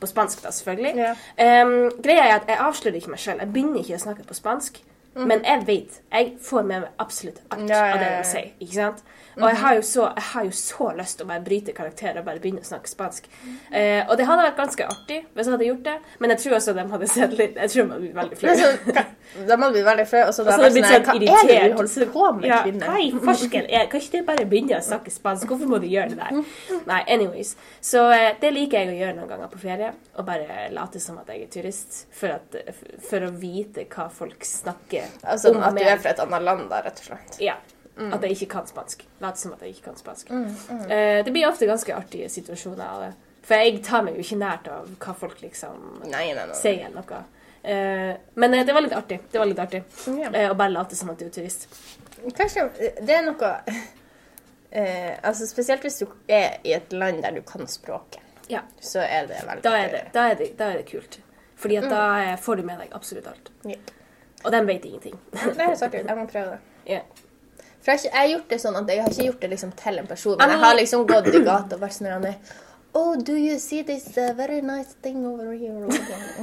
på 0.00 0.08
spansk, 0.10 0.42
da, 0.44 0.52
selvfølgelig. 0.54 0.92
Ja. 0.96 1.64
Um, 1.64 1.90
greia 2.02 2.26
er 2.26 2.38
at 2.40 2.48
Jeg 2.48 2.58
avslører 2.60 3.00
ikke 3.00 3.12
meg 3.14 3.22
sjøl. 3.22 3.38
Jeg 3.38 3.52
begynner 3.52 3.84
ikke 3.84 3.98
å 3.98 4.04
snakke 4.06 4.26
på 4.26 4.38
spansk. 4.38 4.80
Men 5.14 5.42
jeg 5.42 5.64
vet, 5.66 6.00
jeg 6.12 6.36
får 6.40 6.62
med 6.66 6.84
meg 6.84 6.90
absolutt 7.02 7.40
alt 7.50 7.68
Ja, 7.68 7.80
ja, 7.86 7.94
av 7.94 7.98
det 7.98 8.06
ja, 8.06 8.12
ja. 8.12 8.22
de 8.22 8.28
sier. 8.30 8.52
ikke 8.60 8.74
sant? 8.76 9.02
Og 9.40 9.46
jeg 9.48 9.56
har, 9.62 9.74
jo 9.78 9.82
så, 9.86 10.02
jeg 10.16 10.24
har 10.32 10.44
jo 10.44 10.50
så 10.52 10.86
lyst 10.98 11.16
til 11.16 11.24
å 11.24 11.28
bare 11.30 11.40
bryte 11.46 11.72
karakter 11.72 12.18
og 12.18 12.24
bare 12.26 12.40
begynne 12.42 12.60
å 12.60 12.66
snakke 12.66 12.90
spansk. 12.90 13.28
Eh, 13.72 14.02
og 14.10 14.16
det 14.18 14.26
hadde 14.28 14.42
vært 14.42 14.56
ganske 14.58 14.84
artig 14.90 15.20
hvis 15.34 15.46
jeg 15.46 15.54
hadde 15.54 15.68
gjort 15.68 15.84
det, 15.86 15.94
men 16.20 16.30
jeg 16.34 16.38
tror 16.42 16.56
også 16.58 16.74
de 16.76 16.84
hadde 16.90 17.08
sett 17.08 17.36
litt 17.38 17.56
Jeg 17.56 17.70
tror 17.72 17.86
de 17.86 17.90
hadde 17.90 18.00
blitt 18.02 18.16
veldig 18.18 18.38
flaue. 18.40 18.56
hadde 18.60 18.94
hva- 18.98 19.46
Da 19.48 19.56
må 19.56 19.68
du 19.70 19.78
bli 19.78 19.82
veldig 19.86 20.06
flau, 20.10 20.22
og 20.26 20.34
så 20.34 20.44
hadde 20.44 20.50
de 20.50 20.66
sånn 20.66 20.74
blitt 20.74 20.84
her, 20.90 21.04
sånn 21.04 21.06
Hva 21.06 21.38
er 21.40 21.46
det 21.46 21.70
du 21.70 21.76
holder 21.80 22.12
på 22.12 22.24
med, 22.40 22.44
ja, 22.50 22.58
kvinne? 22.66 22.90
Hva 22.90 22.98
i 23.00 23.10
farsken 23.30 23.68
Kan 23.90 24.00
ikke 24.00 24.12
du 24.18 24.22
bare 24.30 24.46
begynne 24.50 24.78
å 24.80 24.84
snakke 24.90 25.10
spansk? 25.14 25.46
Hvorfor 25.48 25.70
må 25.74 25.80
du 25.80 25.86
gjøre 25.86 26.10
det 26.10 26.18
der? 26.18 26.44
Nei, 26.90 27.00
anyways. 27.16 27.54
Så 27.80 28.04
eh, 28.12 28.34
det 28.42 28.52
liker 28.52 28.78
jeg 28.82 28.92
å 28.94 28.98
gjøre 29.00 29.16
noen 29.16 29.28
ganger 29.30 29.48
på 29.54 29.62
ferie. 29.62 29.92
Og 30.18 30.26
bare 30.26 30.68
late 30.74 31.00
som 31.00 31.18
at 31.22 31.30
jeg 31.32 31.46
er 31.46 31.52
turist, 31.54 32.02
for, 32.12 32.34
at, 32.34 32.74
for 33.08 33.20
å 33.24 33.30
vite 33.40 33.86
hva 33.88 34.10
folk 34.12 34.44
snakker 34.44 34.99
Altså 35.22 35.50
om 35.54 35.62
at 35.62 35.74
du 35.76 35.82
er 35.84 35.98
fra 35.98 36.10
et 36.10 36.20
annet 36.24 36.42
land, 36.42 36.68
da, 36.70 36.80
rett 36.86 36.98
og 37.02 37.04
slett. 37.10 37.40
Ja. 37.40 37.56
At 38.00 38.22
jeg 38.24 38.32
ikke 38.36 38.46
kan 38.54 38.66
spansk. 38.66 39.02
Late 39.20 39.36
som 39.38 39.52
at 39.52 39.60
jeg 39.60 39.74
ikke 39.74 39.84
kan 39.90 39.96
spansk. 40.00 40.30
Eh, 40.30 41.22
det 41.24 41.32
blir 41.34 41.48
ofte 41.48 41.66
ganske 41.68 41.92
artige 41.94 42.28
situasjoner 42.32 42.86
av 42.86 43.02
det. 43.02 43.10
For 43.44 43.54
jeg 43.60 43.82
tar 43.84 44.02
meg 44.06 44.14
jo 44.16 44.20
ikke 44.24 44.38
nært 44.40 44.68
av 44.72 44.88
hva 45.00 45.14
folk 45.16 45.40
liksom 45.42 46.02
Nei, 46.08 46.32
nei, 46.32 46.46
nei. 46.46 46.54
sier 46.56 46.86
eller 46.86 47.02
noe. 47.02 47.20
Eh, 47.62 48.16
men 48.40 48.54
eh, 48.54 48.64
det 48.64 48.72
var 48.76 48.80
litt 48.86 48.92
artig. 48.96 49.18
Det 49.32 49.38
var 49.42 49.46
litt 49.50 49.58
artig. 49.60 49.82
Ja. 50.16 50.30
Eh, 50.32 50.48
å 50.50 50.54
bare 50.56 50.72
late 50.72 50.96
som 50.96 51.10
at 51.12 51.18
du 51.20 51.26
er 51.26 51.34
turist. 51.34 51.66
Kanskje 52.36 52.68
det 53.00 53.14
er 53.16 53.22
noe 53.26 53.50
eh, 54.70 55.14
Altså 55.22 55.46
Spesielt 55.48 55.84
hvis 55.86 55.98
du 56.02 56.06
er 56.28 56.58
i 56.64 56.74
et 56.76 56.92
land 56.92 57.22
der 57.24 57.36
du 57.36 57.42
kan 57.46 57.66
språket, 57.68 58.20
Ja. 58.48 58.60
så 58.80 59.00
er 59.04 59.26
det 59.30 59.42
veldig 59.46 59.62
Da 59.62 59.76
er 59.78 59.88
det, 59.92 60.02
da 60.12 60.28
er 60.30 60.34
det, 60.40 60.50
da 60.58 60.70
er 60.72 60.76
det 60.82 60.86
kult. 60.90 61.18
Fordi 61.56 61.76
at 61.76 61.88
da 61.90 62.02
Mm. 62.16 62.28
eh, 62.32 62.36
får 62.40 62.56
du 62.56 62.62
med 62.62 62.78
deg 62.78 62.92
absolutt 62.92 63.26
alt. 63.26 63.50
Ja. 63.64 63.76
Og 64.44 64.52
de 64.52 64.60
vet 64.66 64.84
ingenting. 64.84 65.18
Det 65.32 65.56
høres 65.58 65.82
artig 65.82 66.00
ut. 66.00 66.08
Jeg 66.08 66.16
må 66.16 66.26
prøve 66.30 66.54
det. 66.54 66.58
Yeah. 66.88 67.02
For 67.80 67.92
jeg, 67.92 67.98
har 67.98 67.98
ikke- 67.98 68.12
jeg 68.14 68.20
har 68.20 68.28
gjort 68.34 68.48
det 68.50 68.60
sånn 68.60 68.76
at 68.76 68.88
jeg 68.88 69.02
har 69.02 69.10
ikke 69.10 69.24
gjort 69.28 69.40
det 69.40 69.50
liksom 69.50 69.72
til 69.72 69.98
en 69.98 70.06
person, 70.06 70.36
men 70.38 70.50
jeg 70.50 70.58
har 70.58 70.74
liksom 70.74 71.06
gått 71.06 71.26
i 71.34 71.44
gata 71.44 71.76
og 71.76 71.80
vært 71.80 71.92
sånn 71.92 72.34
Oh, 72.92 73.14
do 73.14 73.36
you 73.36 73.56
see 73.60 73.82
this 73.82 74.18
uh, 74.18 74.32
very 74.34 74.60
nice 74.60 74.96
thing 75.00 75.24
over 75.24 75.52
here? 75.54 75.86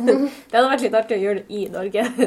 Det 0.07 0.55
hadde 0.55 0.69
vært 0.71 0.83
litt 0.85 0.93
artig 0.95 1.17
å 1.17 1.19
gjøre 1.19 1.41
det 1.41 1.45
i 1.51 1.65
Norge. 1.67 2.05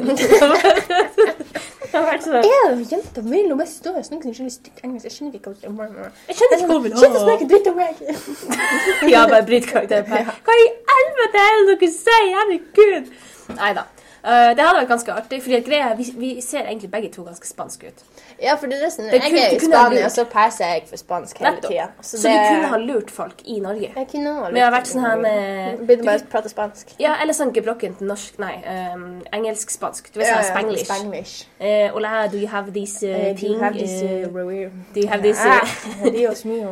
Det 1.81 1.97
hadde 1.97 2.05
vært 2.05 2.23
sånn 2.23 2.37
det 2.45 2.85
jenta 2.91 3.23
vil 3.25 3.49
hun 3.49 3.57
bare 3.57 3.67
stå 3.67 3.95
og 3.97 4.05
snakke 4.05 4.31
sånn 4.37 4.51
stygt 4.53 4.83
engelsk? 4.85 5.07
Jeg 5.09 5.15
skjønner 5.15 5.39
ikke 5.39 5.51
hva 5.55 5.65
hun 5.65 5.79
mener. 5.79 6.13
Jeg 6.29 6.37
skjønner 6.37 6.55
ikke 6.59 6.69
hva 6.69 6.77
hun 6.77 6.85
vil 6.85 6.93
jeg 6.93 6.99
ha. 7.01 7.23
snakker 7.25 7.49
dritt 7.51 7.67
om 7.71 7.75
meg! 7.81 7.95
Ja, 9.15 9.23
bare 9.33 9.47
bryt 9.49 9.67
karakteren. 9.67 10.05
Hva 10.45 10.53
i 10.61 10.69
helvete 10.93 11.41
er 11.47 11.57
det 11.57 11.75
dere 11.81 11.91
sier? 11.97 12.29
Herregud. 12.37 13.11
Nei 13.57 13.73
da. 13.75 13.87
Eh, 14.23 14.49
det 14.55 14.61
hadde 14.61 14.77
vært 14.81 14.87
ganske 14.91 15.13
artig, 15.17 15.41
fordi 15.41 15.55
at 15.57 15.63
greia, 15.65 15.93
vi, 15.97 16.05
vi 16.17 16.41
ser 16.41 16.67
egentlig 16.67 16.91
begge 16.91 17.09
to 17.13 17.23
ganske 17.25 17.47
spanske 17.47 17.87
ut. 17.87 18.03
Ja, 18.41 18.53
for 18.55 18.67
det 18.69 18.77
er 18.77 18.85
nesten 18.85 19.05
Det 19.09 19.13
Jeg 19.13 19.21
kunne- 19.21 19.41
er 19.41 19.49
i 19.49 19.53
det 19.57 19.61
Spania, 19.61 20.05
og 20.05 20.11
så 20.11 20.23
passer 20.29 20.65
jeg 20.65 20.83
for 20.89 20.97
spansk 20.97 21.37
hele 21.37 21.57
tida. 21.61 21.87
Så, 22.01 22.17
du 22.17 22.27
kunne 22.27 22.67
ha 22.67 22.77
lurt 22.77 23.11
folk 23.11 23.41
i 23.45 23.59
Norge. 23.59 23.91
Jeg 23.95 24.07
kunne 24.11 24.33
ha 24.33 24.43
Men 24.45 24.53
Vi 24.53 24.59
har 24.59 24.71
vært 24.71 24.87
sånn 24.87 25.01
her 25.05 25.15
med 25.17 25.77
begynner 25.87 26.05
bare 26.05 26.19
å 26.19 26.29
prate 26.31 26.49
spansk. 26.49 26.93
Ja, 26.99 27.15
eller 27.21 27.33
sånn 27.33 27.53
gebrokkent 27.53 28.01
norsk 28.01 28.37
Nei, 28.39 28.61
um, 28.93 29.21
engelsk-spansk. 29.33 30.13
Du 30.13 30.19
vet 30.19 30.27
sånn 30.27 30.43
spanglish. 30.43 30.85
Spanglish. 30.85 31.45
Uh, 31.59 31.87
hola, 31.93 32.27
do 32.27 32.37
you 32.37 32.47
have 32.47 32.71
this 32.73 33.03
uh, 33.03 33.07
thing? 33.07 33.35
do 33.35 33.47
you 33.47 33.59
have 33.59 33.73
this, 33.73 34.01
Eh, 34.01 34.25
uh, 34.25 34.69
do 34.93 34.99
you 35.01 35.07
have 35.07 35.21
this 35.21 35.37
Ah, 35.39 35.61
uh, 36.01 36.07
Adios 36.07 36.45
mio. 36.45 36.69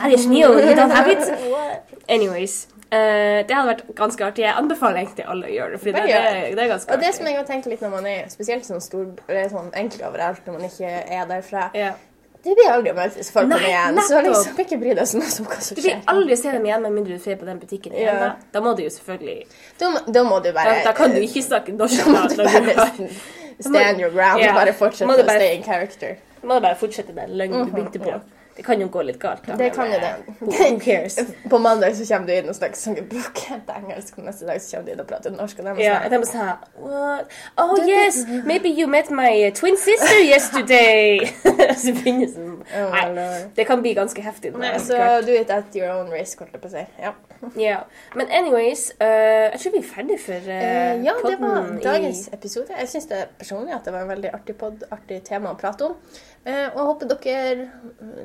Adios 0.00 0.26
mio, 0.26 0.58
you 0.58 0.74
don't 0.74 0.90
have 0.90 1.08
it? 1.08 1.20
Anyways. 2.08 2.68
Eh, 2.90 3.46
det 3.46 3.54
hadde 3.54 3.68
vært 3.72 3.84
ganske 3.98 4.26
artig. 4.26 4.44
Jeg 4.44 4.54
anbefaler 4.56 5.02
egentlig 5.02 5.24
alle 5.26 5.46
å 5.46 5.54
gjøre 5.54 5.70
det, 5.76 5.78
fordi 5.82 5.92
det, 5.96 6.02
det, 6.06 6.18
er- 6.18 6.50
det 6.56 6.64
er 6.64 6.68
ganske 6.74 6.92
Og 6.94 7.00
det 7.00 7.14
som 7.14 7.26
jeg 7.26 7.36
har 7.36 7.46
tenkt 7.48 7.66
litt 7.70 7.80
når 7.82 7.94
man 7.96 8.06
er 8.06 8.28
spesielt 8.32 8.64
sånn 8.68 8.80
stor, 8.84 9.06
eller 9.28 9.48
sånn 9.52 9.72
egentlig 9.74 10.06
overalt 10.06 10.46
når 10.46 10.58
man 10.58 10.68
ikke 10.70 10.92
er 11.18 11.26
derfra 11.32 11.70
yeah. 11.74 11.96
Det 12.46 12.52
blir 12.54 12.68
aldri 12.70 12.92
å 12.92 12.94
møte 12.94 13.24
folk 13.26 13.48
folkene 13.50 13.56
igjen. 13.58 13.96
igjen, 13.96 13.96
så 14.06 14.20
nettopp. 14.20 14.36
liksom 14.36 14.60
ikke 14.62 14.76
bry 14.78 14.92
deg 14.94 15.08
så 15.10 15.18
mye 15.18 15.30
om 15.42 15.46
hva 15.50 15.56
som 15.66 15.74
skjer. 15.74 15.82
Du 15.82 15.86
vil 15.88 16.12
aldri 16.12 16.36
se 16.38 16.52
dem 16.54 16.66
igjen 16.68 16.84
med 16.84 16.92
mindre 16.94 17.16
du 17.16 17.24
drar 17.24 17.40
på 17.40 17.48
den 17.48 17.58
butikken 17.58 17.96
igjen. 17.96 18.06
Yeah. 18.06 18.20
Da. 18.22 18.52
da 18.54 18.62
må 18.62 18.74
du 18.78 18.82
jo 18.84 18.92
selvfølgelig 18.94 19.40
Da, 19.80 19.90
da 20.14 20.22
må 20.22 20.38
du 20.44 20.46
Da, 20.52 20.54
bare 20.60 20.76
da 20.84 20.92
kan 20.94 21.10
du 21.10 21.18
ikke 21.26 21.42
snakke 21.42 21.74
norsk. 21.74 22.04
Da 22.04 22.12
må 22.14 22.22
du 22.30 22.36
bare 22.44 22.76
da, 22.76 22.86
stand 23.66 23.98
your 24.04 24.12
ground 24.14 24.38
Yeah. 24.44 24.54
bare 24.54 24.76
fortsette 24.78 25.10
å 25.10 25.26
stay 25.26 25.56
in 25.56 25.64
character. 25.66 26.16
må 26.46 26.60
du 26.60 26.66
bare 26.68 26.78
fortsette 26.78 27.16
den 27.16 27.34
løgnen 27.40 27.66
du 27.66 27.72
begynte 27.74 27.98
på. 28.04 28.14
ja. 28.14 28.20
Det 28.56 28.64
kan 28.64 28.80
jo 28.80 28.88
gå 28.88 29.02
litt 29.04 29.18
galt. 29.20 29.44
Da, 29.46 29.56
Det 29.60 29.68
kan 29.74 29.90
jo 29.92 29.98
eh, 29.98 30.04
det. 30.06 30.34
Who, 30.40 30.48
who 30.50 30.78
cares? 30.80 31.18
På 31.52 31.58
mandag 31.62 31.96
så 31.98 32.06
kommer 32.08 32.30
du 32.30 32.34
inn 32.34 32.48
og 32.48 32.56
snakker 32.56 32.80
sånn 32.80 32.96
på 33.06 33.76
engelsk, 33.76 34.16
og 34.18 34.26
neste 34.26 34.48
dag 34.48 34.62
så 34.62 34.76
kommer 34.76 34.86
du 34.88 34.92
inn 34.94 35.02
og 35.04 35.08
prater 35.10 35.34
norsk. 35.34 35.60
Og 35.60 35.68
de 35.68 35.84
Ja, 35.84 35.98
sånn, 36.00 36.14
de 36.14 36.20
er 36.20 36.30
sånn 36.30 36.86
What? 36.86 37.36
Oh 37.60 37.76
yes, 37.84 38.22
maybe 38.48 38.72
you 38.72 38.88
met 38.88 39.12
my 39.12 39.50
twin 39.56 39.76
sister 39.76 40.22
yesterday. 40.24 41.28
så 41.82 41.94
begynner 42.00 42.32
sånn 42.32 42.56
Oh 42.76 42.96
Nei, 42.96 43.28
det 43.54 43.68
kan 43.68 43.84
bli 43.84 43.92
ganske 43.94 44.24
heftig. 44.24 44.56
Nei, 44.58 44.72
så 44.82 45.20
do 45.26 45.36
it 45.36 45.52
at 45.52 45.76
your 45.76 45.92
own 45.92 46.10
risk, 46.10 46.40
holdt 46.42 46.56
jeg 46.56 46.64
på 46.64 46.72
å 46.72 46.74
si. 46.74 46.86
Ja. 47.02 47.12
yeah. 47.54 47.84
Men 48.16 48.32
anyways, 48.32 48.88
uh, 48.98 49.52
jeg 49.52 49.62
tror 49.62 49.76
vi 49.76 49.84
er 49.84 49.88
ferdig 49.90 50.18
for 50.24 50.48
uh, 50.48 50.56
uh, 50.56 51.04
ja, 51.04 51.14
det 51.20 51.36
var 51.44 51.70
dagens 51.84 52.06
dagens 52.06 52.28
episode. 52.32 52.72
Jeg 52.78 52.88
syns 52.88 53.08
personlig 53.38 53.74
at 53.76 53.84
det 53.84 53.94
var 53.94 54.06
en 54.06 54.08
veldig 54.08 54.32
artig 54.34 54.56
pod, 54.58 54.84
artig 54.90 55.22
tema 55.26 55.52
å 55.52 55.58
prate 55.58 55.90
om. 55.90 55.96
Eh, 56.46 56.68
og 56.68 56.76
jeg 56.78 56.86
håper 56.86 57.08
dere 57.10 57.64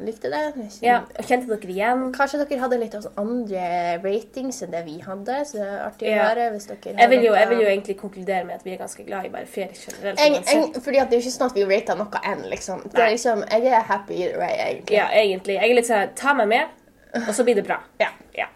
likte 0.05 0.29
det. 0.29 0.41
Ja, 0.85 0.99
og 1.01 1.25
Kjente 1.25 1.47
dere 1.49 1.71
igjen? 1.73 2.03
Kanskje 2.13 2.43
dere 2.43 2.59
hadde 2.61 2.77
litt 2.77 2.97
andre 3.17 3.63
ratings 4.03 4.61
enn 4.61 4.75
det 4.75 4.81
vi 4.85 4.99
hadde, 5.01 5.37
så 5.49 5.57
det 5.57 5.63
er 5.65 5.79
artig 5.87 6.11
å 6.11 6.19
høre 6.19 6.49
hvis 6.53 6.67
dere 6.69 6.93
Jeg 6.99 7.11
vil, 7.15 7.25
jo, 7.25 7.31
jeg 7.39 7.49
vil 7.49 7.63
jo 7.63 7.71
egentlig 7.71 7.95
konkludere 7.97 8.45
med 8.45 8.59
at 8.59 8.67
vi 8.67 8.75
er 8.75 8.83
ganske 8.83 9.05
glad 9.07 9.25
i 9.25 9.31
bare 9.33 9.49
ferie 9.49 9.73
generelt. 9.73 10.21
En, 10.21 10.37
en, 10.37 10.77
fordi 10.77 10.99
det 10.99 11.17
er 11.17 11.17
jo 11.17 11.23
ikke 11.23 11.33
sånn 11.33 11.49
at 11.49 11.57
vi 11.57 11.65
rater 11.71 11.97
noe 11.97 12.21
enn, 12.33 12.45
liksom. 12.51 12.85
Det 12.91 13.01
er 13.07 13.09
liksom. 13.15 13.41
Jeg 13.49 13.73
er 13.73 13.89
happy 13.89 14.19
either 14.19 14.37
way, 14.43 14.53
egentlig. 14.67 14.99
Ja, 14.99 15.07
egentlig. 15.23 15.57
Jeg 15.57 15.73
er 15.73 15.79
litt 15.81 15.89
sånn 15.89 16.13
Ta 16.21 16.35
meg 16.37 16.51
med, 16.53 16.77
og 17.23 17.33
så 17.33 17.47
blir 17.47 17.57
det 17.57 17.65
bra. 17.65 17.79
Ja. 18.03 18.11
Ja. 18.37 18.51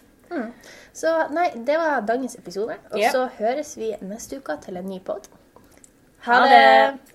Så 0.94 1.10
nei, 1.34 1.50
det 1.68 1.80
var 1.82 2.06
dagens 2.06 2.38
episode. 2.38 2.78
Og 2.94 3.02
så 3.12 3.26
høres 3.42 3.74
vi 3.82 3.96
neste 4.06 4.38
uke 4.38 4.60
til 4.62 4.78
en 4.78 4.88
ny 4.94 5.02
pod. 5.10 5.26
Ha 6.30 6.42
det! 6.46 7.15